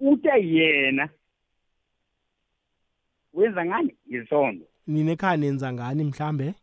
Ute 0.00 0.30
yena 0.46 1.08
wenza 3.34 3.64
ngani 3.66 3.94
ngesondo. 4.10 4.66
nina 4.86 5.12
ekhaya 5.12 5.36
nenza 5.36 5.72
ngani 5.72 6.04
mhlambe? 6.04 6.54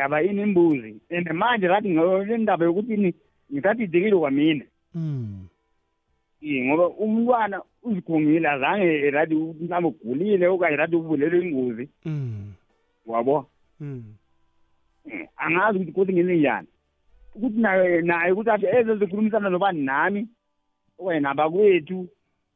Hlaba 0.00 0.22
ini 0.22 0.42
imbuzi. 0.42 1.00
And 1.10 1.28
manje 1.32 1.68
rathi 1.68 1.90
ngole 1.90 2.38
ndaba 2.38 2.64
yokuthi 2.64 2.96
ni 2.96 3.14
ngithathi 3.52 3.82
idikile 3.82 4.16
kwamina. 4.16 4.64
mm 4.94 5.46
ngoba 6.42 6.88
umntwana 6.88 7.62
uzigungile 7.82 8.48
azange 8.48 9.10
rathi 9.10 9.34
mhlawumbe 9.34 9.88
ugulile 9.88 10.46
okanye 10.46 10.76
rathi 10.76 10.96
uvulelwe 10.96 11.44
ingozi. 11.44 11.88
mm 12.04 12.52
Wabo. 13.06 13.46
mm 13.80 14.04
Eh, 15.10 15.28
angazi 15.36 15.78
ukuthi 15.78 15.92
kodwa 15.92 16.14
ngene 16.14 16.36
njani 16.36 16.68
ukuthi 17.34 17.60
naye 17.60 18.02
naye 18.02 18.32
ukuthi 18.32 18.50
athi 18.50 18.66
eze 18.66 18.96
zikhulumisana 18.96 19.50
nobani 19.50 19.82
nami 19.82 20.28
okanye 20.98 21.20
nabakwethu 21.20 22.08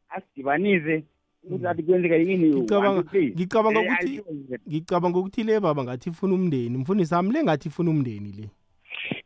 asidibanise 0.09 1.05
ukuthi 1.47 1.67
athi 1.67 1.83
kwenzeka 1.83 2.17
yini? 2.17 2.49
Ngicabanga 2.49 3.81
Eh, 3.81 3.87
ukuthi 3.87 4.21
ngicabanga 4.69 5.19
ukuthi 5.19 5.43
le 5.43 5.61
baba 5.61 5.85
ngathi 5.85 6.09
ifuna 6.11 6.35
umndeni. 6.35 6.79
Mfundisi 6.79 7.15
wami 7.15 7.33
le 7.33 7.43
ngathi 7.45 7.69
ifuna 7.69 7.91
umndeni 7.91 8.33
le. 8.33 8.49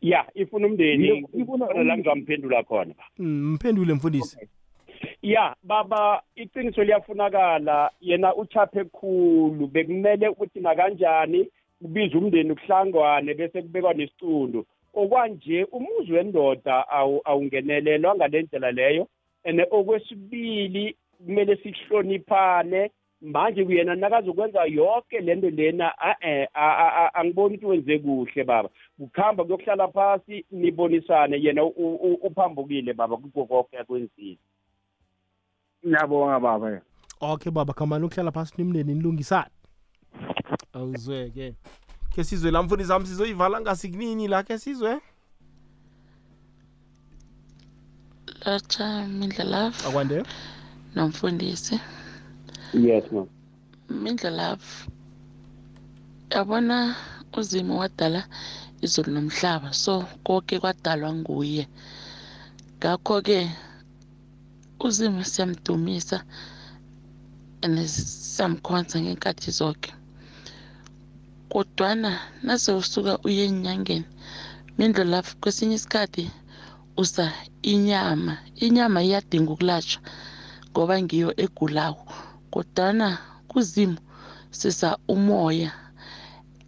Ya 0.00 0.24
ifuna 0.34 0.66
umndeni. 0.66 1.26
La 1.84 1.96
ngizamphendula 1.98 2.62
khona. 2.62 2.94
Mm, 3.18 3.52
mphendule 3.54 3.94
mfundisi. 3.94 4.36
Ya 5.22 5.56
baba 5.62 6.22
iqiniso 6.36 6.84
liyafunakala. 6.84 7.90
Yena 8.00 8.34
uchaphe 8.34 8.84
khulu. 8.84 9.66
Bekumele 9.66 10.28
ukuthi 10.28 10.60
nakanjani 10.60 11.48
kubiza 11.82 12.18
umndeni 12.18 12.54
kuhlangwane 12.54 13.34
bese 13.34 13.62
kubekwa 13.62 13.94
nesicundu 13.94 14.66
okwanje 14.94 15.64
umuzi 15.64 16.12
wendoda 16.12 16.84
awu- 16.90 17.20
awungenelelwa 17.24 18.14
ngale 18.16 18.42
ndlela 18.42 18.72
leyo. 18.72 19.08
And 19.44 19.60
okwesibili 19.70 20.96
kumele 21.24 21.56
sihloniphane. 21.56 22.90
Manje 23.20 23.64
kuyena 23.64 23.94
nakazokwenza 23.94 24.64
yonke 24.64 25.20
lento 25.20 25.50
lena 25.50 25.92
eh 26.20 26.48
angiboni 27.14 27.56
ukuthi 27.56 27.66
wenze 27.66 27.98
kuhle 27.98 28.44
baba. 28.44 28.68
Kukhamba 28.98 29.44
kuyokuhlala 29.44 29.88
phasi 29.88 30.44
nibonisane 30.50 31.42
yena 31.42 31.64
uphambukile 31.64 32.94
baba 32.94 33.16
kukho 33.16 33.44
konke 33.44 33.78
akwenzile. 33.78 34.38
Ngiyabonga 35.86 36.40
baba 36.40 36.80
okay 37.20 37.50
baba 37.50 37.72
khamani 37.72 38.04
ukuhlala 38.04 38.32
phasi 38.32 38.54
nimndeni 38.58 38.94
nilungisane. 38.94 39.50
Awuzweke. 40.72 41.54
Ke 42.14 42.24
sizwe 42.24 42.50
la 42.50 42.62
mfundisi 42.62 42.92
wami 42.92 43.06
sizoyivala 43.06 43.60
ngasikunini 43.60 44.28
la 44.28 44.42
ke 44.42 44.58
sizwe? 44.58 45.00
Lotsha 48.46 49.06
mindlelavu 49.06 49.88
akwande? 49.88 50.22
Nomfundisi? 50.94 51.74
Yes 52.86 53.04
ma 53.12 53.22
mindlelavu 54.02 54.90
yabona 56.32 56.76
uzimo 57.38 57.72
wadala 57.82 58.22
izulu 58.84 59.10
nomhlaba 59.12 59.68
so 59.82 59.94
konke 60.24 60.54
kwadalwa 60.62 61.10
nguye. 61.18 61.64
Ngakho-ke 62.78 63.38
uzimo 64.86 65.20
siyamdumisa 65.24 66.18
and 67.62 67.78
siyamkhonza 67.88 68.96
ngenkathi 69.00 69.50
zonke 69.58 69.90
kodwana 71.52 72.10
nase 72.46 72.70
usuka 72.72 73.12
uye 73.26 73.42
enyangeni 73.50 74.06
mindlo 74.78 75.04
lapho 75.12 75.32
kwesinye 75.40 75.74
isikhathi 75.78 76.24
usa 77.02 77.24
inyama 77.72 78.34
inyama 78.64 78.98
iyadinga 79.06 79.50
ukulashwa 79.52 80.00
ngoba 80.70 80.94
ngiyo 81.02 81.30
egulawo 81.44 82.02
kodwana 82.52 83.08
kuzimu 83.50 83.98
sisa 84.50 84.98
umoya. 85.08 85.72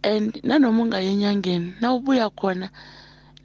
And 0.03 0.39
nanoma 0.43 0.81
ungaye 0.83 1.09
enyangeni 1.13 1.73
nawubuya 1.81 2.29
khona 2.29 2.67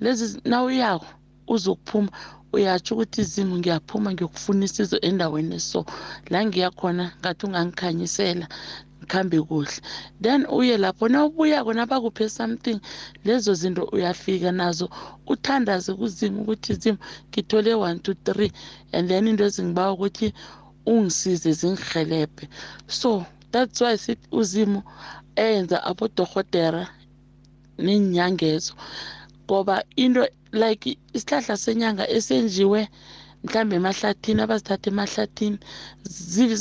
lezi 0.01 0.41
nawuyako 0.45 1.07
uzokuphuma 1.55 2.11
uyatsho 2.53 2.95
ukuthi 2.95 3.21
izimu 3.21 3.55
ngiyaphuma 3.59 4.09
ngiyokufuna 4.13 4.65
isizo 4.69 4.97
endaweni 5.09 5.61
so 5.61 5.81
la 6.31 6.39
ngiyakhona 6.47 7.05
ngathi 7.21 7.43
ungangikhanyisela 7.47 8.47
ngikhambe 9.07 9.39
kuhle. 9.49 9.81
Then 10.21 10.47
uye 10.51 10.77
lapho 10.79 11.09
nawubuyako 11.09 11.71
nabakuphe 11.73 12.29
something 12.29 12.81
lezo 13.25 13.55
zinto 13.55 13.85
uyafika 13.93 14.53
nazo. 14.53 14.91
Uthandaze 15.27 15.95
kuzimu 15.95 16.43
ukuthi 16.43 16.75
zimu 16.75 16.99
ngithole 17.31 17.75
one 17.75 17.99
two 18.01 18.15
three 18.25 18.51
and 18.93 19.09
then 19.09 19.27
into 19.29 19.45
ezingibawa 19.45 19.93
ukuthi 19.93 20.33
ungisize 20.87 21.53
zingihelebhe 21.53 22.49
so 22.87 23.27
that's 23.53 23.81
why 23.81 23.97
sithi 23.97 24.29
uzimu 24.31 24.83
enza 25.37 25.85
abodorhotera 25.85 26.83
neenyangezo 27.79 28.75
ngoba 29.45 29.85
into 29.97 30.23
like 30.53 30.99
isihlahla 31.17 31.57
senyanga 31.57 32.05
esenjiwe 32.17 32.81
mhlambe 33.47 33.77
emahlathini 33.81 34.41
abazithatha 34.43 34.91
emahlathini 34.91 35.59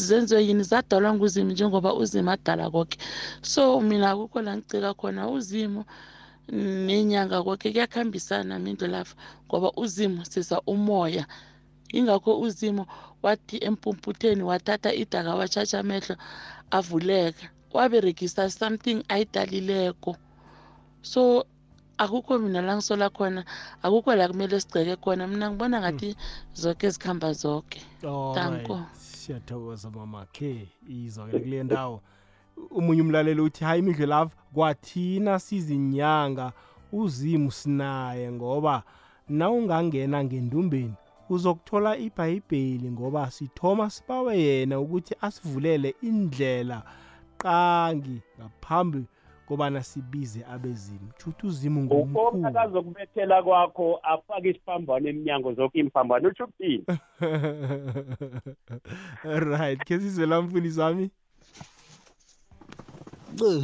zenziwe 0.07 0.41
yini? 0.47 0.63
Zadalwa 0.63 1.13
nguzimu 1.13 1.51
njengoba 1.51 1.93
uzimu 1.93 2.31
adala 2.31 2.69
konke 2.69 2.97
so 3.41 3.81
mina 3.81 4.11
akukho 4.11 4.41
la 4.41 4.57
ngicika 4.57 4.93
khona 4.93 5.29
uzimu 5.35 5.81
nenyanga 6.87 7.43
konke 7.43 7.71
kuyakuhambisana 7.71 8.59
mindlu 8.59 8.87
lapha 8.87 9.15
ngoba 9.47 9.69
uzimu 9.83 10.25
sisa 10.25 10.61
umoya. 10.73 11.25
Yingakho 11.93 12.39
uzimu 12.39 12.85
wathi 13.23 13.57
empumputheni 13.67 14.43
wathatha 14.43 14.93
idaka 14.93 15.35
watshatsha 15.35 15.79
amehlo 15.79 16.15
avuleka 16.71 17.45
waberegisa 17.73 18.49
something 18.49 19.03
ayidalileko. 19.09 20.15
So 21.01 21.45
akukho 21.97 22.39
mina 22.39 22.61
la 22.61 22.75
ngisola 22.75 23.09
khona 23.09 23.45
akukho 23.83 24.15
la 24.15 24.27
kumele 24.27 24.59
sigceke 24.59 24.95
khona. 24.95 25.27
Mina 25.27 25.49
ngibona 25.49 25.81
ngathi 25.81 26.15
zonke 26.53 26.89
zikhamba 26.89 27.33
zonke 27.33 27.81
danko 28.35 28.79
siyathokoza 28.93 29.89
mama. 29.89 30.25
Khe 30.31 30.67
izwakele 30.87 31.39
kule 31.39 31.63
ndawo. 31.63 32.01
Umunye 32.71 33.01
umlaleli 33.01 33.41
uthi 33.41 33.63
hayi 33.63 33.79
imidlo 33.79 34.05
lava 34.05 34.31
kwathina 34.53 35.39
sizinyanga. 35.39 36.53
Uzimu 36.91 37.51
sinaye 37.51 38.31
ngoba 38.31 38.83
na 39.29 39.49
ungangena 39.49 40.23
ngendumbeni 40.23 40.93
uzokuthola 41.29 41.97
ibhayibheli 41.97 42.91
ngoba 42.91 43.31
sithoma 43.31 43.89
sibawe 43.89 44.37
yena 44.39 44.79
ukuthi 44.79 45.15
asivulele 45.21 45.95
indlela 46.01 46.83
qangi 47.37 48.21
ngaphambi 48.37 49.03
kobana 49.47 49.83
sibize 49.83 50.45
abezimu 50.53 51.09
shuthi 51.23 51.47
uzimu 51.47 51.83
ngumkhulu 51.83 52.47
akazokubethela 52.47 53.43
kwakho 53.43 53.99
afake 54.03 54.49
isiphambano 54.49 55.09
emnyango 55.09 55.53
zonke 55.53 55.79
imphambano 55.79 56.29
utsho 56.29 56.43
ukuthini 56.43 56.85
right. 59.51 59.79
Khe 59.85 59.99
sizwela 59.99 60.41
mfundisi 60.41 60.79
wami? 60.79 61.09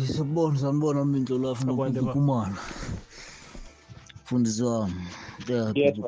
Sibona 0.05 0.57
sambona 0.57 1.05
mindlo 1.05 1.37
lafu 1.37 1.65
nokukumana 1.65 2.57
mfundisi 4.23 4.63
wami 4.63 5.07
yapipi 5.49 6.01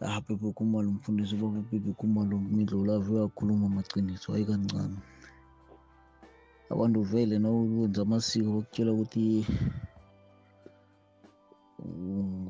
ah 0.00 0.14
yapipi 0.14 0.52
kumalo 0.52 0.90
mfundisi 0.90 1.34
ubaba 1.34 1.58
upipi 1.58 1.92
kumalo 1.92 2.38
mindlo 2.38 2.84
lafu 2.84 3.14
uyakhuluma 3.14 3.66
amaciniso 3.66 4.32
hayi 4.32 4.44
kancane 4.44 4.96
abantu 6.72 6.98
vele 7.10 7.34
nawenza 7.38 8.00
amasiko 8.02 8.48
bakutshela 8.56 8.90
ukuthi 8.92 9.24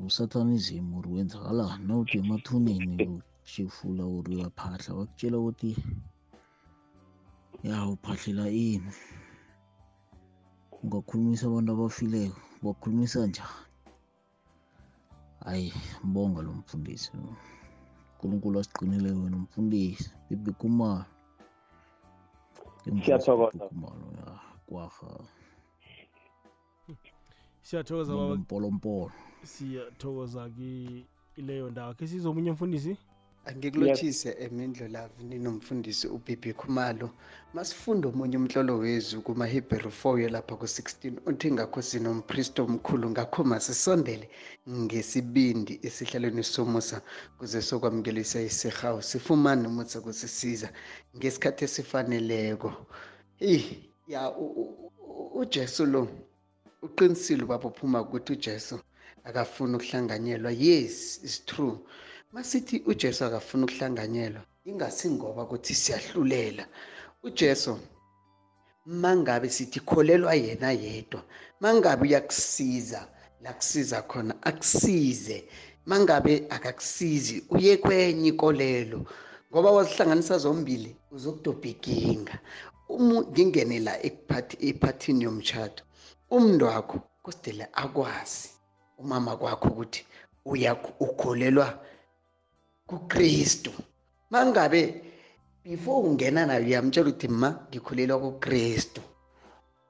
usathanism 0.07 0.85
uri 0.97 1.09
wenzakalani 1.13 1.83
nawuthi 1.87 2.15
emathuneni 2.21 2.93
ushefula 3.45 4.03
uri 4.17 4.29
uyaphahla 4.35 4.89
bakutshela 4.97 5.37
ukuthi 5.39 5.71
ya 7.67 7.77
uphahlela 7.93 8.45
ini. 8.49 8.91
Ungakhulumisa 10.83 11.43
abantu 11.47 11.69
abafileko 11.71 12.39
bakhulumisa 12.63 13.27
njani? 13.27 13.61
Hayi 15.45 15.73
mbonga 16.03 16.41
lo 16.45 16.51
mfundisi. 16.59 17.11
Unkulunkulu 17.17 18.59
asiqinile 18.59 19.09
wena 19.11 19.37
mfundisi 19.37 20.09
bibikumalo 20.27 21.14
siyathokoza 22.85 23.59
siyathokoza 27.61 28.13
baba. 28.15 28.35
mpolompolo. 28.35 29.11
Siyathokoza 29.43 30.49
ileyo 31.37 31.69
ndawo 31.69 31.93
khe 31.93 32.07
sizomunye 32.07 32.51
mfundisi 32.51 32.97
angikulotshise 33.49 34.29
emindlo 34.45 34.87
lavu 34.87 35.23
ninomfundisi 35.29 36.07
ubibi 36.07 36.53
khumalo. 36.59 37.07
Masifunda 37.53 38.05
omunye 38.09 38.37
umhlolo 38.37 38.73
wezwi 38.83 39.19
kumahebheru 39.25 39.91
4 40.03 40.29
lapha 40.35 40.55
ku-16 40.59 41.13
uthi 41.29 41.47
ngakho 41.51 41.79
sinompristi 41.89 42.59
omkhulu 42.61 43.05
ngakho 43.13 43.41
masisondele 43.51 44.25
ngesibindi 44.69 45.73
esihlalweni 45.87 46.43
somusa 46.43 46.97
kuze 47.37 47.61
sokwamukelisa 47.67 48.41
isihawu 48.49 49.01
sifumane 49.09 49.67
umusa 49.67 49.97
kusisiza 50.05 50.69
ngesikhathi 51.15 51.63
esifaneleko. 51.67 52.69
Eyi 53.39 53.91
ya 54.13 54.21
ujesu 55.41 55.85
lo 55.93 56.01
uqinisile 56.85 57.43
ubaba 57.43 57.67
uphuma 57.69 58.01
ukuthi 58.01 58.33
ujesu 58.33 58.75
akafuni 59.27 59.75
ukuhlanganyelwa. 59.75 60.51
Yes 60.51 61.19
is 61.23 61.45
true. 61.45 61.77
Masithi 62.35 62.83
ujesu 62.85 63.25
akafuna 63.25 63.63
ukuhlanganyelwa 63.65 64.41
ingasingoba 64.65 65.43
ukuthi 65.43 65.73
siyahlulela. 65.73 66.67
Ujesu 67.23 67.79
mangabe 68.85 69.49
sithi 69.49 69.79
kholelwa 69.79 70.33
yena 70.35 70.71
yedwa 70.71 71.21
mangabe 71.59 72.01
uyakusiza 72.07 73.07
la 73.43 73.53
kusiza 73.53 74.01
khona 74.01 74.33
akusize. 74.41 75.37
Mangabe 75.85 76.45
akakusizi 76.49 77.43
uye 77.49 77.77
kwenye 77.77 78.27
ikolelo 78.29 79.05
ngoba 79.51 79.71
wazihlanganisa 79.71 80.37
zombili 80.37 80.95
uzokudobha 81.11 81.67
iginga 81.69 82.39
ngingene 83.31 83.79
la 83.79 83.93
ephathini 84.59 85.23
yomtshato. 85.23 85.83
Umntu 86.29 86.65
wakho 86.65 86.99
kusidele 87.23 87.67
akwazi 87.73 88.49
umama 88.97 89.37
kwakho 89.37 89.67
ukuthi 89.67 90.05
ukholelwa 90.99 91.85
kukristu. 92.87 93.71
Mangabe 94.31 95.01
before 95.63 96.07
ungena 96.09 96.45
nayo 96.45 96.65
uyamtshela 96.65 97.09
ukuthi 97.09 97.27
ma 97.27 97.49
ngikholelwa 97.69 98.19
kukristu. 98.19 99.01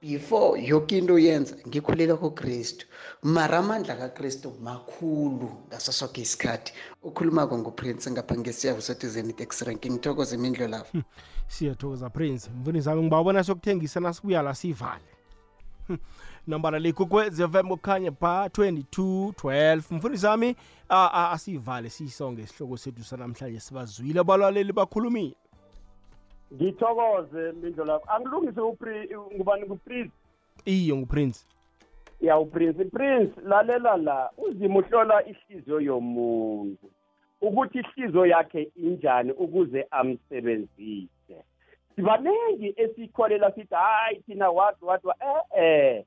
Before 0.01 0.61
yoke 0.61 0.97
into 0.97 1.17
yenza 1.19 1.55
ngikhulela 1.67 2.15
kukristu. 2.17 2.85
Mara 3.23 3.57
amandla 3.57 3.95
kakristu 3.95 4.53
makhulu 4.61 5.49
ngaso 5.67 5.91
soke 5.91 6.21
isikhathi. 6.21 6.73
Ukhulumako 7.03 7.57
nguprince 7.57 8.11
ngapha 8.11 8.37
ngesiyabo 8.37 8.81
setizeni 8.81 9.33
tax 9.33 9.61
rank 9.61 9.85
ngithokoze 9.85 10.35
imindlo 10.35 10.67
lapho. 10.67 10.97
Siyathokoza 11.47 12.09
prince. 12.09 12.49
Mfundisi 12.49 12.89
wami 12.89 13.01
ngibawubona 13.01 13.43
sokuthengisa 13.43 13.99
nasibuya 13.99 14.41
la 14.41 14.55
sivale. 14.55 15.09
Hmm. 15.87 15.97
Nambala 16.47 16.79
likukwe 16.79 17.31
fm 17.31 17.67
kukhanya 17.67 18.11
pha 18.11 18.47
22 18.47 19.29
12 19.31 19.95
mfundisi 19.95 20.25
wami 20.25 20.55
a- 20.89 21.09
a- 21.13 21.31
asivale 21.31 21.89
siyisonge 21.89 22.41
isihloko 22.41 22.77
sethu 22.77 23.03
sanamhlanje 23.03 23.59
sibazwile 23.59 24.19
abalaleli 24.19 24.73
bakhulumile. 24.73 25.35
Ngithokoze 26.53 27.51
mindlo 27.51 27.85
lakho 27.85 28.11
angilungise 28.11 28.61
upri 28.61 29.09
ngubani 29.35 29.65
kuprince 29.65 30.11
iyo 30.65 30.97
nguprince. 30.97 31.45
Ya 32.21 32.37
uprince. 32.39 32.85
Prince 32.85 33.41
lalela 33.43 33.97
la. 33.97 34.29
Uzima 34.37 34.79
uhlola 34.79 35.23
ihliziyo 35.27 35.79
yomuntu. 35.81 36.91
Ukuthi 37.41 37.79
ihliziyo 37.79 38.25
yakhe 38.25 38.71
injani 38.75 39.31
ukuze 39.31 39.87
amsebenzise. 39.91 41.09
Sibaningi 41.95 42.73
esikholela 42.77 43.51
sithi 43.51 43.75
hayi 43.75 44.19
thina 44.25 44.49
what 44.49 44.81
what 44.81 45.03
what 45.03 45.17
eh 45.21 45.63
eh 45.63 46.03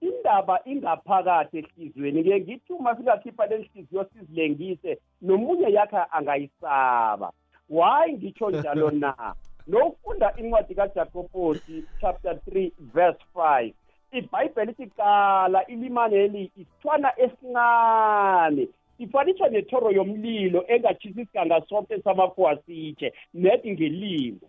indaba 0.00 0.60
ingaphakathi 0.64 1.58
ehliziyweni 1.58 2.24
ke 2.24 2.40
ngithi 2.40 2.72
uma 2.72 2.96
singakhipha 2.96 3.46
le 3.46 3.56
hliziyo 3.62 4.04
sizilengise 4.04 4.98
nomunye 5.22 5.72
yakhe 5.72 5.98
angayisaba. 6.10 7.32
Why? 7.68 8.12
Ngitsho 8.12 8.50
njalo 8.50 8.90
na. 8.90 9.34
Nofunda 9.66 10.32
incwadi 10.36 10.74
kajakobosi 10.74 11.84
chapter 12.00 12.32
3 12.32 12.70
verse 12.94 13.18
5 13.34 13.72
ibhayibheli 14.12 14.72
ithi 14.72 14.86
qala 14.86 15.66
ilimaneli 15.66 16.50
isithwana 16.56 17.12
esincane. 17.20 18.68
Ifanishwa 18.98 19.48
nethoro 19.48 19.90
yomlilo 19.90 20.64
engatshisi 20.68 21.20
isiganga 21.20 21.62
sonke 21.68 22.02
samafuwa 22.02 22.56
sitshe 22.56 23.12
nethi 23.34 23.72
ngelimo. 23.72 24.46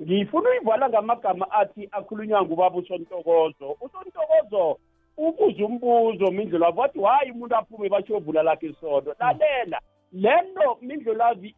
Ngifuna 0.00 0.50
uyivala 0.50 0.88
ngamagama 0.88 1.50
athi 1.50 1.88
akhulunywa 1.92 2.42
ngubaba 2.42 2.76
usontokozo. 2.78 3.76
Usontokozo 3.80 4.78
ubuze 5.18 5.62
umbuzo 5.64 6.30
mindlulavu 6.30 6.80
wathi 6.80 7.02
hayi 7.02 7.30
umuntu 7.30 7.56
aphume 7.56 7.88
bashiyovula 7.88 8.42
lakhe 8.42 8.66
isondo 8.66 9.14
lalela. 9.20 9.80
Lento 10.12 10.78
mindlulavi 10.82 11.54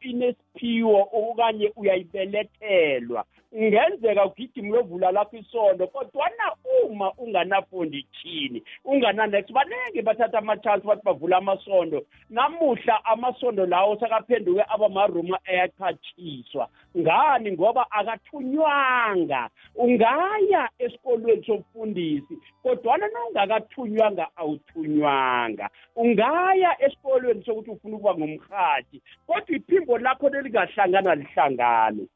inesiphiwo 0.00 1.08
okanye 1.12 1.72
uyayibelethelwa 1.76 3.24
ngenzeka 3.56 4.26
ugijima 4.26 4.72
uyovula 4.72 5.10
lakho 5.12 5.36
isondo 5.36 5.86
kodwana 5.86 6.44
uma 6.82 7.12
unganafonditshini 7.12 8.62
ungananext 8.84 9.52
baningi 9.52 10.02
bathatha 10.02 10.38
ama-chance 10.38 10.86
bathi 10.86 11.02
bavula 11.04 11.36
amasondo. 11.36 12.02
Namuhla 12.30 13.04
amasondo 13.04 13.66
lawo 13.66 13.96
sakaphenduke 14.00 14.64
abamaruma 14.68 15.38
ayaqhatshiswa 15.44 16.68
ngani? 16.98 17.52
Ngoba 17.52 17.90
akathunywanga. 17.90 19.50
Ungaya 19.74 20.68
esikolweni 20.78 21.44
sobufundisi 21.44 22.38
kodwana 22.62 23.08
nongakathunywanga 23.08 24.26
awuthunywanga. 24.36 25.70
Ungaya 25.96 26.82
esikolweni 26.84 27.44
sokuthi 27.44 27.69
ufuna 27.72 27.96
ukuba 27.96 28.14
ngumhathi 28.14 29.02
kodwa 29.26 29.56
iphimbo 29.56 29.98
lakho 29.98 30.28
lelingahlangana 30.28 31.14
lihlangane. 31.14 32.06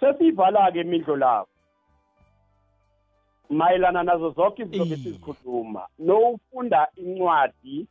Sesiyivala-ke 0.00 0.80
imindlo 0.80 1.16
lakho. 1.16 1.48
Mayelana 3.50 4.02
nazo 4.02 4.30
zonke 4.30 4.62
izinto 4.62 4.84
besizikhuluma 4.84 5.88
nowufunda 5.98 6.88
incwadi 6.96 7.86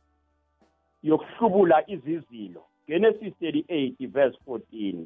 yokuhlubula 1.02 1.90
izizilo 1.90 2.62
genesis 2.88 3.34
38 3.40 4.06
verse 4.08 4.38
14 4.46 5.04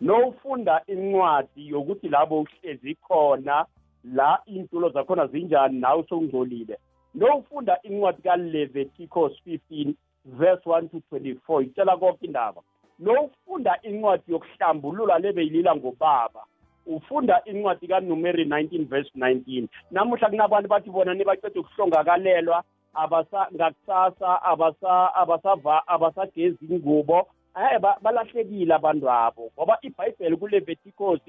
nowufunda 0.00 0.82
incwadi 0.86 1.68
yokuthi 1.68 2.08
labo 2.08 2.40
uhlezi 2.40 2.94
khona 2.94 3.66
la 4.04 4.38
iy'ntulo 4.46 4.88
zakhona 4.88 5.26
zinjani 5.26 5.80
nawe 5.80 6.04
sowungcolile 6.08 6.78
nowufunda 7.14 7.82
incwadi 7.82 8.22
kaleviticus 8.22 9.32
15 9.46 9.94
verse 10.24 10.62
1 10.64 10.88
to 10.88 11.02
24 11.10 11.62
itshela 11.62 11.96
konke 11.96 12.26
indaba. 12.26 12.62
Nowufunda 12.98 13.78
incwadi 13.82 14.32
yokuhlambulula 14.32 15.18
lebeyilila 15.18 15.76
ngobaba. 15.76 16.42
Ufunda 16.86 17.42
incwadi 17.44 17.88
kanumeri 17.88 18.44
19 18.44 18.88
verse 18.88 19.10
19 19.16 19.68
namuhla 19.90 20.30
kunabantu 20.30 20.68
bathi 20.68 20.90
bona 20.90 21.14
nibaceda 21.14 21.60
ukuhlongakalelwa. 21.60 22.64
Abasa 22.94 23.48
ngakusasa 23.54 24.42
abasa 24.42 25.14
abasava 25.14 25.88
abasagezi 25.88 26.64
ingubo. 26.70 27.26
Eh 27.56 27.80
balahlekile 28.02 28.74
abantu 28.74 29.10
abo 29.10 29.50
ngoba 29.54 29.78
iBhayibheli 29.82 30.36
kuLeviticus 30.36 31.20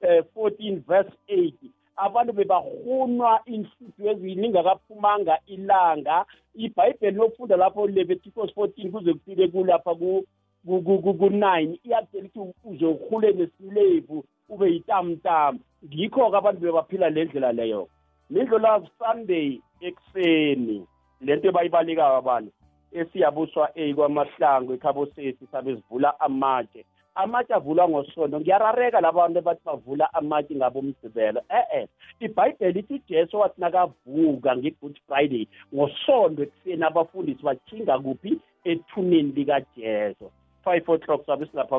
eh, 0.00 0.24
14 0.36 0.80
verse 0.86 1.12
8 1.28 1.52
abantu 1.96 2.32
bebahunwa 2.32 3.40
inhluthu 3.46 4.08
ezini 4.08 4.46
ingakaphumanga 4.46 5.38
ilanga. 5.46 6.24
iBhayibheli 6.54 7.16
lokufunda 7.16 7.56
lapho 7.56 7.86
Leviticus 7.86 8.50
14 8.56 8.90
kuze 8.90 9.12
kufike 9.12 9.48
kulapha 9.48 9.94
ku 9.94 10.24
ku-9 10.66 11.78
iyakutshela 11.84 12.28
ukuthi 12.34 12.68
uze 12.68 12.86
uhule 12.86 13.32
nesilevu 13.32 14.24
ube 14.48 14.72
yitamtam. 14.72 15.58
Ngikho-ke 15.84 16.36
abantu 16.36 16.60
bebaphila 16.60 17.10
le 17.10 17.24
ndlela 17.24 17.52
leyo. 17.52 17.88
Nindlela 18.30 18.82
sunday 18.98 19.60
ekuseni 19.80 20.86
lento 21.20 21.48
ebayibalekayo 21.48 22.16
abantu 22.16 22.50
esiyabuswa 22.92 23.70
a 23.74 23.94
kwamahlangu 23.94 24.72
ekhabosesi 24.72 25.46
sabe 25.52 25.76
sivula 25.76 26.20
amatshe 26.20 26.84
amatshe 27.14 27.54
avulwa 27.54 27.88
ngosondo 27.88 28.40
ngiyarareka 28.40 29.00
labantu 29.00 29.40
bathi 29.40 29.60
bavula 29.64 30.14
amatshe 30.14 30.54
ngabomgcibelo 30.54 31.40
e-e 31.60 31.88
ibhayibheli 32.20 32.80
ithi 32.80 32.94
ujesu 32.94 33.40
wathi 33.40 33.60
nakavuka 33.60 34.56
nge-good 34.56 34.96
friday 35.06 35.46
ngosondo 35.74 36.42
ekuseni 36.42 36.84
abafundisi 36.84 37.42
bathinga 37.42 37.98
kuphi? 37.98 38.40
Ethuneni 38.64 39.32
likajesu. 39.36 40.30
Five 40.64 40.88
o'clock 40.88 41.26
sabe 41.26 41.46
silapha 41.46 41.78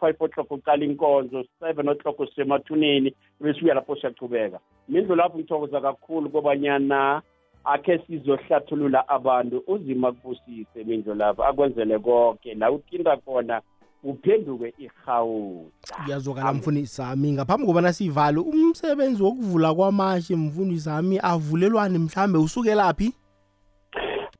five 0.00 0.16
o'clock 0.20 0.50
uqala 0.50 0.84
inkonzo 0.84 1.44
seven 1.60 1.88
o'clock 1.88 2.18
sisemathuneni 2.28 3.14
besibuya 3.40 3.74
lapho 3.74 3.96
siyachubeka 3.96 4.58
mindlu 4.88 5.14
lapho 5.16 5.38
ngithokoza 5.38 5.80
kakhulu 5.80 6.30
kobanyana 6.30 7.22
akhe 7.64 7.98
sizohlathulula 7.98 9.08
abantu 9.08 9.62
uzima 9.66 10.12
kubusise 10.12 10.84
mindlu 10.84 11.14
lapho 11.14 11.44
akwenzele 11.44 11.98
konke 11.98 12.54
la 12.54 12.70
uthinta 12.70 13.16
khona 13.16 13.62
uphenduke 14.04 14.74
ihawuta 14.78 16.02
ngiyazwakala 16.02 16.52
mfundisi 16.52 16.94
sami 16.94 17.32
ngaphambi 17.32 17.66
kobana 17.66 17.92
sivale 17.92 18.38
umsebenzi 18.38 19.22
wokuvula 19.22 19.74
kwamashe 19.74 20.36
mfundisi 20.36 20.84
sami 20.84 21.18
avulelwane 21.22 21.98
mhlambe? 21.98 22.38
Usukelaphi 22.38 23.12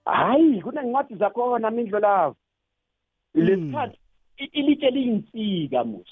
hayi 0.04 0.62
kunencwadi 0.62 1.14
zakhona 1.14 1.70
mindlu 1.70 1.98
lapho 1.98 2.36
lesikhathi 3.34 3.98
ilitshe 4.52 4.90
liyinsika 4.90 5.84
musa. 5.84 6.10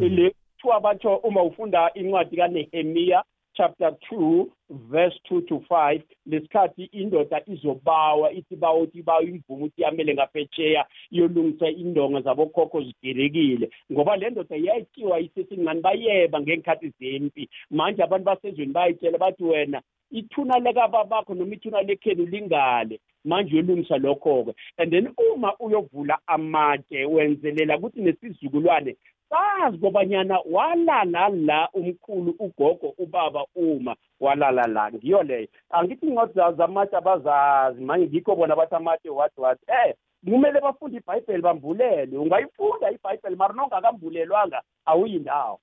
Le 0.00 0.30
kuthiwa 0.30 0.80
batsho 0.80 1.16
uma 1.16 1.42
ufunda 1.42 1.90
incwadi 1.94 2.36
kanehemiya 2.36 3.24
chapter 3.54 3.90
2 4.10 4.46
verse 4.70 5.18
2 5.30 5.42
to 5.46 5.62
5 5.68 6.00
lesikhathi 6.26 6.84
indoda 6.84 7.42
izobawa 7.46 8.32
ithi 8.32 8.56
bawa 8.56 8.78
ukuthi 8.78 8.98
ibawa 8.98 9.22
imvumo 9.22 9.64
ukuthi 9.64 9.82
yamele 9.82 10.14
ngaphetsheya 10.14 10.86
iyolungisa 11.10 11.68
indonga 11.68 12.20
zabokhokho 12.20 12.82
zidirekile. 12.82 13.70
Ngoba 13.92 14.16
le 14.16 14.30
ndoda 14.30 14.56
yayityiwa 14.56 15.20
isesingani 15.20 15.80
bayeba 15.80 16.40
ngeenkhathi 16.40 16.92
zempi. 17.00 17.48
Manje 17.70 18.02
abantu 18.02 18.24
basezweni 18.24 18.72
bayitshela 18.72 19.18
bathi 19.18 19.44
wena 19.44 19.82
ithuna 20.10 20.58
lekababakho 20.58 21.34
noma 21.34 21.54
ithuna 21.54 21.82
lekhenu 21.82 22.26
lingale. 22.26 23.00
Manje 23.24 23.54
uyolungisa 23.54 23.98
lokho-ke. 23.98 24.54
And 24.78 24.92
then 24.92 25.08
uma 25.16 25.54
uyovula 25.58 26.18
amatshe 26.26 27.04
wenzelela 27.04 27.78
ukuthi 27.78 28.00
nesizukulwane 28.00 28.96
sazi 29.32 29.78
kobanyana 29.78 30.38
walala 30.50 31.28
la 31.28 31.68
umkhulu 31.74 32.34
ugogo 32.38 32.94
ubaba 32.98 33.44
uma 33.56 33.96
walala 34.20 34.66
la 34.66 34.92
ngiyo 34.92 35.22
leyo. 35.22 35.48
Angithi 35.70 36.06
incwadi 36.06 36.32
zamatshe 36.56 36.96
abazazi. 36.96 37.80
Manje 37.84 38.06
ngikho 38.06 38.36
bona 38.36 38.56
bathi 38.56 38.74
amatshe 38.74 39.10
wathi 39.10 39.40
wathi 39.40 39.64
eh 39.68 39.94
kumele 40.24 40.60
bafunde 40.60 40.96
ibhayibheli 40.96 41.42
bambulele. 41.42 42.16
Ungayifunda 42.16 42.90
ibhayibheli 42.90 43.36
mara 43.36 43.54
nongakambulelwanga 43.54 44.62
awuyindawo. 44.86 45.60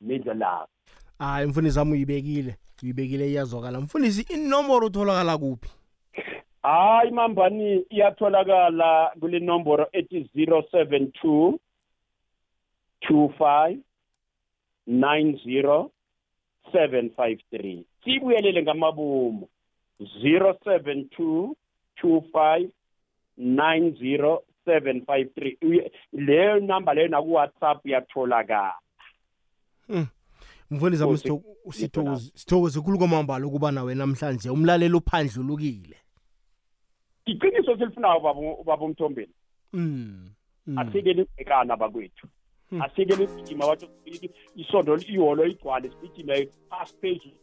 Midlo 0.00 0.34
lapho 0.34 0.68
hayi 1.18 1.46
mfundisi 1.46 1.78
wami 1.78 1.92
uyibekile. 1.92 2.56
Uyibekile 2.82 3.28
iyazwakala. 3.28 3.80
Mfundisi 3.80 4.32
inomboro 4.34 4.86
utholakala 4.86 5.38
kuphi? 5.38 5.70
Hayi 6.62 7.10
mambani 7.10 7.84
iyatholakala 7.90 9.12
kule 9.20 9.38
nomboro 9.38 9.86
ethi 9.92 10.30
072 10.36 11.58
25 13.02 13.78
90 14.88 15.90
753 16.72 17.84
sibuyelele 18.04 18.62
ngamabomu 18.62 19.48
072 20.00 21.54
25 22.02 22.68
90753 23.38 25.56
Uye- 25.62 25.92
leyo 26.12 26.60
number 26.60 26.94
leyo 26.94 27.08
naku 27.08 27.32
WhatsApp 27.34 27.86
yatholakala 27.86 28.74
mfundisi 30.70 31.02
wami 31.02 31.18
sithokoze 32.34 32.80
khulu 32.80 32.98
kwamambala 32.98 33.46
ukuba 33.46 33.70
nawe 33.72 33.94
namhlanje. 33.94 34.50
Umlaleli 34.50 34.94
uphandlulukile 34.94 35.96
iqiniso 37.26 37.76
selifunayo 37.78 38.20
baba 38.64 38.84
umthombeni 38.84 39.32
mm. 39.72 40.30
mm. 40.66 40.78
asikele 40.78 41.22
ibhekana 41.22 41.76
bakwethu 41.76 42.26
asikele 42.80 43.24
igijima 43.24 43.66
wathi 43.66 43.88
isondo 44.56 44.96
iholo 44.96 45.46
igcwale 45.46 45.90
sigijime 45.90 46.48
phasi 46.70 46.94
phezulu 47.00 47.34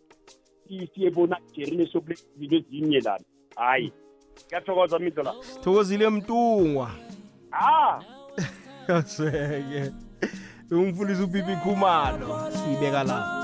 Si- 0.67 0.89
siyebona 0.95 1.37
ijerini 1.53 1.87
sokulezinto 1.87 2.55
ezinye 2.55 2.99
lana. 2.99 3.25
Hayi 3.55 3.93
kuyathokoza 4.47 4.99
mindlo 4.99 5.23
la 5.23 5.33
sithokozile 5.41 6.09
mtungwa. 6.09 6.91
Ah! 7.51 7.99
Kaseke 8.87 9.91
umfundisi 10.71 11.21
ubibi 11.23 11.55
khumalo. 11.63 12.51
Siyibeka 12.51 13.03
lapha 13.03 13.43